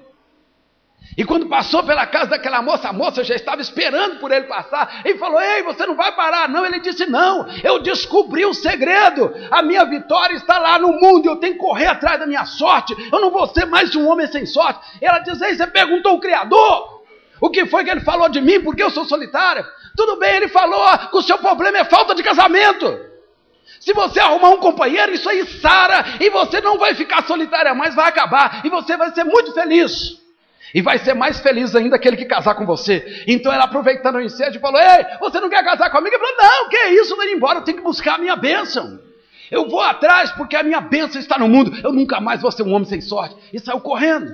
E 1.16 1.24
quando 1.24 1.46
passou 1.46 1.82
pela 1.82 2.06
casa 2.06 2.30
daquela 2.30 2.62
moça, 2.62 2.88
a 2.88 2.92
moça 2.92 3.24
já 3.24 3.34
estava 3.34 3.60
esperando 3.60 4.20
por 4.20 4.30
ele 4.30 4.46
passar. 4.46 5.02
E 5.04 5.16
falou: 5.16 5.40
Ei, 5.40 5.62
você 5.62 5.84
não 5.84 5.96
vai 5.96 6.12
parar, 6.12 6.48
não. 6.48 6.64
Ele 6.64 6.78
disse: 6.78 7.04
Não, 7.06 7.48
eu 7.64 7.80
descobri 7.80 8.46
o 8.46 8.54
segredo. 8.54 9.32
A 9.50 9.62
minha 9.62 9.84
vitória 9.84 10.34
está 10.34 10.58
lá 10.58 10.78
no 10.78 10.92
mundo. 10.92 11.28
Eu 11.28 11.36
tenho 11.36 11.54
que 11.54 11.58
correr 11.60 11.86
atrás 11.86 12.20
da 12.20 12.26
minha 12.26 12.44
sorte. 12.46 12.94
Eu 13.12 13.20
não 13.20 13.30
vou 13.30 13.46
ser 13.48 13.66
mais 13.66 13.94
um 13.96 14.08
homem 14.08 14.26
sem 14.28 14.46
sorte. 14.46 14.80
Ela 15.00 15.18
diz: 15.18 15.40
Ei, 15.40 15.54
você 15.54 15.66
perguntou 15.66 16.14
o 16.14 16.20
Criador? 16.20 17.00
O 17.40 17.50
que 17.50 17.66
foi 17.66 17.84
que 17.84 17.90
ele 17.90 18.00
falou 18.00 18.28
de 18.28 18.40
mim? 18.40 18.60
Porque 18.60 18.82
eu 18.82 18.90
sou 18.90 19.04
solitária. 19.04 19.66
Tudo 19.96 20.16
bem, 20.16 20.36
ele 20.36 20.48
falou 20.48 20.86
que 21.10 21.16
o 21.16 21.22
seu 21.22 21.38
problema 21.38 21.78
é 21.78 21.84
falta 21.84 22.14
de 22.14 22.22
casamento. 22.22 23.10
Se 23.80 23.94
você 23.94 24.20
arrumar 24.20 24.50
um 24.50 24.58
companheiro, 24.58 25.12
isso 25.12 25.28
aí 25.28 25.44
sara 25.60 26.04
e 26.20 26.28
você 26.28 26.60
não 26.60 26.78
vai 26.78 26.94
ficar 26.94 27.26
solitária 27.26 27.74
mais, 27.74 27.94
vai 27.94 28.08
acabar 28.08 28.60
e 28.64 28.68
você 28.68 28.96
vai 28.96 29.12
ser 29.12 29.24
muito 29.24 29.52
feliz. 29.52 30.20
E 30.74 30.80
vai 30.80 30.98
ser 30.98 31.14
mais 31.14 31.40
feliz 31.40 31.74
ainda 31.74 31.96
aquele 31.96 32.16
que 32.16 32.24
casar 32.24 32.54
com 32.54 32.64
você. 32.64 33.24
Então 33.26 33.52
ela 33.52 33.64
aproveitando 33.64 34.16
o 34.16 34.20
incêndio 34.20 34.60
falou: 34.60 34.80
Ei, 34.80 35.04
você 35.18 35.40
não 35.40 35.50
quer 35.50 35.64
casar 35.64 35.90
comigo? 35.90 36.14
Ele 36.14 36.24
falou: 36.24 36.36
Não, 36.42 36.68
que 36.68 36.76
isso, 36.88 37.16
vou 37.16 37.24
ir 37.24 37.34
embora, 37.34 37.58
eu 37.58 37.64
tenho 37.64 37.78
que 37.78 37.84
buscar 37.84 38.14
a 38.14 38.18
minha 38.18 38.36
bênção. 38.36 39.00
Eu 39.50 39.68
vou 39.68 39.80
atrás 39.80 40.30
porque 40.32 40.54
a 40.54 40.62
minha 40.62 40.80
bênção 40.80 41.20
está 41.20 41.36
no 41.38 41.48
mundo. 41.48 41.76
Eu 41.82 41.92
nunca 41.92 42.20
mais 42.20 42.40
vou 42.40 42.52
ser 42.52 42.62
um 42.62 42.72
homem 42.72 42.86
sem 42.86 43.00
sorte. 43.00 43.36
E 43.52 43.58
saiu 43.58 43.80
correndo. 43.80 44.32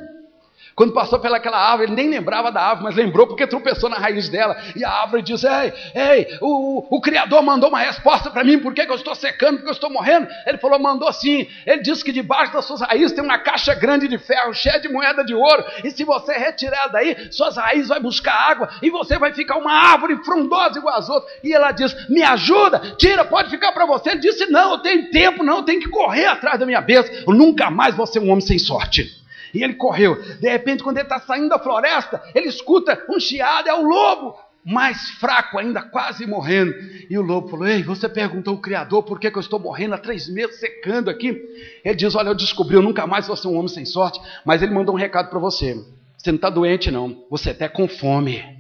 Quando 0.77 0.93
passou 0.93 1.19
pelaquela 1.19 1.57
árvore, 1.57 1.89
ele 1.89 1.97
nem 1.97 2.11
lembrava 2.11 2.53
da 2.53 2.61
árvore, 2.61 2.85
mas 2.85 2.95
lembrou 2.95 3.27
porque 3.27 3.47
tropeçou 3.47 3.89
na 3.89 3.97
raiz 3.97 4.29
dela. 4.29 4.55
E 4.77 4.85
a 4.85 4.91
árvore 4.91 5.23
diz: 5.23 5.43
Ei, 5.43 5.73
ei, 5.95 6.39
o, 6.39 6.95
o 6.95 7.01
Criador 7.01 7.43
mandou 7.43 7.71
uma 7.71 7.79
resposta 7.79 8.31
para 8.31 8.45
mim, 8.45 8.59
por 8.59 8.75
que, 8.75 8.85
que, 8.85 8.93
eu 8.93 8.97
estou 8.97 9.15
secando, 9.15 9.57
por 9.57 9.63
que 9.63 9.69
eu 9.71 9.73
estou 9.73 9.89
morrendo? 9.89 10.29
Ele 10.47 10.59
falou: 10.59 10.79
mandou 10.79 11.11
sim. 11.15 11.49
Ele 11.65 11.81
disse 11.81 12.05
que 12.05 12.13
debaixo 12.13 12.53
das 12.53 12.67
suas 12.67 12.83
raízes 12.83 13.13
tem 13.13 13.25
uma 13.25 13.39
caixa 13.39 13.73
grande 13.73 14.07
de 14.07 14.19
ferro, 14.19 14.53
cheia 14.53 14.79
de 14.79 14.87
moeda 14.87 15.25
de 15.25 15.35
ouro. 15.35 15.65
E 15.83 15.91
se 15.91 16.05
você 16.05 16.35
retirar 16.35 16.89
daí, 16.89 17.33
suas 17.33 17.57
raízes 17.57 17.89
vai 17.89 17.99
buscar 17.99 18.35
água 18.35 18.69
e 18.83 18.91
você 18.91 19.19
vai 19.19 19.33
ficar 19.33 19.57
uma 19.57 19.73
árvore 19.73 20.23
frondosa 20.27 20.79
igual 20.79 20.99
as 20.99 21.09
outras. 21.09 21.33
E 21.43 21.55
ela 21.55 21.73
diz: 21.73 22.07
Me 22.11 22.23
ajuda, 22.23 22.97
tira, 22.99 23.25
pode 23.25 23.49
ficar 23.49 23.73
para 23.73 23.87
você. 23.87 24.11
Ele 24.11 24.21
disse: 24.21 24.45
Não, 24.51 24.73
eu 24.73 24.79
tenho 24.81 25.11
tempo, 25.11 25.43
não, 25.43 25.57
eu 25.57 25.63
tenho 25.63 25.81
que 25.81 25.89
correr 25.89 26.27
atrás 26.27 26.61
da 26.61 26.67
minha 26.67 26.83
bênção. 26.83 27.15
Eu 27.27 27.33
nunca 27.33 27.71
mais 27.71 27.95
vou 27.95 28.07
ser 28.07 28.19
um 28.19 28.29
homem 28.29 28.43
sem 28.43 28.59
sorte. 28.59 29.25
E 29.53 29.63
ele 29.63 29.75
correu. 29.75 30.21
De 30.41 30.49
repente, 30.49 30.83
quando 30.83 30.99
ele 30.99 31.07
está 31.07 31.21
saindo 31.21 31.49
da 31.49 31.59
floresta, 31.59 32.23
ele 32.35 32.49
escuta 32.49 33.05
um 33.09 33.19
chiado, 33.21 33.69
é 33.69 33.75
o 33.75 33.83
lobo, 33.83 34.37
mais 34.65 35.11
fraco 35.11 35.59
ainda, 35.59 35.81
quase 35.81 36.27
morrendo. 36.27 36.75
E 37.09 37.17
o 37.17 37.23
lobo 37.23 37.49
falou: 37.49 37.69
Ei, 37.69 37.85
você 37.85 38.09
perguntou 38.09 38.55
ao 38.55 38.61
Criador 38.61 39.05
por 39.05 39.21
que, 39.21 39.31
que 39.31 39.39
eu 39.39 39.41
estou 39.41 39.61
morrendo 39.61 39.95
há 39.95 39.99
três 39.99 40.29
meses 40.29 40.59
secando 40.59 41.09
aqui? 41.09 41.41
Ele 41.85 41.95
diz: 41.95 42.15
Olha, 42.17 42.31
eu 42.31 42.35
descobri, 42.35 42.75
eu 42.75 42.83
nunca 42.83 43.07
mais 43.07 43.29
vou 43.29 43.37
ser 43.37 43.47
um 43.47 43.57
homem 43.57 43.69
sem 43.69 43.85
sorte, 43.85 44.21
mas 44.45 44.63
ele 44.63 44.75
mandou 44.75 44.95
um 44.95 44.99
recado 44.99 45.31
para 45.31 45.39
você. 45.39 45.75
Você 46.19 46.33
não 46.33 46.37
está 46.37 46.51
doente, 46.51 46.91
não, 46.91 47.25
você 47.31 47.51
até 47.51 47.69
com 47.69 47.87
fome. 47.87 48.57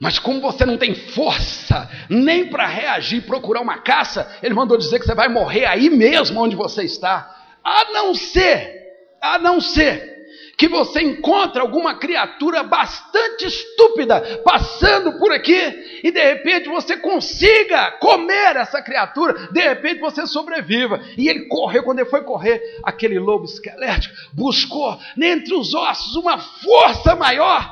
Mas 0.00 0.18
como 0.18 0.40
você 0.40 0.64
não 0.64 0.76
tem 0.76 0.94
força 0.94 1.90
nem 2.08 2.48
para 2.48 2.66
reagir, 2.66 3.22
procurar 3.22 3.60
uma 3.60 3.78
caça, 3.78 4.30
ele 4.42 4.54
mandou 4.54 4.76
dizer 4.76 4.98
que 5.00 5.06
você 5.06 5.14
vai 5.14 5.28
morrer 5.28 5.64
aí 5.64 5.90
mesmo 5.90 6.40
onde 6.40 6.54
você 6.54 6.84
está. 6.84 7.37
A 7.68 7.92
não 7.92 8.14
ser, 8.14 8.94
a 9.20 9.38
não 9.38 9.60
ser 9.60 10.16
que 10.56 10.66
você 10.68 11.02
encontre 11.02 11.60
alguma 11.60 11.96
criatura 11.98 12.62
bastante 12.62 13.46
estúpida 13.46 14.40
passando 14.42 15.18
por 15.18 15.30
aqui 15.30 16.00
e 16.02 16.10
de 16.10 16.20
repente 16.20 16.68
você 16.68 16.96
consiga 16.96 17.92
comer 18.00 18.56
essa 18.56 18.80
criatura, 18.80 19.48
de 19.52 19.60
repente 19.60 20.00
você 20.00 20.26
sobreviva. 20.26 20.98
E 21.16 21.28
ele 21.28 21.46
correu, 21.46 21.82
quando 21.82 21.98
ele 21.98 22.08
foi 22.08 22.22
correr, 22.22 22.80
aquele 22.82 23.18
lobo 23.18 23.44
esquelético 23.44 24.14
buscou 24.32 24.98
entre 25.20 25.54
os 25.54 25.74
ossos 25.74 26.16
uma 26.16 26.38
força 26.38 27.14
maior 27.14 27.70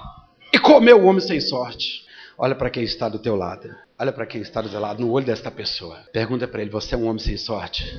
e 0.52 0.58
comeu 0.58 1.00
o 1.00 1.06
homem 1.06 1.22
sem 1.22 1.40
sorte. 1.40 2.04
Olha 2.36 2.54
para 2.54 2.68
quem 2.68 2.84
está 2.84 3.08
do 3.08 3.18
teu 3.18 3.34
lado. 3.34 3.74
Olha 3.98 4.12
para 4.12 4.26
quem 4.26 4.42
está 4.42 4.60
do 4.60 4.68
teu 4.68 4.78
lado, 4.78 5.00
no 5.00 5.10
olho 5.10 5.24
desta 5.24 5.50
pessoa. 5.50 6.04
Pergunta 6.12 6.46
para 6.46 6.60
ele: 6.60 6.70
Você 6.70 6.94
é 6.94 6.98
um 6.98 7.06
homem 7.06 7.18
sem 7.18 7.38
sorte? 7.38 7.98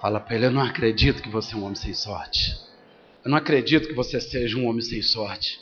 Fala 0.00 0.20
para 0.20 0.34
ele: 0.36 0.46
Eu 0.46 0.50
não 0.50 0.62
acredito 0.62 1.22
que 1.22 1.28
você 1.28 1.54
é 1.54 1.56
um 1.56 1.64
homem 1.64 1.76
sem 1.76 1.94
sorte. 1.94 2.56
Eu 3.24 3.30
não 3.30 3.38
acredito 3.38 3.88
que 3.88 3.94
você 3.94 4.20
seja 4.20 4.56
um 4.56 4.66
homem 4.66 4.82
sem 4.82 5.02
sorte. 5.02 5.60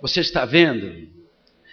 Você 0.00 0.20
está 0.20 0.44
vendo 0.44 1.08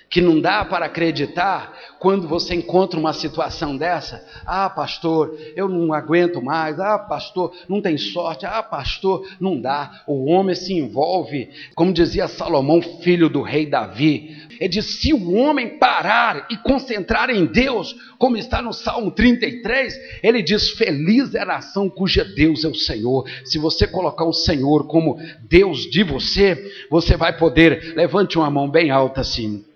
que 0.09 0.21
não 0.21 0.41
dá 0.41 0.65
para 0.65 0.87
acreditar 0.87 1.77
quando 1.99 2.27
você 2.27 2.55
encontra 2.55 2.99
uma 2.99 3.13
situação 3.13 3.77
dessa. 3.77 4.25
Ah, 4.45 4.69
pastor, 4.69 5.37
eu 5.55 5.69
não 5.69 5.93
aguento 5.93 6.41
mais. 6.41 6.79
Ah, 6.79 6.97
pastor, 6.97 7.53
não 7.67 7.81
tem 7.81 7.97
sorte. 7.97 8.45
Ah, 8.45 8.63
pastor, 8.63 9.27
não 9.39 9.59
dá. 9.59 10.03
O 10.07 10.25
homem 10.25 10.55
se 10.55 10.73
envolve, 10.73 11.49
como 11.75 11.93
dizia 11.93 12.27
Salomão, 12.27 12.81
filho 12.81 13.29
do 13.29 13.41
rei 13.41 13.67
Davi. 13.67 14.35
Ele 14.59 14.69
diz: 14.69 14.99
se 14.99 15.13
o 15.13 15.33
homem 15.35 15.77
parar 15.77 16.47
e 16.49 16.57
concentrar 16.57 17.29
em 17.29 17.45
Deus, 17.45 17.95
como 18.17 18.35
está 18.35 18.61
no 18.61 18.73
Salmo 18.73 19.11
33, 19.11 19.93
ele 20.23 20.41
diz: 20.41 20.71
Feliz 20.71 21.35
é 21.35 21.41
a 21.41 21.45
nação 21.45 21.89
cuja 21.89 22.25
Deus 22.25 22.63
é 22.63 22.67
o 22.67 22.75
Senhor. 22.75 23.29
Se 23.45 23.59
você 23.59 23.85
colocar 23.87 24.25
o 24.25 24.33
Senhor 24.33 24.87
como 24.87 25.17
Deus 25.47 25.81
de 25.81 26.03
você, 26.03 26.57
você 26.89 27.15
vai 27.15 27.37
poder. 27.37 27.93
Levante 27.95 28.37
uma 28.37 28.49
mão 28.49 28.69
bem 28.69 28.89
alta 28.89 29.21
assim. 29.21 29.68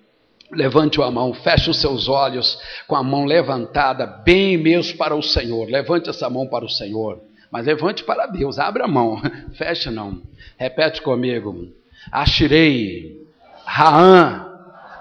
Levante 0.55 1.01
a 1.01 1.11
mão, 1.11 1.33
feche 1.33 1.69
os 1.69 1.79
seus 1.79 2.07
olhos 2.07 2.59
com 2.87 2.95
a 2.95 3.03
mão 3.03 3.25
levantada, 3.25 4.05
bem 4.05 4.57
mesmo 4.57 4.97
para 4.97 5.15
o 5.15 5.21
Senhor. 5.21 5.69
Levante 5.69 6.09
essa 6.09 6.29
mão 6.29 6.47
para 6.47 6.65
o 6.65 6.69
Senhor. 6.69 7.21
Mas 7.51 7.65
levante 7.65 8.03
para 8.03 8.25
Deus, 8.25 8.57
abra 8.57 8.85
a 8.85 8.87
mão, 8.87 9.21
feche 9.53 9.89
não. 9.89 10.21
Repete 10.57 11.01
comigo. 11.01 11.67
Ashirei, 12.11 13.21
Raã, 13.65 14.47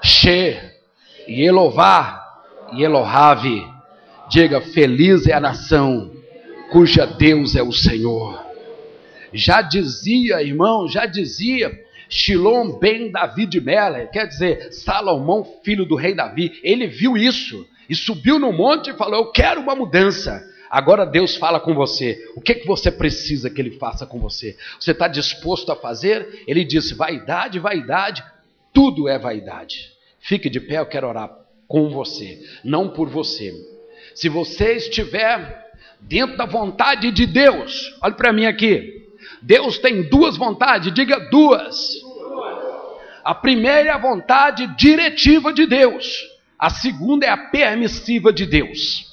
She, 0.02 0.58
Yelová, 1.28 2.22
Yelohave. 2.74 3.66
Diga: 4.28 4.60
Feliz 4.60 5.26
é 5.26 5.34
a 5.34 5.40
nação 5.40 6.10
cuja 6.70 7.06
Deus 7.06 7.54
é 7.54 7.62
o 7.62 7.72
Senhor. 7.72 8.42
Já 9.32 9.62
dizia, 9.62 10.42
irmão, 10.42 10.88
já 10.88 11.06
dizia 11.06 11.81
Shilom 12.12 12.78
ben 12.78 13.10
Davi 13.10 13.46
de 13.46 13.58
Meller, 13.58 14.10
quer 14.10 14.26
dizer, 14.26 14.70
Salomão, 14.70 15.42
filho 15.64 15.86
do 15.86 15.96
rei 15.96 16.14
Davi, 16.14 16.60
ele 16.62 16.86
viu 16.86 17.16
isso 17.16 17.66
e 17.88 17.94
subiu 17.94 18.38
no 18.38 18.52
monte 18.52 18.90
e 18.90 18.94
falou: 18.94 19.20
Eu 19.20 19.32
quero 19.32 19.62
uma 19.62 19.74
mudança. 19.74 20.46
Agora 20.70 21.06
Deus 21.06 21.36
fala 21.36 21.58
com 21.58 21.74
você. 21.74 22.22
O 22.36 22.40
que, 22.42 22.54
que 22.54 22.66
você 22.66 22.90
precisa 22.90 23.48
que 23.48 23.60
Ele 23.62 23.78
faça 23.78 24.06
com 24.06 24.18
você? 24.18 24.56
Você 24.78 24.90
está 24.90 25.08
disposto 25.08 25.72
a 25.72 25.76
fazer? 25.76 26.44
Ele 26.46 26.64
disse: 26.64 26.92
vaidade, 26.94 27.58
vaidade, 27.58 28.22
tudo 28.74 29.08
é 29.08 29.18
vaidade. 29.18 29.90
Fique 30.20 30.50
de 30.50 30.60
pé, 30.60 30.80
eu 30.80 30.86
quero 30.86 31.08
orar 31.08 31.30
com 31.66 31.88
você, 31.88 32.38
não 32.62 32.90
por 32.90 33.08
você. 33.08 33.54
Se 34.14 34.28
você 34.28 34.74
estiver 34.74 35.72
dentro 35.98 36.36
da 36.36 36.44
vontade 36.44 37.10
de 37.10 37.24
Deus, 37.24 37.96
olhe 38.02 38.14
para 38.14 38.34
mim 38.34 38.44
aqui. 38.44 39.01
Deus 39.40 39.78
tem 39.78 40.02
duas 40.08 40.36
vontades, 40.36 40.92
diga 40.92 41.18
duas. 41.30 41.94
A 43.24 43.34
primeira 43.34 43.88
é 43.88 43.92
a 43.92 43.98
vontade 43.98 44.66
diretiva 44.76 45.52
de 45.52 45.66
Deus. 45.66 46.28
A 46.58 46.70
segunda 46.70 47.26
é 47.26 47.28
a 47.28 47.36
permissiva 47.36 48.32
de 48.32 48.46
Deus. 48.46 49.10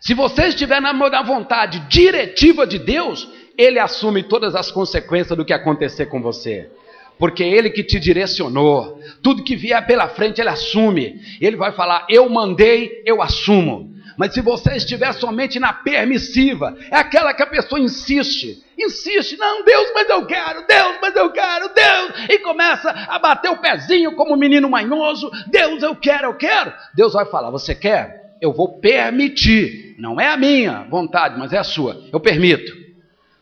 Se 0.00 0.14
você 0.14 0.48
estiver 0.48 0.80
na 0.80 1.22
vontade 1.22 1.80
diretiva 1.88 2.66
de 2.66 2.78
Deus, 2.78 3.28
Ele 3.56 3.78
assume 3.78 4.22
todas 4.22 4.54
as 4.54 4.70
consequências 4.70 5.36
do 5.36 5.44
que 5.44 5.52
acontecer 5.52 6.06
com 6.06 6.20
você. 6.20 6.70
Porque 7.18 7.42
é 7.42 7.48
Ele 7.48 7.70
que 7.70 7.82
te 7.82 7.98
direcionou. 7.98 9.00
Tudo 9.22 9.44
que 9.44 9.56
vier 9.56 9.86
pela 9.86 10.08
frente, 10.08 10.40
Ele 10.40 10.50
assume. 10.50 11.20
Ele 11.40 11.56
vai 11.56 11.72
falar: 11.72 12.06
Eu 12.10 12.28
mandei, 12.28 13.02
eu 13.06 13.22
assumo. 13.22 13.93
Mas 14.16 14.34
se 14.34 14.40
você 14.40 14.76
estiver 14.76 15.12
somente 15.12 15.58
na 15.58 15.72
permissiva, 15.72 16.76
é 16.90 16.96
aquela 16.96 17.34
que 17.34 17.42
a 17.42 17.46
pessoa 17.46 17.80
insiste, 17.80 18.64
insiste, 18.78 19.36
não, 19.36 19.64
Deus, 19.64 19.90
mas 19.94 20.08
eu 20.08 20.26
quero, 20.26 20.66
Deus, 20.66 20.96
mas 21.00 21.16
eu 21.16 21.30
quero, 21.32 21.74
Deus, 21.74 22.12
e 22.28 22.38
começa 22.38 22.90
a 22.90 23.18
bater 23.18 23.50
o 23.50 23.58
pezinho 23.58 24.14
como 24.14 24.34
um 24.34 24.38
menino 24.38 24.70
manhoso, 24.70 25.30
Deus, 25.48 25.82
eu 25.82 25.96
quero, 25.96 26.28
eu 26.28 26.34
quero. 26.34 26.72
Deus 26.94 27.12
vai 27.12 27.26
falar: 27.26 27.50
Você 27.50 27.74
quer? 27.74 28.24
eu 28.44 28.52
vou 28.52 28.78
permitir, 28.78 29.94
não 29.98 30.20
é 30.20 30.28
a 30.28 30.36
minha 30.36 30.84
vontade, 30.84 31.38
mas 31.38 31.52
é 31.54 31.58
a 31.58 31.64
sua, 31.64 32.04
eu 32.12 32.20
permito. 32.20 32.76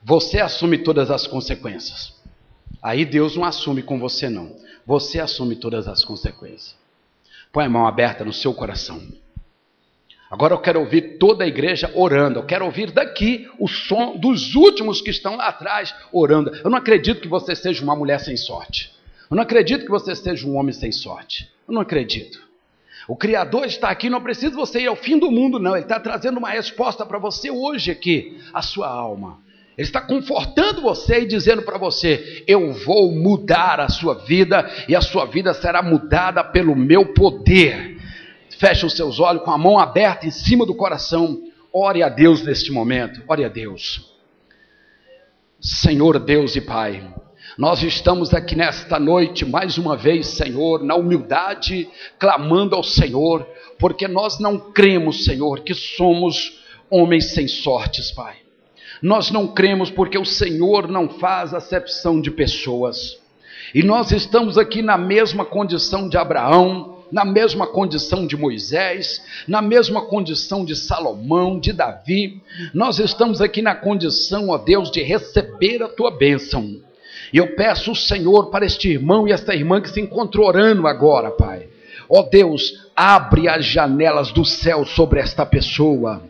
Você 0.00 0.38
assume 0.38 0.78
todas 0.78 1.10
as 1.10 1.26
consequências. 1.26 2.14
Aí 2.80 3.04
Deus 3.04 3.36
não 3.36 3.44
assume 3.44 3.82
com 3.82 3.98
você, 3.98 4.28
não. 4.28 4.56
Você 4.86 5.20
assume 5.20 5.56
todas 5.56 5.88
as 5.88 6.04
consequências. 6.04 6.76
Põe 7.52 7.64
a 7.64 7.68
mão 7.68 7.86
aberta 7.86 8.24
no 8.24 8.32
seu 8.32 8.54
coração. 8.54 9.00
Agora 10.32 10.54
eu 10.54 10.58
quero 10.58 10.80
ouvir 10.80 11.18
toda 11.18 11.44
a 11.44 11.46
igreja 11.46 11.92
orando. 11.94 12.38
Eu 12.38 12.46
quero 12.46 12.64
ouvir 12.64 12.90
daqui 12.90 13.46
o 13.58 13.68
som 13.68 14.16
dos 14.16 14.54
últimos 14.54 15.02
que 15.02 15.10
estão 15.10 15.36
lá 15.36 15.48
atrás 15.48 15.94
orando. 16.10 16.50
Eu 16.64 16.70
não 16.70 16.78
acredito 16.78 17.20
que 17.20 17.28
você 17.28 17.54
seja 17.54 17.84
uma 17.84 17.94
mulher 17.94 18.18
sem 18.18 18.34
sorte. 18.34 18.90
Eu 19.30 19.36
não 19.36 19.42
acredito 19.42 19.84
que 19.84 19.90
você 19.90 20.16
seja 20.16 20.46
um 20.46 20.56
homem 20.56 20.72
sem 20.72 20.90
sorte. 20.90 21.52
Eu 21.68 21.74
não 21.74 21.82
acredito. 21.82 22.40
O 23.06 23.14
Criador 23.14 23.66
está 23.66 23.90
aqui, 23.90 24.08
não 24.08 24.22
precisa 24.22 24.56
você 24.56 24.80
ir 24.80 24.86
ao 24.86 24.96
fim 24.96 25.18
do 25.18 25.30
mundo, 25.30 25.58
não. 25.58 25.76
Ele 25.76 25.84
está 25.84 26.00
trazendo 26.00 26.38
uma 26.38 26.48
resposta 26.48 27.04
para 27.04 27.18
você 27.18 27.50
hoje 27.50 27.90
aqui, 27.90 28.40
a 28.54 28.62
sua 28.62 28.88
alma. 28.88 29.38
Ele 29.76 29.86
está 29.86 30.00
confortando 30.00 30.80
você 30.80 31.20
e 31.20 31.26
dizendo 31.26 31.60
para 31.60 31.76
você: 31.76 32.42
Eu 32.46 32.72
vou 32.72 33.12
mudar 33.12 33.80
a 33.80 33.88
sua 33.90 34.14
vida 34.14 34.66
e 34.88 34.96
a 34.96 35.02
sua 35.02 35.26
vida 35.26 35.52
será 35.52 35.82
mudada 35.82 36.42
pelo 36.42 36.74
meu 36.74 37.12
poder. 37.12 38.00
Feche 38.62 38.86
os 38.86 38.92
seus 38.92 39.18
olhos 39.18 39.42
com 39.42 39.50
a 39.50 39.58
mão 39.58 39.76
aberta 39.76 40.24
em 40.24 40.30
cima 40.30 40.64
do 40.64 40.72
coração. 40.72 41.42
Ore 41.72 42.00
a 42.00 42.08
Deus 42.08 42.44
neste 42.44 42.70
momento. 42.70 43.20
Ore 43.26 43.44
a 43.44 43.48
Deus. 43.48 44.08
Senhor 45.60 46.20
Deus 46.20 46.54
e 46.54 46.60
Pai. 46.60 47.12
Nós 47.58 47.82
estamos 47.82 48.32
aqui 48.32 48.54
nesta 48.54 49.00
noite, 49.00 49.44
mais 49.44 49.78
uma 49.78 49.96
vez, 49.96 50.28
Senhor, 50.28 50.80
na 50.84 50.94
humildade, 50.94 51.88
clamando 52.20 52.76
ao 52.76 52.84
Senhor, 52.84 53.44
porque 53.80 54.06
nós 54.06 54.38
não 54.38 54.56
cremos, 54.56 55.24
Senhor, 55.24 55.62
que 55.64 55.74
somos 55.74 56.62
homens 56.88 57.34
sem 57.34 57.48
sortes, 57.48 58.12
Pai. 58.12 58.36
Nós 59.02 59.32
não 59.32 59.48
cremos 59.48 59.90
porque 59.90 60.16
o 60.16 60.24
Senhor 60.24 60.86
não 60.86 61.08
faz 61.08 61.52
acepção 61.52 62.20
de 62.20 62.30
pessoas. 62.30 63.18
E 63.74 63.82
nós 63.82 64.12
estamos 64.12 64.56
aqui 64.56 64.82
na 64.82 64.96
mesma 64.96 65.44
condição 65.44 66.08
de 66.08 66.16
Abraão, 66.16 66.91
na 67.12 67.26
mesma 67.26 67.66
condição 67.66 68.26
de 68.26 68.36
Moisés, 68.36 69.22
na 69.46 69.60
mesma 69.60 70.00
condição 70.00 70.64
de 70.64 70.74
Salomão, 70.74 71.60
de 71.60 71.70
Davi. 71.70 72.40
Nós 72.72 72.98
estamos 72.98 73.42
aqui 73.42 73.60
na 73.60 73.74
condição, 73.74 74.48
ó 74.48 74.56
Deus, 74.56 74.90
de 74.90 75.02
receber 75.02 75.82
a 75.82 75.88
tua 75.88 76.10
bênção. 76.10 76.80
E 77.30 77.36
eu 77.36 77.54
peço 77.54 77.92
o 77.92 77.96
Senhor 77.96 78.50
para 78.50 78.64
este 78.64 78.88
irmão 78.88 79.28
e 79.28 79.32
esta 79.32 79.54
irmã 79.54 79.80
que 79.80 79.90
se 79.90 80.00
encontrou 80.00 80.46
orando 80.46 80.86
agora, 80.86 81.30
Pai. 81.30 81.68
Ó 82.08 82.22
Deus, 82.22 82.88
abre 82.96 83.46
as 83.46 83.64
janelas 83.64 84.32
do 84.32 84.44
céu 84.44 84.84
sobre 84.86 85.20
esta 85.20 85.44
pessoa. 85.44 86.22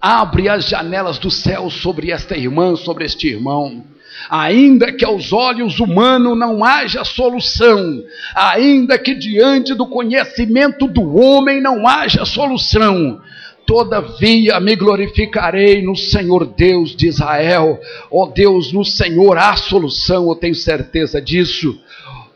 Abre 0.00 0.48
as 0.48 0.68
janelas 0.68 1.18
do 1.18 1.30
céu 1.30 1.70
sobre 1.70 2.10
esta 2.10 2.36
irmã, 2.36 2.74
sobre 2.74 3.04
este 3.04 3.28
irmão. 3.28 3.84
Ainda 4.30 4.92
que 4.92 5.04
aos 5.04 5.32
olhos 5.32 5.78
humanos 5.78 6.38
não 6.38 6.64
haja 6.64 7.04
solução, 7.04 8.02
ainda 8.34 8.98
que 8.98 9.14
diante 9.14 9.74
do 9.74 9.86
conhecimento 9.86 10.86
do 10.86 11.16
homem 11.16 11.60
não 11.60 11.86
haja 11.86 12.24
solução, 12.24 13.20
Todavia 13.66 14.60
me 14.60 14.76
glorificarei 14.76 15.82
no 15.82 15.96
Senhor 15.96 16.46
Deus 16.46 16.94
de 16.94 17.08
Israel. 17.08 17.80
Ó 18.08 18.22
oh 18.22 18.26
Deus, 18.28 18.72
no 18.72 18.84
Senhor 18.84 19.36
há 19.36 19.56
solução, 19.56 20.28
eu 20.28 20.36
tenho 20.36 20.54
certeza 20.54 21.20
disso. 21.20 21.76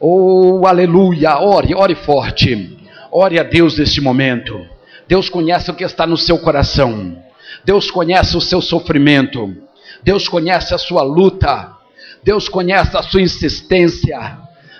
Oh, 0.00 0.66
aleluia. 0.66 1.38
Ore, 1.38 1.72
ore 1.72 1.94
forte. 1.94 2.76
Ore 3.12 3.38
a 3.38 3.44
Deus 3.44 3.78
neste 3.78 4.00
momento. 4.00 4.60
Deus 5.06 5.28
conhece 5.28 5.70
o 5.70 5.74
que 5.74 5.84
está 5.84 6.04
no 6.04 6.16
seu 6.16 6.36
coração. 6.36 7.16
Deus 7.64 7.92
conhece 7.92 8.36
o 8.36 8.40
seu 8.40 8.60
sofrimento. 8.60 9.54
Deus 10.02 10.28
conhece 10.28 10.74
a 10.74 10.78
sua 10.78 11.02
luta. 11.02 11.76
Deus 12.22 12.48
conhece 12.48 12.96
a 12.96 13.02
sua 13.02 13.22
insistência. 13.22 14.38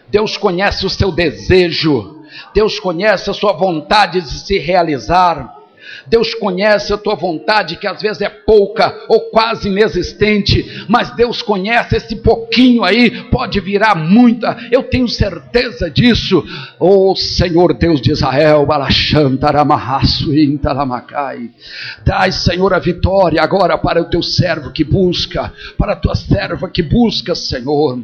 Deus 0.09 0.37
conhece 0.37 0.85
o 0.85 0.91
seu 0.91 1.13
desejo. 1.13 2.25
Deus 2.55 2.79
conhece 2.79 3.31
a 3.31 3.35
sua 3.35 3.53
vontade 3.53 4.21
de 4.21 4.31
se 4.31 4.59
realizar. 4.59 5.60
Deus 6.07 6.35
conhece 6.35 6.93
a 6.93 6.99
tua 6.99 7.15
vontade, 7.15 7.77
que 7.77 7.87
às 7.87 8.01
vezes 8.01 8.23
é 8.23 8.29
pouca 8.29 8.95
ou 9.09 9.31
quase 9.31 9.69
inexistente, 9.69 10.85
mas 10.89 11.15
Deus 11.15 11.43
conhece 11.43 11.97
esse 11.97 12.17
pouquinho 12.17 12.85
aí, 12.85 13.25
pode 13.31 13.61
virar 13.61 13.95
muita, 13.95 14.57
eu 14.71 14.85
tenho 14.85 15.09
certeza 15.09 15.91
disso. 15.91 16.45
Oh 16.79 17.15
Senhor 17.15 17.75
Deus 17.75 18.01
de 18.01 18.13
Israel, 18.13 18.67
dai 22.05 22.33
Senhor 22.33 22.75
a 22.75 22.79
vitória 22.79 23.43
agora 23.43 23.79
para 23.79 24.01
o 24.01 24.07
teu 24.07 24.23
servo 24.23 24.73
que 24.73 24.85
busca, 24.85 25.53
para 25.77 25.93
a 25.93 25.97
tua 25.97 26.15
serva 26.15 26.69
que 26.69 26.83
busca, 26.83 27.35
Senhor. 27.35 28.01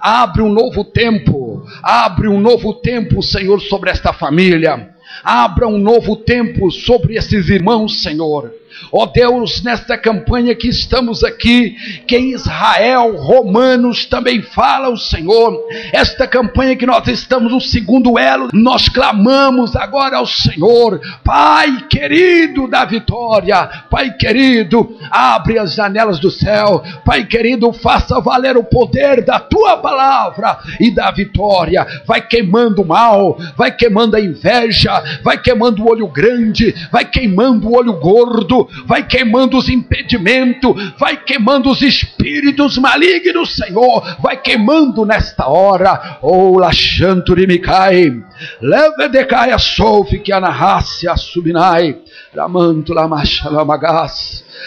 Abre 0.00 0.42
um 0.42 0.52
novo 0.52 0.84
tempo, 0.84 1.64
abre 1.82 2.28
um 2.28 2.40
novo 2.40 2.74
tempo, 2.74 3.22
Senhor, 3.22 3.60
sobre 3.60 3.90
esta 3.90 4.12
família 4.12 4.93
Abra 5.24 5.66
um 5.66 5.78
novo 5.78 6.16
tempo 6.16 6.70
sobre 6.70 7.16
esses 7.16 7.48
irmãos, 7.48 8.02
Senhor. 8.02 8.52
Ó 8.92 9.02
oh 9.02 9.06
Deus, 9.06 9.62
nesta 9.62 9.96
campanha 9.96 10.54
que 10.54 10.68
estamos 10.68 11.24
aqui, 11.24 11.76
que 12.06 12.16
em 12.16 12.32
Israel, 12.32 13.16
romanos 13.16 14.06
também 14.06 14.42
fala 14.42 14.88
o 14.88 14.96
Senhor. 14.96 15.58
Esta 15.92 16.26
campanha 16.26 16.76
que 16.76 16.86
nós 16.86 17.06
estamos 17.08 17.52
no 17.52 17.60
segundo 17.60 18.18
elo, 18.18 18.48
nós 18.52 18.88
clamamos 18.88 19.74
agora 19.76 20.16
ao 20.16 20.26
Senhor, 20.26 21.00
Pai 21.24 21.86
querido 21.88 22.68
da 22.68 22.84
vitória, 22.84 23.66
Pai 23.90 24.12
querido, 24.14 24.96
abre 25.10 25.58
as 25.58 25.74
janelas 25.74 26.18
do 26.18 26.30
céu, 26.30 26.82
Pai 27.04 27.24
querido, 27.24 27.72
faça 27.72 28.20
valer 28.20 28.56
o 28.56 28.64
poder 28.64 29.24
da 29.24 29.38
tua 29.38 29.76
palavra 29.76 30.58
e 30.80 30.90
da 30.90 31.10
vitória. 31.10 31.86
Vai 32.06 32.26
queimando 32.26 32.82
o 32.82 32.86
mal, 32.86 33.38
vai 33.56 33.70
queimando 33.70 34.16
a 34.16 34.20
inveja, 34.20 35.02
vai 35.22 35.40
queimando 35.40 35.82
o 35.82 35.90
olho 35.90 36.06
grande, 36.08 36.74
vai 36.90 37.04
queimando 37.04 37.68
o 37.68 37.76
olho 37.76 37.94
gordo, 37.94 38.63
vai 38.86 39.06
queimando 39.06 39.56
os 39.56 39.68
impedimentos, 39.68 40.92
vai 40.98 41.16
queimando 41.16 41.70
os 41.70 41.82
espíritos 41.82 42.78
malignos, 42.78 43.56
Senhor, 43.56 44.16
vai 44.20 44.36
queimando 44.36 45.04
nesta 45.04 45.48
hora. 45.48 46.18
Oh, 46.22 46.58
Lachanturi 46.58 47.46
Micai, 47.46 48.12
leve 48.60 49.08
decai 49.08 49.52
a 49.52 49.58
solfe 49.58 50.18
que 50.18 50.32
anarrasse 50.32 51.06
subinai, 51.16 51.96
ramanto 52.23 52.23
lamachalamagas 52.23 52.23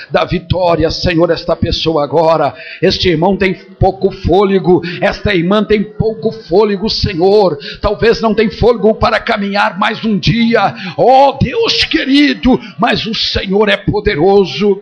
da 0.10 0.24
vitória, 0.24 0.90
Senhor, 0.90 1.30
esta 1.30 1.56
pessoa 1.56 2.04
agora. 2.04 2.54
Este 2.82 3.10
irmão 3.10 3.36
tem 3.36 3.54
pouco 3.54 4.12
fôlego, 4.12 4.82
esta 5.02 5.36
irmã 5.36 5.64
tem 5.64 5.84
pouco 5.84 6.32
fôlego, 6.32 6.90
Senhor. 6.90 7.58
Talvez 7.82 8.22
não 8.22 8.34
tem 8.34 8.50
fôlego 8.50 8.96
para 8.96 9.20
caminhar 9.20 9.78
mais 9.78 10.04
um 10.06 10.18
dia. 10.18 10.74
Oh, 10.96 11.38
Deus 11.42 11.84
querido, 11.86 12.60
mas 12.80 13.06
o 13.06 13.14
Senhor 13.14 13.68
é 13.70 13.78
poderoso. 13.78 14.82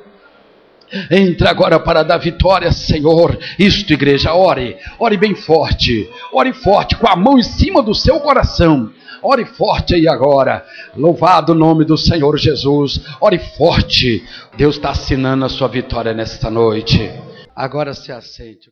Entra 1.10 1.50
agora 1.50 1.80
para 1.80 2.04
dar 2.04 2.18
vitória, 2.18 2.72
Senhor. 2.72 3.38
Isto, 3.58 3.94
igreja, 3.94 4.34
ore, 4.34 4.78
ore 5.00 5.18
bem 5.18 5.34
forte, 5.34 6.08
ore 6.32 6.54
forte, 6.54 6.96
com 6.96 7.08
a 7.08 7.16
mão 7.16 7.40
em 7.40 7.44
cima 7.44 7.82
do 7.82 7.96
seu 7.96 8.20
coração. 8.20 8.92
Ore 9.26 9.44
forte 9.46 9.96
aí 9.96 10.08
agora. 10.08 10.64
Louvado 10.96 11.54
o 11.54 11.56
nome 11.56 11.84
do 11.84 11.98
Senhor 11.98 12.38
Jesus. 12.38 13.02
Ore 13.20 13.40
forte. 13.58 14.24
Deus 14.56 14.76
está 14.76 14.92
assinando 14.92 15.44
a 15.44 15.50
sua 15.50 15.68
vitória 15.68 16.14
nesta 16.14 16.52
noite. 16.52 17.12
Agora 17.56 17.96
se 17.96 18.12
aceite. 18.12 18.64